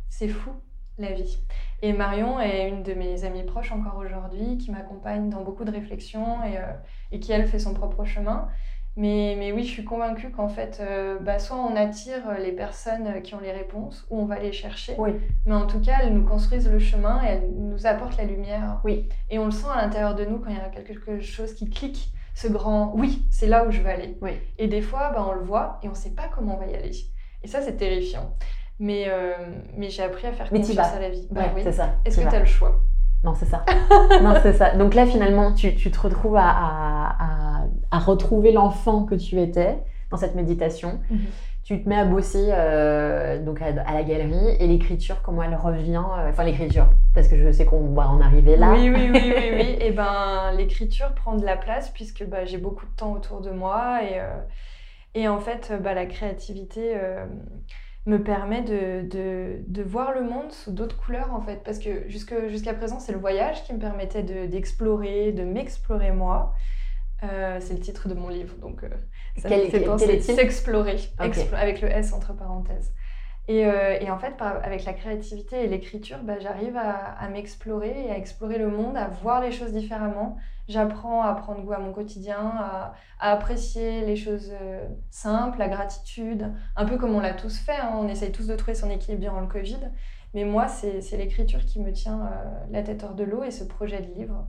C'est 0.08 0.28
fou, 0.28 0.50
la 0.96 1.12
vie. 1.12 1.38
Et 1.82 1.92
Marion 1.92 2.38
est 2.40 2.68
une 2.68 2.84
de 2.84 2.94
mes 2.94 3.24
amies 3.24 3.42
proches 3.42 3.72
encore 3.72 3.96
aujourd'hui, 3.96 4.56
qui 4.56 4.70
m'accompagne 4.70 5.28
dans 5.28 5.42
beaucoup 5.42 5.64
de 5.64 5.72
réflexions 5.72 6.42
et, 6.44 6.56
euh, 6.58 6.72
et 7.10 7.18
qui, 7.18 7.32
elle, 7.32 7.48
fait 7.48 7.58
son 7.58 7.74
propre 7.74 8.04
chemin. 8.04 8.48
Mais, 8.96 9.36
mais 9.38 9.52
oui, 9.52 9.62
je 9.64 9.70
suis 9.70 9.84
convaincue 9.84 10.30
qu'en 10.30 10.48
fait, 10.48 10.78
euh, 10.80 11.18
bah, 11.20 11.38
soit 11.38 11.56
on 11.56 11.76
attire 11.76 12.22
les 12.38 12.52
personnes 12.52 13.22
qui 13.22 13.34
ont 13.34 13.40
les 13.40 13.52
réponses, 13.52 14.06
ou 14.10 14.20
on 14.20 14.24
va 14.26 14.38
les 14.38 14.52
chercher. 14.52 14.94
Oui. 14.98 15.12
Mais 15.46 15.54
en 15.54 15.66
tout 15.66 15.80
cas, 15.80 15.98
elles 16.02 16.12
nous 16.12 16.24
construisent 16.26 16.68
le 16.70 16.78
chemin 16.78 17.22
et 17.24 17.28
elles 17.28 17.50
nous 17.56 17.86
apportent 17.86 18.16
la 18.16 18.24
lumière. 18.24 18.80
Oui. 18.84 19.08
Et 19.30 19.38
on 19.38 19.44
le 19.46 19.50
sent 19.52 19.68
à 19.72 19.80
l'intérieur 19.82 20.14
de 20.14 20.24
nous 20.24 20.38
quand 20.38 20.50
il 20.50 20.56
y 20.56 20.60
a 20.60 20.68
quelque 20.68 21.20
chose 21.20 21.54
qui 21.54 21.70
clique, 21.70 22.12
ce 22.34 22.48
grand 22.48 22.92
oui, 22.94 23.26
c'est 23.30 23.46
là 23.46 23.64
où 23.64 23.70
je 23.70 23.80
veux 23.80 23.88
aller. 23.88 24.18
Oui. 24.20 24.32
Et 24.58 24.66
des 24.66 24.82
fois, 24.82 25.10
bah, 25.14 25.24
on 25.28 25.32
le 25.32 25.42
voit 25.42 25.78
et 25.82 25.86
on 25.86 25.92
ne 25.92 25.96
sait 25.96 26.14
pas 26.14 26.28
comment 26.34 26.56
on 26.56 26.58
va 26.58 26.66
y 26.66 26.74
aller. 26.74 26.90
Et 27.42 27.48
ça, 27.48 27.62
c'est 27.62 27.76
terrifiant. 27.76 28.34
Mais, 28.78 29.04
euh, 29.08 29.32
mais 29.76 29.90
j'ai 29.90 30.02
appris 30.02 30.26
à 30.26 30.32
faire 30.32 30.48
Mais 30.52 30.60
confiance 30.60 30.94
à 30.94 30.98
la 31.00 31.10
vie. 31.10 31.28
Bah 31.30 31.42
Ouais, 31.42 31.52
oui. 31.56 31.60
c'est 31.64 31.72
ça. 31.72 31.96
Est-ce 32.04 32.20
que 32.20 32.28
tu 32.28 32.34
as 32.34 32.40
le 32.40 32.44
choix? 32.46 32.80
Non, 33.24 33.34
c'est 33.34 33.46
ça. 33.46 33.64
non, 34.22 34.34
c'est 34.42 34.52
ça. 34.54 34.74
Donc 34.74 34.94
là, 34.94 35.06
finalement, 35.06 35.52
tu, 35.52 35.74
tu 35.74 35.90
te 35.90 36.00
retrouves 36.00 36.36
à, 36.36 36.48
à, 36.48 37.16
à- 37.18 37.66
à 37.90 37.98
retrouver 37.98 38.52
l'enfant 38.52 39.04
que 39.04 39.14
tu 39.14 39.40
étais 39.40 39.78
dans 40.10 40.16
cette 40.16 40.34
méditation. 40.34 41.00
Mhm. 41.10 41.20
Tu 41.62 41.84
te 41.84 41.88
mets 41.88 41.96
à 41.98 42.04
bosser 42.04 42.48
euh, 42.50 43.44
donc 43.44 43.60
à, 43.62 43.66
à 43.66 43.94
la 43.94 44.02
galerie 44.02 44.56
et 44.58 44.66
l'écriture, 44.66 45.20
comment 45.22 45.42
elle 45.42 45.54
revient 45.54 46.02
euh, 46.18 46.30
Enfin, 46.30 46.42
l'écriture, 46.44 46.88
parce 47.14 47.28
que 47.28 47.36
je 47.36 47.52
sais 47.52 47.64
qu'on 47.66 47.92
va 47.94 48.08
en 48.08 48.20
arriver 48.20 48.56
là. 48.56 48.72
Oui, 48.72 48.90
oui, 48.90 49.10
oui, 49.12 49.20
oui, 49.36 49.50
oui. 49.54 49.76
Et 49.80 49.92
ben, 49.92 50.52
l'écriture 50.56 51.12
prend 51.14 51.36
de 51.36 51.44
la 51.44 51.56
place 51.56 51.90
puisque 51.90 52.24
bah, 52.26 52.44
j'ai 52.46 52.58
beaucoup 52.58 52.86
de 52.86 52.90
temps 52.96 53.12
autour 53.12 53.40
de 53.42 53.50
moi 53.50 54.00
et, 54.02 54.18
euh, 54.18 54.40
et 55.14 55.28
en 55.28 55.38
fait, 55.38 55.72
bah, 55.80 55.92
la 55.94 56.06
créativité 56.06 56.94
me 58.06 58.22
permet 58.22 58.62
de, 58.62 59.02
de, 59.08 59.58
de 59.66 59.82
voir 59.82 60.12
le 60.14 60.22
monde 60.22 60.52
sous 60.52 60.72
d'autres 60.72 60.96
couleurs 60.98 61.32
en 61.34 61.40
fait. 61.40 61.62
Parce 61.64 61.78
que 61.78 62.08
jusque, 62.08 62.34
jusqu'à 62.48 62.74
présent, 62.74 62.98
c'est 62.98 63.12
le 63.12 63.18
voyage 63.18 63.62
qui 63.64 63.72
me 63.74 63.78
permettait 63.78 64.22
de- 64.22 64.46
d'explorer, 64.46 65.32
de 65.32 65.44
m'explorer 65.44 66.10
moi. 66.12 66.54
Euh, 67.22 67.58
c'est 67.60 67.74
le 67.74 67.80
titre 67.80 68.08
de 68.08 68.14
mon 68.14 68.28
livre, 68.30 68.56
donc 68.56 68.82
euh, 68.82 68.88
ça 69.36 69.48
Quel- 69.50 69.66
me 69.66 69.70
fait 69.70 69.80
penser 69.80 70.06
s'explorer. 70.36 70.96
Explo- 71.42 71.54
avec 71.54 71.82
le 71.82 71.88
S 71.88 72.14
entre 72.14 72.32
parenthèses. 72.34 72.94
Et, 73.48 73.66
euh, 73.66 73.98
et 74.00 74.10
en 74.10 74.18
fait, 74.18 74.34
avec 74.40 74.84
la 74.84 74.92
créativité 74.92 75.64
et 75.64 75.66
l'écriture, 75.66 76.18
bah, 76.22 76.38
j'arrive 76.38 76.76
à, 76.76 77.28
m'explorer 77.28 78.06
et 78.06 78.10
à 78.10 78.16
explorer 78.16 78.58
le 78.58 78.68
monde, 78.68 78.96
à 78.96 79.08
voir 79.08 79.40
les 79.40 79.50
choses 79.50 79.72
différemment. 79.72 80.36
J'apprends 80.68 81.22
à 81.22 81.34
prendre 81.34 81.62
goût 81.62 81.72
à 81.72 81.78
mon 81.78 81.92
quotidien, 81.92 82.38
à, 82.38 82.94
apprécier 83.18 84.06
les 84.06 84.14
choses 84.14 84.52
euh, 84.52 84.86
simples, 85.10 85.58
la 85.58 85.68
gratitude, 85.68 86.52
un 86.76 86.84
peu 86.84 86.96
comme 86.96 87.14
on 87.14 87.20
l'a 87.20 87.34
tous 87.34 87.58
fait. 87.58 87.76
hein. 87.76 87.90
On 87.94 88.08
essaye 88.08 88.30
tous 88.30 88.46
de 88.46 88.54
trouver 88.54 88.74
son 88.74 88.88
équilibre 88.88 89.20
durant 89.20 89.40
le 89.40 89.48
Covid. 89.48 89.80
Mais 90.32 90.44
moi, 90.44 90.68
c'est 90.68 91.16
l'écriture 91.16 91.64
qui 91.64 91.80
me 91.80 91.92
tient 91.92 92.26
euh, 92.26 92.66
la 92.70 92.84
tête 92.84 93.02
hors 93.02 93.14
de 93.14 93.24
l'eau 93.24 93.42
et 93.42 93.50
ce 93.50 93.64
projet 93.64 94.00
de 94.00 94.14
livre. 94.14 94.46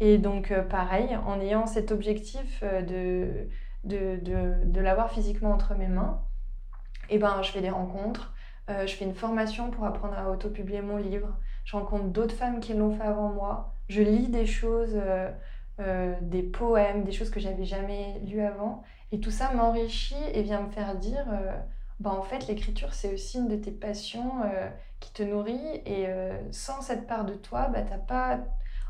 Et 0.00 0.16
donc, 0.16 0.52
pareil, 0.70 1.16
en 1.26 1.38
ayant 1.38 1.66
cet 1.66 1.92
objectif 1.92 2.64
de 2.64 4.80
l'avoir 4.80 5.10
physiquement 5.10 5.52
entre 5.52 5.74
mes 5.74 5.86
mains, 5.86 6.22
et 7.10 7.18
ben, 7.18 7.42
je 7.42 7.50
fais 7.50 7.60
des 7.60 7.70
rencontres, 7.70 8.32
euh, 8.70 8.86
je 8.86 8.94
fais 8.94 9.04
une 9.04 9.14
formation 9.14 9.70
pour 9.70 9.84
apprendre 9.84 10.16
à 10.16 10.30
auto-publier 10.30 10.82
mon 10.82 10.96
livre, 10.96 11.28
je 11.64 11.76
rencontre 11.76 12.04
d'autres 12.04 12.34
femmes 12.34 12.60
qui 12.60 12.74
l'ont 12.74 12.94
fait 12.96 13.02
avant 13.02 13.30
moi, 13.30 13.74
je 13.88 14.02
lis 14.02 14.28
des 14.28 14.46
choses, 14.46 14.94
euh, 14.94 15.30
euh, 15.80 16.14
des 16.20 16.42
poèmes, 16.42 17.04
des 17.04 17.12
choses 17.12 17.30
que 17.30 17.40
j'avais 17.40 17.64
jamais 17.64 18.20
lues 18.24 18.40
avant, 18.40 18.82
et 19.10 19.20
tout 19.20 19.30
ça 19.30 19.52
m'enrichit 19.52 20.14
et 20.32 20.42
vient 20.42 20.62
me 20.62 20.70
faire 20.70 20.94
dire, 20.96 21.26
bah, 22.00 22.10
en 22.10 22.22
fait, 22.22 22.46
l'écriture, 22.46 22.94
c'est 22.94 23.12
aussi 23.12 23.38
une 23.38 23.48
de 23.48 23.56
tes 23.56 23.70
passions 23.70 24.42
qui 25.00 25.12
te 25.12 25.22
nourrit, 25.22 25.82
et 25.84 26.06
sans 26.50 26.80
cette 26.80 27.06
part 27.06 27.26
de 27.26 27.34
toi, 27.34 27.68
bah, 27.68 27.82
t'as 27.82 27.98
pas... 27.98 28.40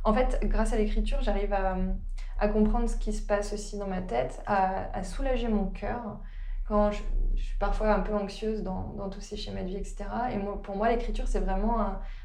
En 0.04 0.14
fait, 0.14 0.38
grâce 0.44 0.72
à 0.72 0.76
l'écriture, 0.76 1.18
j'arrive 1.22 1.52
à, 1.52 1.76
à 2.38 2.48
comprendre 2.48 2.88
ce 2.88 2.96
qui 2.96 3.12
se 3.12 3.22
passe 3.22 3.52
aussi 3.52 3.78
dans 3.78 3.88
ma 3.88 4.00
tête, 4.00 4.40
à, 4.46 4.96
à 4.96 5.02
soulager 5.02 5.48
mon 5.48 5.66
cœur 5.66 6.20
quand 6.72 6.90
je, 6.90 7.02
suis 7.36 7.58
parfois 7.58 7.92
un 7.92 8.00
peu 8.00 8.14
anxieuse 8.14 8.62
dans, 8.62 9.10
tous 9.10 9.20
ces 9.20 9.36
schémas 9.36 9.62
de 9.62 9.68
vie, 9.68 9.76
etc. 9.76 10.04
Et 10.32 10.38
moi, 10.38 10.60
pour 10.62 10.74
moi, 10.74 10.88
l'écriture, 10.88 11.28
c'est 11.28 11.40
vraiment 11.40 11.80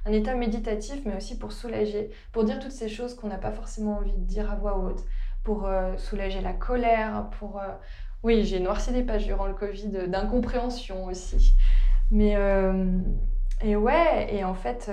un, 0.05 0.11
état 0.11 0.35
méditatif, 0.35 1.01
mais 1.05 1.17
aussi 1.17 1.37
pour 1.37 1.51
soulager, 1.51 2.11
pour 2.31 2.45
dire 2.45 2.59
toutes 2.59 2.71
ces 2.71 2.87
choses 2.87 3.13
qu'on 3.13 3.27
n'a 3.27 3.37
pas 3.37 3.51
forcément 3.51 3.97
envie 3.97 4.13
de 4.13 4.25
dire 4.25 4.49
à 4.49 4.55
voix 4.55 4.77
haute, 4.77 5.03
pour 5.43 5.65
euh, 5.65 5.97
soulager 5.97 6.39
la 6.39 6.53
colère, 6.53 7.29
pour... 7.39 7.59
euh, 7.59 7.73
Oui, 8.23 8.45
j'ai 8.45 8.61
noirci 8.61 8.93
des 8.93 9.03
pages 9.03 9.25
durant 9.25 9.47
le 9.47 9.53
Covid, 9.53 10.07
d'incompréhension 10.07 11.05
aussi. 11.05 11.53
Mais... 12.09 12.37
euh, 12.37 12.99
Et 13.61 13.75
ouais, 13.75 14.33
et 14.33 14.45
en 14.45 14.53
fait... 14.53 14.89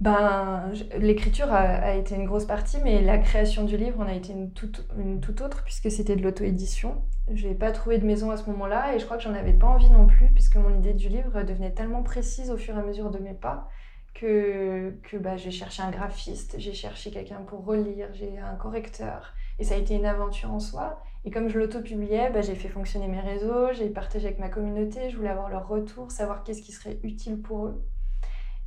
ben, 0.00 0.72
l'écriture 0.98 1.50
a, 1.52 1.94
été 1.94 2.14
une 2.16 2.26
grosse 2.26 2.44
partie, 2.44 2.76
mais 2.84 3.00
la 3.00 3.16
création 3.16 3.64
du 3.64 3.78
livre 3.78 4.00
en 4.00 4.06
a 4.06 4.12
été 4.12 4.32
une 4.32 4.52
toute, 4.52 4.86
une 4.98 5.20
toute 5.20 5.40
autre, 5.40 5.64
puisque 5.64 5.90
c'était 5.90 6.16
de 6.16 6.22
l'auto-édition. 6.22 7.02
Je 7.32 7.48
n'ai 7.48 7.54
pas 7.54 7.72
trouvé 7.72 7.98
de 7.98 8.04
maison 8.04 8.30
à 8.30 8.36
ce 8.36 8.48
moment-là, 8.50 8.94
et 8.94 8.98
je 8.98 9.06
crois 9.06 9.16
que 9.16 9.22
j'en 9.22 9.34
avais 9.34 9.54
pas 9.54 9.66
envie 9.66 9.90
non 9.90 10.06
plus, 10.06 10.28
puisque 10.34 10.56
mon 10.56 10.76
idée 10.76 10.92
du 10.92 11.08
livre 11.08 11.42
devenait 11.42 11.72
tellement 11.72 12.02
précise 12.02 12.50
au 12.50 12.58
fur 12.58 12.76
et 12.76 12.80
à 12.80 12.82
mesure 12.82 13.10
de 13.10 13.18
mes 13.18 13.32
pas, 13.32 13.70
que, 14.12 14.94
que 15.02 15.16
bah, 15.16 15.38
j'ai 15.38 15.50
cherché 15.50 15.82
un 15.82 15.90
graphiste, 15.90 16.56
j'ai 16.58 16.74
cherché 16.74 17.10
quelqu'un 17.10 17.40
pour 17.46 17.64
relire, 17.64 18.08
j'ai 18.12 18.38
un 18.38 18.54
correcteur, 18.56 19.34
et 19.58 19.64
ça 19.64 19.76
a 19.76 19.78
été 19.78 19.94
une 19.94 20.06
aventure 20.06 20.52
en 20.52 20.60
soi. 20.60 21.02
Et 21.24 21.30
comme 21.30 21.48
je 21.48 21.58
l'auto-publiais, 21.58 22.30
bah, 22.30 22.42
j'ai 22.42 22.54
fait 22.54 22.68
fonctionner 22.68 23.08
mes 23.08 23.20
réseaux, 23.20 23.72
j'ai 23.72 23.88
partagé 23.88 24.26
avec 24.26 24.38
ma 24.38 24.50
communauté, 24.50 25.08
je 25.08 25.16
voulais 25.16 25.30
avoir 25.30 25.48
leur 25.48 25.66
retour, 25.66 26.10
savoir 26.10 26.44
qu'est-ce 26.44 26.62
qui 26.62 26.72
serait 26.72 27.00
utile 27.02 27.40
pour 27.40 27.66
eux. 27.66 27.82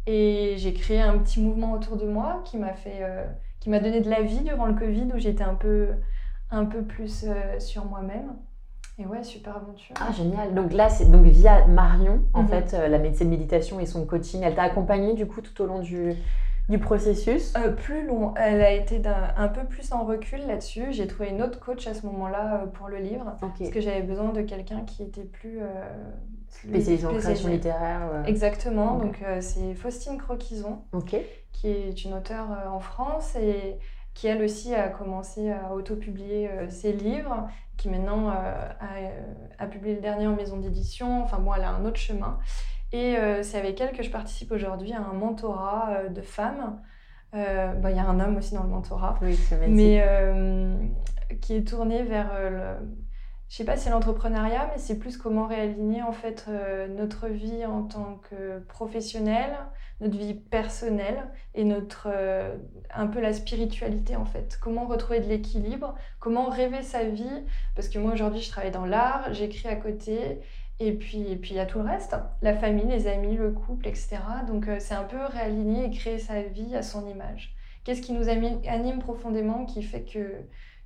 Et 0.07 0.55
j'ai 0.57 0.73
créé 0.73 1.01
un 1.01 1.17
petit 1.19 1.41
mouvement 1.41 1.73
autour 1.73 1.97
de 1.97 2.05
moi 2.07 2.41
qui 2.45 2.57
m'a 2.57 2.73
fait, 2.73 2.99
euh, 3.01 3.25
qui 3.59 3.69
m'a 3.69 3.79
donné 3.79 4.01
de 4.01 4.09
la 4.09 4.21
vie 4.21 4.41
durant 4.41 4.65
le 4.65 4.73
Covid 4.73 5.07
où 5.13 5.19
j'étais 5.19 5.43
un 5.43 5.55
peu, 5.55 5.89
un 6.49 6.65
peu 6.65 6.83
plus 6.83 7.25
euh, 7.27 7.59
sur 7.59 7.85
moi-même. 7.85 8.35
Et 8.97 9.05
ouais, 9.05 9.23
super 9.23 9.55
aventure. 9.55 9.95
Ah, 9.99 10.11
génial. 10.11 10.53
Donc 10.53 10.73
là, 10.73 10.89
c'est 10.89 11.09
donc 11.09 11.25
via 11.25 11.65
Marion, 11.67 12.23
en 12.33 12.41
Mhm. 12.43 12.47
fait, 12.49 12.73
euh, 12.73 12.87
la 12.89 12.97
médecine 12.99 13.27
de 13.27 13.31
méditation 13.31 13.79
et 13.79 13.85
son 13.85 14.05
coaching. 14.05 14.41
Elle 14.43 14.55
t'a 14.55 14.63
accompagnée, 14.63 15.13
du 15.13 15.25
coup, 15.25 15.41
tout 15.41 15.61
au 15.61 15.65
long 15.65 15.79
du, 15.79 16.15
du 16.69 16.77
processus 16.77 17.53
Euh, 17.57 17.71
plus 17.71 18.05
long, 18.05 18.33
elle 18.35 18.61
a 18.61 18.71
été 18.71 19.01
un 19.35 19.47
peu 19.47 19.63
plus 19.65 19.91
en 19.91 20.05
recul 20.05 20.39
là-dessus. 20.47 20.91
J'ai 20.91 21.07
trouvé 21.07 21.29
une 21.29 21.41
autre 21.41 21.59
coach 21.59 21.87
à 21.87 21.93
ce 21.93 22.05
moment-là 22.05 22.61
euh, 22.61 22.67
pour 22.67 22.87
le 22.87 22.97
livre 22.97 23.35
parce 23.41 23.69
que 23.69 23.81
j'avais 23.81 24.03
besoin 24.03 24.31
de 24.31 24.41
quelqu'un 24.41 24.81
qui 24.81 25.03
était 25.03 25.23
plus 25.23 25.59
euh, 25.61 25.65
Spécialisée 26.49 27.05
en 27.05 27.13
création 27.15 27.49
littéraire. 27.49 28.23
Exactement. 28.25 28.97
Donc 28.97 29.21
euh, 29.23 29.41
c'est 29.41 29.73
Faustine 29.73 30.17
Croquison. 30.17 30.83
Qui 31.51 31.67
est 31.67 32.05
une 32.05 32.13
auteure 32.13 32.47
en 32.71 32.79
France 32.79 33.35
et 33.35 33.77
qui 34.13 34.27
elle 34.27 34.43
aussi 34.43 34.73
a 34.75 34.87
commencé 34.89 35.51
à 35.51 35.73
autopublier 35.73 36.49
ses 36.69 36.93
livres, 36.93 37.47
qui 37.77 37.89
maintenant 37.89 38.29
a, 38.29 38.75
a 39.57 39.67
publié 39.67 39.95
le 39.95 40.01
dernier 40.01 40.27
en 40.27 40.35
maison 40.35 40.57
d'édition. 40.57 41.23
Enfin 41.23 41.39
bon, 41.39 41.53
elle 41.53 41.63
a 41.63 41.71
un 41.71 41.85
autre 41.85 41.97
chemin. 41.97 42.39
Et 42.91 43.17
euh, 43.17 43.43
c'est 43.43 43.57
avec 43.57 43.79
elle 43.81 43.91
que 43.91 44.03
je 44.03 44.09
participe 44.09 44.51
aujourd'hui 44.51 44.93
à 44.93 45.01
un 45.01 45.13
mentorat 45.13 45.89
euh, 45.91 46.09
de 46.09 46.21
femmes 46.21 46.81
Euh, 47.35 47.73
bah, 47.73 47.91
Il 47.91 47.97
y 47.97 47.99
a 47.99 48.07
un 48.07 48.19
homme 48.19 48.37
aussi 48.37 48.55
dans 48.55 48.63
le 48.63 48.69
mentorat. 48.69 49.19
Oui, 49.21 49.39
mais 49.69 50.03
qui 51.41 51.55
est 51.55 51.67
tourné 51.67 52.01
vers 52.01 52.31
le, 52.33 52.75
je 53.49 53.55
sais 53.55 53.65
pas 53.65 53.75
si 53.77 53.85
c'est 53.85 53.89
l'entrepreneuriat, 53.89 54.69
mais 54.71 54.77
c'est 54.77 54.99
plus 54.99 55.17
comment 55.17 55.47
réaligner 55.47 56.03
en 56.03 56.11
fait 56.11 56.45
euh, 56.49 56.87
notre 56.87 57.27
vie 57.27 57.65
en 57.65 57.83
tant 57.83 58.21
que 58.29 58.59
professionnel, 58.59 59.57
notre 60.01 60.17
vie 60.17 60.35
personnelle 60.35 61.27
et 61.55 61.63
notre 61.63 62.07
euh, 62.11 62.55
un 62.93 63.07
peu 63.07 63.19
la 63.19 63.33
spiritualité 63.33 64.15
en 64.15 64.25
fait. 64.25 64.59
Comment 64.61 64.85
retrouver 64.85 65.19
de 65.19 65.27
l'équilibre, 65.27 65.95
comment 66.19 66.47
rêver 66.49 66.83
sa 66.83 67.03
vie, 67.05 67.43
parce 67.75 67.89
que 67.89 67.97
moi 67.97 68.13
aujourd'hui 68.13 68.41
je 68.41 68.49
travaille 68.49 68.71
dans 68.71 68.85
l'art, 68.85 69.33
j'écris 69.33 69.67
à 69.67 69.75
côté. 69.75 70.39
Et 70.81 70.93
puis, 70.93 71.29
et 71.29 71.35
puis 71.35 71.51
il 71.51 71.57
y 71.57 71.59
a 71.59 71.65
tout 71.65 71.79
le 71.79 71.85
reste, 71.85 72.15
la 72.41 72.55
famille, 72.55 72.85
les 72.85 73.07
amis, 73.07 73.35
le 73.35 73.51
couple, 73.51 73.87
etc. 73.87 74.17
Donc 74.47 74.67
euh, 74.67 74.77
c'est 74.79 74.93
un 74.95 75.03
peu 75.03 75.17
réaligner 75.25 75.85
et 75.85 75.89
créer 75.91 76.19
sa 76.19 76.41
vie 76.41 76.73
à 76.75 76.81
son 76.81 77.05
image. 77.07 77.53
Qu'est-ce 77.83 78.01
qui 78.01 78.13
nous 78.13 78.29
anime 78.29 78.99
profondément, 78.99 79.65
qui 79.65 79.83
fait 79.83 80.03
que, 80.03 80.31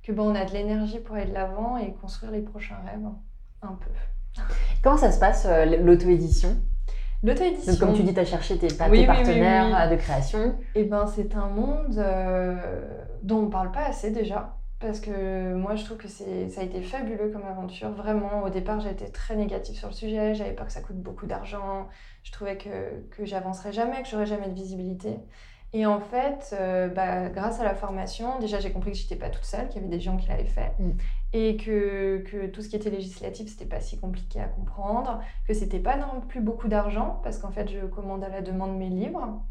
que 0.02 0.12
ben, 0.12 0.22
on 0.22 0.34
a 0.34 0.44
de 0.44 0.52
l'énergie 0.52 0.98
pour 0.98 1.16
aller 1.16 1.26
de 1.26 1.34
l'avant 1.34 1.76
et 1.76 1.92
construire 1.94 2.32
les 2.32 2.40
prochains 2.40 2.78
rêves 2.86 3.06
un 3.62 3.78
peu. 3.80 4.42
Comment 4.82 4.96
ça 4.96 5.12
se 5.12 5.18
passe, 5.20 5.46
euh, 5.48 5.64
l'auto-édition? 5.64 6.56
L'auto-édition. 7.22 7.72
Donc, 7.72 7.80
comme 7.80 7.94
tu 7.94 8.02
dis, 8.02 8.12
tu 8.12 8.20
as 8.20 8.24
cherché 8.24 8.58
tes, 8.58 8.66
Oui, 8.90 9.06
partenaires 9.06 9.66
oui, 9.66 9.72
oui. 9.72 9.80
euh, 9.80 9.90
de 9.90 9.96
création. 9.96 10.56
Eh 10.74 10.84
ben, 10.84 11.06
c'est 11.06 11.34
un 11.36 11.46
monde 11.48 11.96
euh, 11.98 12.56
dont 13.22 13.44
on 13.44 13.48
parle 13.48 13.70
pas 13.70 13.86
assez 13.86 14.10
déjà. 14.10 14.56
Parce 14.84 15.00
que 15.00 15.54
moi, 15.54 15.76
je 15.76 15.84
trouve 15.86 15.96
que 15.96 16.08
c'est, 16.08 16.50
ça 16.50 16.60
a 16.60 16.64
été 16.64 16.82
fabuleux 16.82 17.30
comme 17.30 17.44
aventure. 17.46 17.90
Vraiment, 17.92 18.42
au 18.42 18.50
départ, 18.50 18.80
j'étais 18.80 19.08
très 19.08 19.34
négative 19.34 19.76
sur 19.76 19.88
le 19.88 19.94
sujet. 19.94 20.34
J'avais 20.34 20.52
peur 20.52 20.66
que 20.66 20.72
ça 20.72 20.82
coûte 20.82 20.98
beaucoup 21.00 21.24
d'argent. 21.26 21.88
Je 22.22 22.30
trouvais 22.32 22.58
que, 22.58 23.00
que 23.10 23.24
j'avancerais 23.24 23.72
jamais, 23.72 24.02
que 24.02 24.08
j'aurais 24.08 24.26
jamais 24.26 24.48
de 24.48 24.54
visibilité. 24.54 25.16
Et 25.72 25.86
en 25.86 26.00
fait, 26.00 26.50
euh, 26.52 26.88
bah, 26.88 27.30
grâce 27.30 27.60
à 27.60 27.64
la 27.64 27.74
formation, 27.74 28.38
déjà, 28.40 28.60
j'ai 28.60 28.72
compris 28.72 28.92
que 28.92 28.98
j'étais 28.98 29.16
pas 29.16 29.30
toute 29.30 29.44
seule, 29.46 29.68
qu'il 29.68 29.80
y 29.80 29.84
avait 29.86 29.96
des 29.96 30.00
gens 30.02 30.18
qui 30.18 30.28
l'avaient 30.28 30.44
fait. 30.44 30.72
Mm. 30.78 30.90
Et 31.32 31.56
que, 31.56 32.18
que 32.18 32.46
tout 32.48 32.60
ce 32.60 32.68
qui 32.68 32.76
était 32.76 32.90
législatif, 32.90 33.48
c'était 33.48 33.64
pas 33.64 33.80
si 33.80 33.98
compliqué 33.98 34.38
à 34.38 34.48
comprendre. 34.48 35.20
Que 35.48 35.54
c'était 35.54 35.80
pas 35.80 35.96
non 35.96 36.20
plus 36.28 36.42
beaucoup 36.42 36.68
d'argent, 36.68 37.20
parce 37.24 37.38
qu'en 37.38 37.50
fait, 37.50 37.68
je 37.70 37.86
commande 37.86 38.22
à 38.22 38.28
la 38.28 38.42
demande 38.42 38.76
mes 38.76 38.90
livres. 38.90 39.42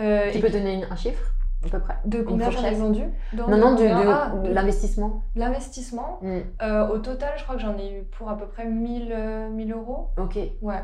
Euh, 0.00 0.30
Tu 0.32 0.38
et 0.38 0.40
peux 0.40 0.48
donner 0.48 0.72
une- 0.72 0.86
un 0.90 0.96
chiffre, 0.96 1.34
à 1.64 1.68
peu 1.68 1.78
près 1.78 1.94
de 2.04 2.22
combien 2.22 2.50
j'en 2.50 2.64
ai 2.64 2.74
vendu 2.74 3.02
Dans- 3.34 3.48
Non, 3.48 3.56
non, 3.58 3.74
de, 3.74 3.84
ah, 3.86 4.32
de 4.34 4.48
de- 4.48 4.52
l'investissement. 4.54 5.22
L'investissement, 5.36 6.18
Mm. 6.22 6.38
euh, 6.62 6.88
au 6.88 6.98
total, 6.98 7.30
je 7.36 7.42
crois 7.44 7.56
que 7.56 7.62
j'en 7.62 7.76
ai 7.78 7.98
eu 7.98 8.02
pour 8.04 8.30
à 8.30 8.36
peu 8.38 8.46
près 8.46 8.64
1000, 8.66 9.12
euh, 9.12 9.48
1000 9.50 9.72
euros. 9.72 10.08
Ok. 10.16 10.38
Ouais. 10.62 10.82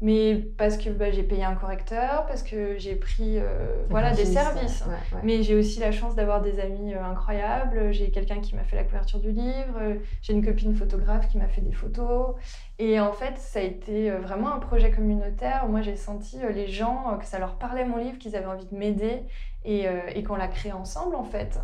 Mais 0.00 0.36
parce 0.56 0.76
que 0.76 0.90
bah, 0.90 1.10
j'ai 1.10 1.24
payé 1.24 1.42
un 1.42 1.56
correcteur, 1.56 2.24
parce 2.28 2.44
que 2.44 2.78
j'ai 2.78 2.94
pris 2.94 3.36
euh, 3.40 3.82
voilà, 3.90 4.12
des 4.12 4.26
services. 4.26 4.84
ouais, 4.86 4.92
ouais. 5.16 5.20
Mais 5.24 5.42
j'ai 5.42 5.56
aussi 5.56 5.80
la 5.80 5.90
chance 5.90 6.14
d'avoir 6.14 6.40
des 6.40 6.60
amis 6.60 6.94
euh, 6.94 7.02
incroyables. 7.02 7.90
J'ai 7.92 8.10
quelqu'un 8.12 8.38
qui 8.40 8.54
m'a 8.54 8.62
fait 8.62 8.76
la 8.76 8.84
couverture 8.84 9.18
du 9.18 9.32
livre. 9.32 9.80
J'ai 10.22 10.34
une 10.34 10.44
copine 10.46 10.72
photographe 10.76 11.26
qui 11.28 11.36
m'a 11.36 11.48
fait 11.48 11.62
des 11.62 11.72
photos. 11.72 12.36
Et 12.78 13.00
en 13.00 13.12
fait, 13.12 13.38
ça 13.38 13.58
a 13.58 13.62
été 13.62 14.10
vraiment 14.12 14.54
un 14.54 14.60
projet 14.60 14.92
communautaire. 14.92 15.66
Moi, 15.68 15.80
j'ai 15.80 15.96
senti 15.96 16.38
les 16.54 16.68
gens, 16.68 17.16
que 17.18 17.24
ça 17.26 17.40
leur 17.40 17.56
parlait 17.56 17.84
mon 17.84 17.96
livre, 17.96 18.18
qu'ils 18.18 18.36
avaient 18.36 18.46
envie 18.46 18.66
de 18.70 18.76
m'aider 18.76 19.24
et, 19.64 19.88
euh, 19.88 20.00
et 20.14 20.22
qu'on 20.22 20.36
l'a 20.36 20.48
créé 20.48 20.72
ensemble, 20.72 21.14
en 21.16 21.24
fait. 21.24 21.58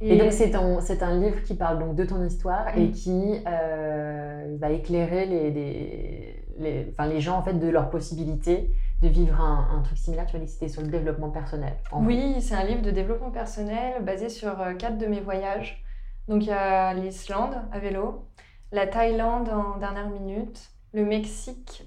Et 0.00 0.16
donc 0.18 0.32
c'est 0.32 0.54
un, 0.56 1.20
livre 1.20 1.42
qui 1.44 1.54
parle 1.54 1.78
donc 1.78 1.94
de 1.94 2.04
ton 2.04 2.24
histoire 2.24 2.76
et 2.76 2.90
qui 2.90 3.40
euh, 3.46 4.56
va 4.58 4.70
éclairer 4.70 5.26
les, 5.26 5.50
les, 5.52 6.44
les, 6.58 6.88
enfin, 6.90 7.06
les 7.06 7.20
gens 7.20 7.38
en 7.38 7.42
fait 7.42 7.54
de 7.54 7.68
leur 7.68 7.88
possibilité 7.88 8.72
de 9.00 9.08
vivre 9.08 9.40
un, 9.40 9.68
un 9.76 9.82
truc 9.82 9.98
similaire. 9.98 10.26
Tu 10.26 10.38
que 10.38 10.46
c'était 10.46 10.68
sur 10.68 10.82
le 10.82 10.88
développement 10.88 11.30
personnel. 11.30 11.74
Oui, 11.92 12.40
c'est 12.40 12.54
un 12.54 12.64
livre 12.64 12.82
de 12.82 12.90
développement 12.90 13.30
personnel 13.30 14.02
basé 14.02 14.28
sur 14.28 14.60
euh, 14.60 14.74
quatre 14.74 14.98
de 14.98 15.06
mes 15.06 15.20
voyages. 15.20 15.84
Donc 16.28 16.42
il 16.42 16.48
y 16.48 16.52
a 16.52 16.94
l'Islande 16.94 17.54
à 17.72 17.78
vélo, 17.78 18.26
la 18.70 18.86
Thaïlande 18.86 19.48
en 19.48 19.78
dernière 19.78 20.08
minute, 20.08 20.70
le 20.92 21.04
Mexique 21.04 21.84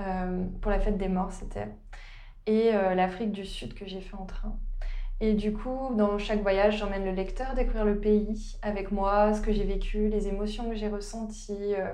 euh, 0.00 0.44
pour 0.60 0.70
la 0.70 0.80
fête 0.80 0.98
des 0.98 1.08
morts 1.08 1.32
c'était, 1.32 1.68
et 2.46 2.74
euh, 2.74 2.94
l'Afrique 2.94 3.32
du 3.32 3.44
Sud 3.44 3.74
que 3.74 3.86
j'ai 3.86 4.00
fait 4.00 4.16
en 4.16 4.26
train. 4.26 4.58
Et 5.20 5.32
du 5.34 5.52
coup, 5.54 5.94
dans 5.96 6.18
chaque 6.18 6.42
voyage, 6.42 6.78
j'emmène 6.78 7.04
le 7.04 7.12
lecteur 7.12 7.54
découvrir 7.54 7.84
le 7.86 7.98
pays 8.00 8.58
avec 8.62 8.90
moi, 8.92 9.32
ce 9.32 9.40
que 9.40 9.50
j'ai 9.52 9.64
vécu, 9.64 10.08
les 10.08 10.28
émotions 10.28 10.68
que 10.68 10.76
j'ai 10.76 10.88
ressenties, 10.88 11.74
euh, 11.74 11.90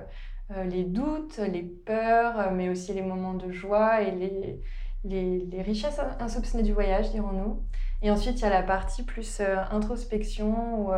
euh, 0.51 0.65
les 0.65 0.83
doutes, 0.85 1.39
les 1.39 1.63
peurs, 1.63 2.39
euh, 2.41 2.51
mais 2.53 2.69
aussi 2.69 2.93
les 2.93 3.03
moments 3.03 3.35
de 3.35 3.53
joie 3.53 4.03
et 4.03 4.11
les, 4.11 4.61
les, 5.05 5.63
richesses 5.63 6.01
insoupçonnées 6.19 6.65
du 6.65 6.73
voyage, 6.73 7.13
dirons-nous. 7.13 7.65
Et 8.03 8.11
ensuite, 8.11 8.41
il 8.41 8.43
y 8.43 8.47
a 8.47 8.51
la 8.51 8.63
partie 8.65 9.05
plus 9.05 9.41
introspection, 9.71 10.89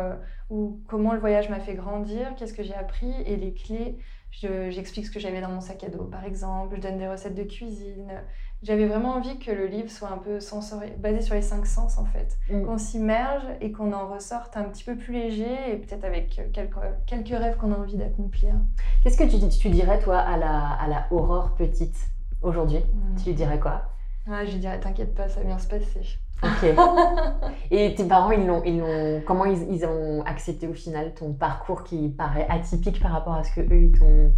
où 0.49 0.81
comment 0.87 1.13
le 1.13 1.19
voyage 1.19 1.49
m'a 1.49 1.59
fait 1.59 1.75
grandir, 1.75 2.33
qu'est-ce 2.35 2.53
que 2.53 2.63
j'ai 2.63 2.73
appris, 2.73 3.11
et 3.25 3.35
les 3.35 3.53
clés. 3.53 3.97
Je- 4.31 4.69
J'explique 4.71 5.05
ce 5.05 5.11
que 5.11 5.19
j'avais 5.19 5.39
dans 5.41 5.49
mon 5.49 5.61
sac 5.61 5.83
à 5.83 5.89
dos, 5.89 6.05
par 6.05 6.23
exemple. 6.25 6.75
Je 6.77 6.81
donne 6.81 6.97
des 6.97 7.07
recettes 7.07 7.35
de 7.35 7.43
cuisine. 7.43 8.23
J'avais 8.65 8.87
vraiment 8.87 9.11
envie 9.11 9.37
que 9.37 9.51
le 9.51 9.67
livre 9.67 9.91
soit 9.91 10.09
un 10.09 10.17
peu 10.17 10.39
sensoriel, 10.39 10.97
basé 10.97 11.21
sur 11.21 11.35
les 11.35 11.43
cinq 11.43 11.67
sens, 11.67 11.99
en 11.99 12.05
fait. 12.05 12.35
Mm. 12.49 12.63
Qu'on 12.63 12.79
s'immerge 12.79 13.43
et 13.61 13.71
qu'on 13.71 13.93
en 13.93 14.07
ressorte 14.07 14.57
un 14.57 14.63
petit 14.63 14.83
peu 14.83 14.95
plus 14.95 15.13
léger, 15.13 15.71
et 15.71 15.77
peut-être 15.77 16.03
avec 16.03 16.41
quelques, 16.51 16.75
quelques 17.05 17.29
rêves 17.29 17.57
qu'on 17.57 17.71
a 17.71 17.77
envie 17.77 17.95
d'accomplir. 17.95 18.55
Qu'est-ce 19.03 19.17
que 19.17 19.23
tu, 19.23 19.37
tu 19.55 19.69
dirais 19.69 19.99
toi 19.99 20.17
à 20.17 20.35
la, 20.37 20.71
à 20.71 20.87
la 20.87 21.05
Aurore 21.11 21.53
petite 21.53 21.95
aujourd'hui? 22.41 22.79
Mm. 22.79 23.15
Tu 23.17 23.29
lui 23.29 23.35
dirais 23.35 23.59
quoi? 23.59 23.83
Ouais, 24.25 24.47
je 24.47 24.53
lui 24.53 24.59
dirais, 24.59 24.79
t'inquiète 24.79 25.13
pas, 25.13 25.29
ça 25.29 25.41
va 25.41 25.45
bien 25.45 25.59
se 25.59 25.67
passer. 25.67 26.17
Ok. 26.41 26.65
Et 27.71 27.93
tes 27.93 28.05
parents, 28.05 28.31
ils 28.31 28.47
l'ont, 28.47 28.63
ils 28.65 28.79
l'ont, 28.79 29.21
comment 29.27 29.45
ils, 29.45 29.71
ils 29.71 29.85
ont 29.85 30.23
accepté 30.23 30.67
au 30.67 30.73
final 30.73 31.13
ton 31.13 31.33
parcours 31.33 31.83
qui 31.83 32.09
paraît 32.09 32.47
atypique 32.49 32.99
par 32.99 33.11
rapport 33.11 33.35
à 33.35 33.43
ce 33.43 33.53
que 33.53 33.61
eux 33.61 33.83
ils 33.83 33.91
t'ont 33.91 34.31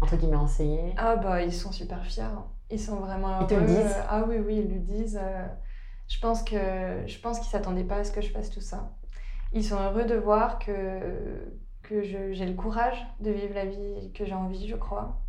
entre 0.00 0.16
guillemets 0.16 0.36
enseigné? 0.36 0.94
Ah 0.96 1.14
bah 1.14 1.42
ils 1.42 1.52
sont 1.52 1.70
super 1.70 2.04
fiers. 2.04 2.24
Ils 2.70 2.80
sont 2.80 2.96
vraiment 2.96 3.28
heureux. 3.40 3.44
Ils 3.44 3.48
te 3.48 3.54
le 3.54 3.66
disent 3.66 3.94
Ah 4.08 4.24
oui 4.28 4.36
oui 4.38 4.56
ils 4.58 4.72
le 4.72 4.78
disent. 4.80 5.18
Euh, 5.22 5.46
Je 6.08 6.18
pense 6.20 6.42
que 6.42 6.56
je 7.06 7.18
pense 7.20 7.38
qu'ils 7.40 7.50
s'attendaient 7.50 7.84
pas 7.84 7.96
à 7.98 8.04
ce 8.04 8.12
que 8.12 8.20
je 8.20 8.30
fasse 8.30 8.50
tout 8.50 8.60
ça. 8.60 8.90
Ils 9.52 9.64
sont 9.64 9.80
heureux 9.80 10.04
de 10.04 10.16
voir 10.16 10.58
que 10.58 11.00
que 11.82 12.02
j'ai 12.02 12.46
le 12.46 12.54
courage 12.54 12.98
de 13.20 13.30
vivre 13.30 13.54
la 13.54 13.64
vie 13.66 14.12
que 14.14 14.24
j'ai 14.26 14.34
envie, 14.34 14.68
je 14.68 14.76
crois. 14.76 15.22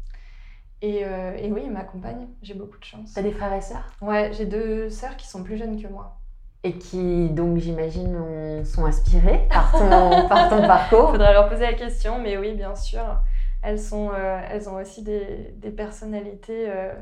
Et, 0.82 1.06
euh, 1.06 1.36
et 1.38 1.52
oui, 1.52 1.63
ils 1.65 1.71
m'accompagnent. 1.71 2.28
J'ai 2.41 2.54
beaucoup 2.54 2.78
de 2.78 2.84
chance. 2.86 3.13
T'as 3.13 3.21
des 3.21 3.32
frères 3.32 3.54
et 3.54 3.62
sœurs? 3.62 3.86
Ouais, 4.02 4.32
j'ai 4.34 4.45
deux 4.45 4.89
sœurs 4.89 5.17
qui 5.17 5.28
sont 5.28 5.43
plus 5.43 5.58
jeunes 5.58 5.82
que 5.82 5.88
moi. 5.88 6.21
et 6.63 6.73
qui 6.78 7.30
donc 7.30 7.58
j'imagine 7.58 8.15
ont- 8.17 8.65
sont 8.65 8.86
inspirés 8.86 9.47
par 9.49 9.71
ton, 9.71 9.88
par 10.28 10.49
ton 10.49 10.62
parcours. 10.67 11.12
Faudrait 11.12 11.34
leur 11.34 11.47
poser 11.49 11.62
la 11.63 11.73
question, 11.73 12.19
mais 12.19 12.38
oui, 12.38 12.54
bien 12.54 12.75
sûr. 12.75 13.04
Elles, 13.62 13.80
sont, 13.80 14.12
euh, 14.13 14.41
elles 14.49 14.69
ont 14.69 14.75
aussi 14.75 15.04
des, 15.04 15.54
des 15.58 15.71
personnalités. 15.71 16.69
euh, 16.69 16.93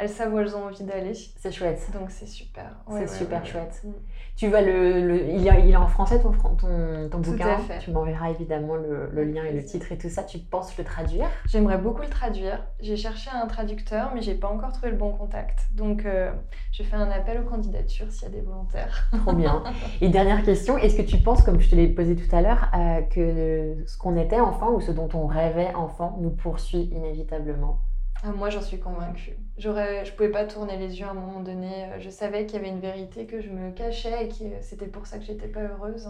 elles 0.00 0.08
savent 0.08 0.32
où 0.34 0.38
elles 0.38 0.56
ont 0.56 0.64
envie 0.64 0.82
d'aller. 0.84 1.12
C'est 1.14 1.52
chouette. 1.52 1.88
Donc 1.92 2.10
c'est 2.10 2.26
super. 2.26 2.76
C'est 2.90 3.08
super 3.08 3.44
chouette. 3.46 3.80
Mm. 3.84 3.90
Tu 4.36 4.48
vas 4.48 4.62
le, 4.62 5.06
le- 5.06 5.28
il, 5.28 5.46
est, 5.46 5.60
il 5.66 5.70
est 5.72 5.76
en 5.76 5.86
français 5.86 6.18
ton, 6.22 6.32
ton, 6.32 6.56
ton 6.56 7.20
Tout 7.20 7.32
bouquin. 7.32 7.48
à 7.48 7.58
fait. 7.58 7.78
Tu 7.80 7.90
m'enverras 7.90 8.30
évidemment 8.30 8.76
le, 8.76 9.10
le 9.12 9.24
lien 9.24 9.44
et 9.44 9.52
le 9.52 9.62
titre 9.62 9.92
et 9.92 9.98
tout 9.98 10.08
ça. 10.08 10.22
Tu 10.22 10.38
penses 10.38 10.76
le 10.78 10.84
traduire? 10.84 11.26
J'aimerais 11.46 11.76
beaucoup 11.76 12.00
le 12.00 12.08
traduire. 12.08 12.64
J'ai 12.80 12.96
cherché 12.96 13.28
un 13.34 13.46
traducteur, 13.46 14.12
mais 14.14 14.22
j'ai 14.22 14.34
pas 14.34 14.48
encore 14.48 14.72
trouvé 14.72 14.90
le 14.92 14.96
bon 14.96 15.12
contact. 15.12 15.68
Donc 15.74 16.06
euh, 16.06 16.32
je 16.72 16.82
fais 16.82 16.96
un 16.96 17.10
appel 17.10 17.38
aux 17.40 17.44
candidatures 17.50 18.10
s'il 18.10 18.22
y 18.22 18.26
a 18.26 18.34
des 18.34 18.40
volontaires. 18.40 19.10
Trop 19.26 19.34
bien. 19.34 19.62
Et 20.00 20.08
dernière 20.08 20.42
question, 20.42 20.78
est-ce 20.78 20.96
que 20.96 21.02
tu 21.02 21.18
penses, 21.18 21.42
comme 21.42 21.60
je 21.60 21.68
te 21.68 21.74
l'ai 21.74 21.88
posé 21.88 22.16
tout 22.16 22.34
à 22.34 22.40
l'heure, 22.40 22.70
euh, 22.74 23.02
que 23.02 23.84
ce 23.86 23.98
qu'on 23.98 24.16
était 24.16 24.40
enfant 24.40 24.70
ou 24.72 24.80
ce 24.80 24.90
dont 24.92 25.08
on 25.12 25.26
rêvait 25.26 25.74
enfant 25.74 26.16
nous 26.22 26.30
poursuit 26.30 26.88
inévitablement? 26.94 27.78
Ah, 28.22 28.32
moi, 28.32 28.50
j'en 28.50 28.60
suis 28.60 28.78
convaincue. 28.78 29.38
J'aurais, 29.56 30.04
je 30.04 30.12
pouvais 30.12 30.30
pas 30.30 30.44
tourner 30.44 30.76
les 30.76 31.00
yeux 31.00 31.06
à 31.06 31.10
un 31.10 31.14
moment 31.14 31.40
donné. 31.40 31.86
Euh, 31.86 32.00
Je 32.00 32.10
savais 32.10 32.44
qu'il 32.44 32.56
y 32.56 32.58
avait 32.60 32.68
une 32.68 32.80
vérité 32.80 33.26
que 33.26 33.40
je 33.40 33.48
me 33.50 33.70
cachais 33.72 34.26
et 34.26 34.28
que 34.28 34.60
c'était 34.60 34.88
pour 34.88 35.06
ça 35.06 35.18
que 35.18 35.24
j'étais 35.24 35.48
pas 35.48 35.62
heureuse. 35.62 36.08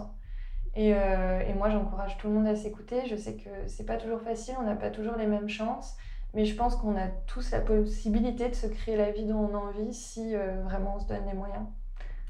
Et, 0.75 0.93
euh, 0.95 1.41
et 1.41 1.53
moi, 1.53 1.69
j'encourage 1.69 2.17
tout 2.17 2.27
le 2.27 2.33
monde 2.35 2.47
à 2.47 2.55
s'écouter. 2.55 3.07
Je 3.07 3.15
sais 3.15 3.35
que 3.37 3.49
c'est 3.67 3.85
pas 3.85 3.97
toujours 3.97 4.21
facile, 4.21 4.55
on 4.59 4.63
n'a 4.65 4.75
pas 4.75 4.91
toujours 4.91 5.15
les 5.17 5.27
mêmes 5.27 5.49
chances, 5.49 5.95
mais 6.33 6.45
je 6.45 6.55
pense 6.55 6.75
qu'on 6.77 6.97
a 6.97 7.07
tous 7.27 7.51
la 7.51 7.61
possibilité 7.61 8.49
de 8.49 8.55
se 8.55 8.67
créer 8.67 8.97
la 8.97 9.11
vie 9.11 9.25
dont 9.25 9.39
on 9.51 9.55
a 9.55 9.59
envie 9.59 9.93
si 9.93 10.35
euh, 10.35 10.61
vraiment 10.63 10.95
on 10.97 10.99
se 10.99 11.07
donne 11.07 11.25
les 11.27 11.33
moyens. 11.35 11.65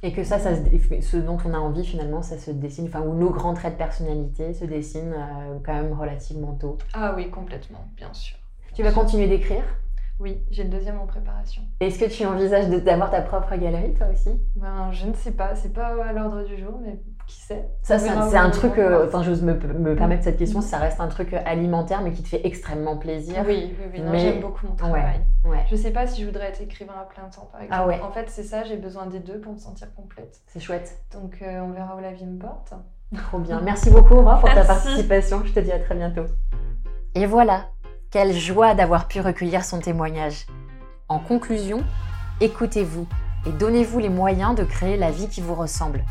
Et 0.04 0.14
que 0.14 0.24
ça, 0.24 0.40
ça 0.40 0.56
se- 0.56 1.02
ce 1.02 1.18
dont 1.18 1.38
on 1.46 1.54
a 1.54 1.60
envie 1.60 1.86
finalement, 1.86 2.22
ça 2.24 2.38
se 2.40 2.52
dessine, 2.52 2.88
enfin, 2.88 3.02
où 3.02 3.16
nos 3.16 3.30
grands 3.32 3.54
traits 3.54 3.74
de 3.74 3.78
personnalité 3.80 4.54
se 4.54 4.66
dessinent 4.66 5.14
euh, 5.16 5.60
quand 5.66 5.74
même 5.74 5.94
relativement 5.94 6.56
tôt. 6.56 6.78
Ah 6.94 7.14
oui, 7.16 7.30
complètement, 7.32 7.86
bien 7.98 8.14
sûr. 8.14 8.38
Tu 8.82 8.88
vas 8.88 8.94
continuer 8.94 9.28
d'écrire 9.28 9.62
Oui, 10.20 10.40
j'ai 10.50 10.64
le 10.64 10.70
deuxième 10.70 11.00
en 11.00 11.06
préparation. 11.06 11.62
Est-ce 11.82 12.00
que 12.00 12.06
tu 12.06 12.26
envisages 12.26 12.68
d'avoir 12.68 13.12
ta 13.12 13.22
propre 13.22 13.56
galerie 13.56 13.94
toi 13.94 14.08
aussi? 14.12 14.32
Ben, 14.56 14.92
je 14.92 15.06
ne 15.06 15.14
sais 15.14 15.34
pas, 15.34 15.54
c'est 15.54 15.72
pas 15.72 16.04
à 16.04 16.12
l'ordre 16.12 16.44
du 16.44 16.58
jour, 16.58 16.80
mais 16.84 17.00
qui 17.28 17.40
sait? 17.42 17.64
Ça, 17.84 17.98
On 17.98 18.28
c'est 18.28 18.38
un 18.38 18.50
truc, 18.50 18.80
euh, 18.80 19.06
enfin, 19.06 19.22
j'ose 19.22 19.44
me, 19.44 19.54
me 19.54 19.96
permettre 19.96 20.24
cette 20.24 20.38
question, 20.38 20.62
ça 20.62 20.80
reste 20.80 21.00
un 21.00 21.10
truc 21.10 21.32
alimentaire, 21.46 22.02
mais 22.02 22.12
qui 22.12 22.24
te 22.24 22.28
fait 22.28 22.42
extrêmement 22.44 22.98
plaisir. 22.98 23.44
Oui, 23.46 23.72
oui, 23.80 23.86
oui. 23.94 24.02
Mais- 24.04 24.18
J'aime 24.18 24.42
beaucoup 24.42 24.66
mon 24.66 24.74
travail. 24.74 25.22
Ouais, 25.46 25.64
Je 25.70 25.76
sais 25.76 25.92
pas 25.92 26.08
si 26.08 26.22
je 26.22 26.26
voudrais 26.26 26.46
être 26.48 26.62
écrivain 26.62 26.96
à 27.00 27.04
plein 27.06 27.30
temps, 27.30 27.48
par 27.52 27.62
exemple. 27.62 27.80
Ah 27.84 27.86
ouais. 27.86 28.02
En 28.02 28.10
fait, 28.10 28.32
c'est 28.32 28.42
ça, 28.42 28.64
j'ai 28.64 28.78
besoin 28.78 29.06
des 29.06 29.20
deux 29.20 29.40
pour 29.40 29.54
me 29.54 29.60
sentir 29.60 29.94
complète. 29.94 30.42
c'est 30.48 30.60
chouette. 30.60 31.04
Donc, 31.14 31.38
euh, 31.44 31.60
on 31.62 31.70
verra 31.70 31.96
où 31.96 32.00
la 32.00 32.14
vie 32.14 32.26
me 32.26 32.40
porte. 32.40 32.74
Trop 33.16 33.38
bien. 33.38 33.62
Merci 33.62 33.92
beaucoup, 33.92 34.16
Aurore, 34.16 34.40
pour 34.40 34.52
ta 34.52 34.66
participation. 34.66 35.44
Je 35.46 35.54
te 35.54 35.60
dis 35.60 35.72
à 35.72 35.78
très 35.78 35.94
bientôt. 35.94 36.26
Et 37.14 37.28
voilà, 37.28 37.66
quelle 38.12 38.38
joie 38.38 38.76
d'avoir 38.76 39.08
pu 39.08 39.22
recueillir 39.22 39.64
son 39.64 39.80
témoignage. 39.80 40.46
En 41.08 41.18
conclusion, 41.18 41.82
écoutez-vous 42.42 43.08
et 43.46 43.52
donnez-vous 43.52 44.00
les 44.00 44.10
moyens 44.10 44.54
de 44.54 44.66
créer 44.66 44.98
la 44.98 45.12
vie 45.12 45.30
qui 45.30 45.40
vous 45.40 45.56
ressemble. 45.56 46.04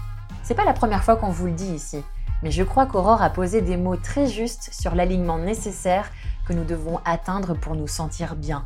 C'est 0.42 0.54
pas 0.54 0.64
la 0.64 0.72
première 0.72 1.04
fois 1.04 1.16
qu'on 1.16 1.28
vous 1.28 1.46
le 1.46 1.52
dit 1.52 1.74
ici, 1.74 2.02
mais 2.42 2.50
je 2.50 2.62
crois 2.62 2.86
qu'Aurore 2.86 3.20
a 3.20 3.28
posé 3.28 3.60
des 3.60 3.76
mots 3.76 3.96
très 3.96 4.26
justes 4.26 4.70
sur 4.72 4.94
l'alignement 4.94 5.36
nécessaire 5.36 6.10
que 6.48 6.54
nous 6.54 6.64
devons 6.64 7.00
atteindre 7.04 7.52
pour 7.52 7.76
nous 7.76 7.86
sentir 7.86 8.34
bien. 8.34 8.64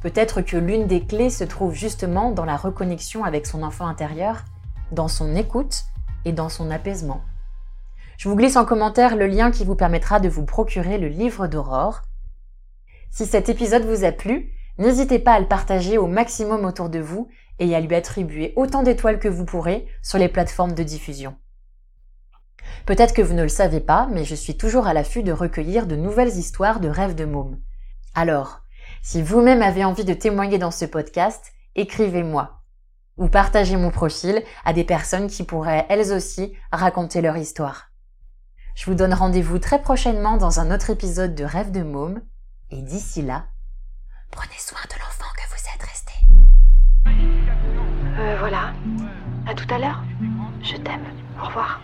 Peut-être 0.00 0.40
que 0.40 0.56
l'une 0.56 0.86
des 0.86 1.04
clés 1.04 1.30
se 1.30 1.44
trouve 1.44 1.74
justement 1.74 2.30
dans 2.30 2.44
la 2.44 2.56
reconnexion 2.56 3.24
avec 3.24 3.46
son 3.46 3.64
enfant 3.64 3.88
intérieur, 3.88 4.44
dans 4.92 5.08
son 5.08 5.34
écoute 5.34 5.82
et 6.24 6.32
dans 6.32 6.48
son 6.48 6.70
apaisement. 6.70 7.22
Je 8.18 8.28
vous 8.28 8.36
glisse 8.36 8.56
en 8.56 8.64
commentaire 8.64 9.16
le 9.16 9.26
lien 9.26 9.50
qui 9.50 9.64
vous 9.64 9.74
permettra 9.74 10.20
de 10.20 10.28
vous 10.28 10.44
procurer 10.44 10.98
le 10.98 11.08
livre 11.08 11.48
d'Aurore. 11.48 12.02
Si 13.12 13.26
cet 13.26 13.50
épisode 13.50 13.84
vous 13.84 14.04
a 14.04 14.10
plu, 14.10 14.54
n'hésitez 14.78 15.18
pas 15.18 15.34
à 15.34 15.40
le 15.40 15.46
partager 15.46 15.98
au 15.98 16.06
maximum 16.06 16.64
autour 16.64 16.88
de 16.88 16.98
vous 16.98 17.28
et 17.58 17.76
à 17.76 17.80
lui 17.80 17.94
attribuer 17.94 18.54
autant 18.56 18.82
d'étoiles 18.82 19.18
que 19.18 19.28
vous 19.28 19.44
pourrez 19.44 19.86
sur 20.02 20.18
les 20.18 20.30
plateformes 20.30 20.72
de 20.72 20.82
diffusion. 20.82 21.36
Peut-être 22.86 23.12
que 23.12 23.20
vous 23.20 23.34
ne 23.34 23.42
le 23.42 23.48
savez 23.48 23.80
pas, 23.80 24.08
mais 24.10 24.24
je 24.24 24.34
suis 24.34 24.56
toujours 24.56 24.86
à 24.86 24.94
l'affût 24.94 25.22
de 25.22 25.30
recueillir 25.30 25.86
de 25.86 25.94
nouvelles 25.94 26.38
histoires 26.38 26.80
de 26.80 26.88
rêves 26.88 27.14
de 27.14 27.26
môme. 27.26 27.60
Alors, 28.14 28.62
si 29.02 29.22
vous-même 29.22 29.60
avez 29.60 29.84
envie 29.84 30.06
de 30.06 30.14
témoigner 30.14 30.56
dans 30.56 30.70
ce 30.70 30.86
podcast, 30.86 31.52
écrivez-moi 31.74 32.62
ou 33.18 33.28
partagez 33.28 33.76
mon 33.76 33.90
profil 33.90 34.42
à 34.64 34.72
des 34.72 34.84
personnes 34.84 35.28
qui 35.28 35.42
pourraient 35.44 35.84
elles 35.90 36.14
aussi 36.14 36.54
raconter 36.72 37.20
leur 37.20 37.36
histoire. 37.36 37.90
Je 38.74 38.86
vous 38.86 38.94
donne 38.94 39.12
rendez-vous 39.12 39.58
très 39.58 39.82
prochainement 39.82 40.38
dans 40.38 40.60
un 40.60 40.74
autre 40.74 40.88
épisode 40.88 41.34
de 41.34 41.44
Rêve 41.44 41.72
de 41.72 41.82
Môme, 41.82 42.22
et 42.72 42.80
d'ici 42.80 43.22
là, 43.22 43.44
prenez 44.30 44.58
soin 44.58 44.80
de 44.88 44.98
l'enfant 44.98 45.30
que 45.36 45.46
vous 45.50 45.62
êtes 45.74 45.82
resté. 45.82 46.12
Euh, 48.18 48.36
voilà. 48.38 48.72
À 49.46 49.54
tout 49.54 49.66
à 49.72 49.78
l'heure. 49.78 50.02
Je 50.62 50.76
t'aime. 50.76 51.04
Au 51.40 51.46
revoir. 51.46 51.80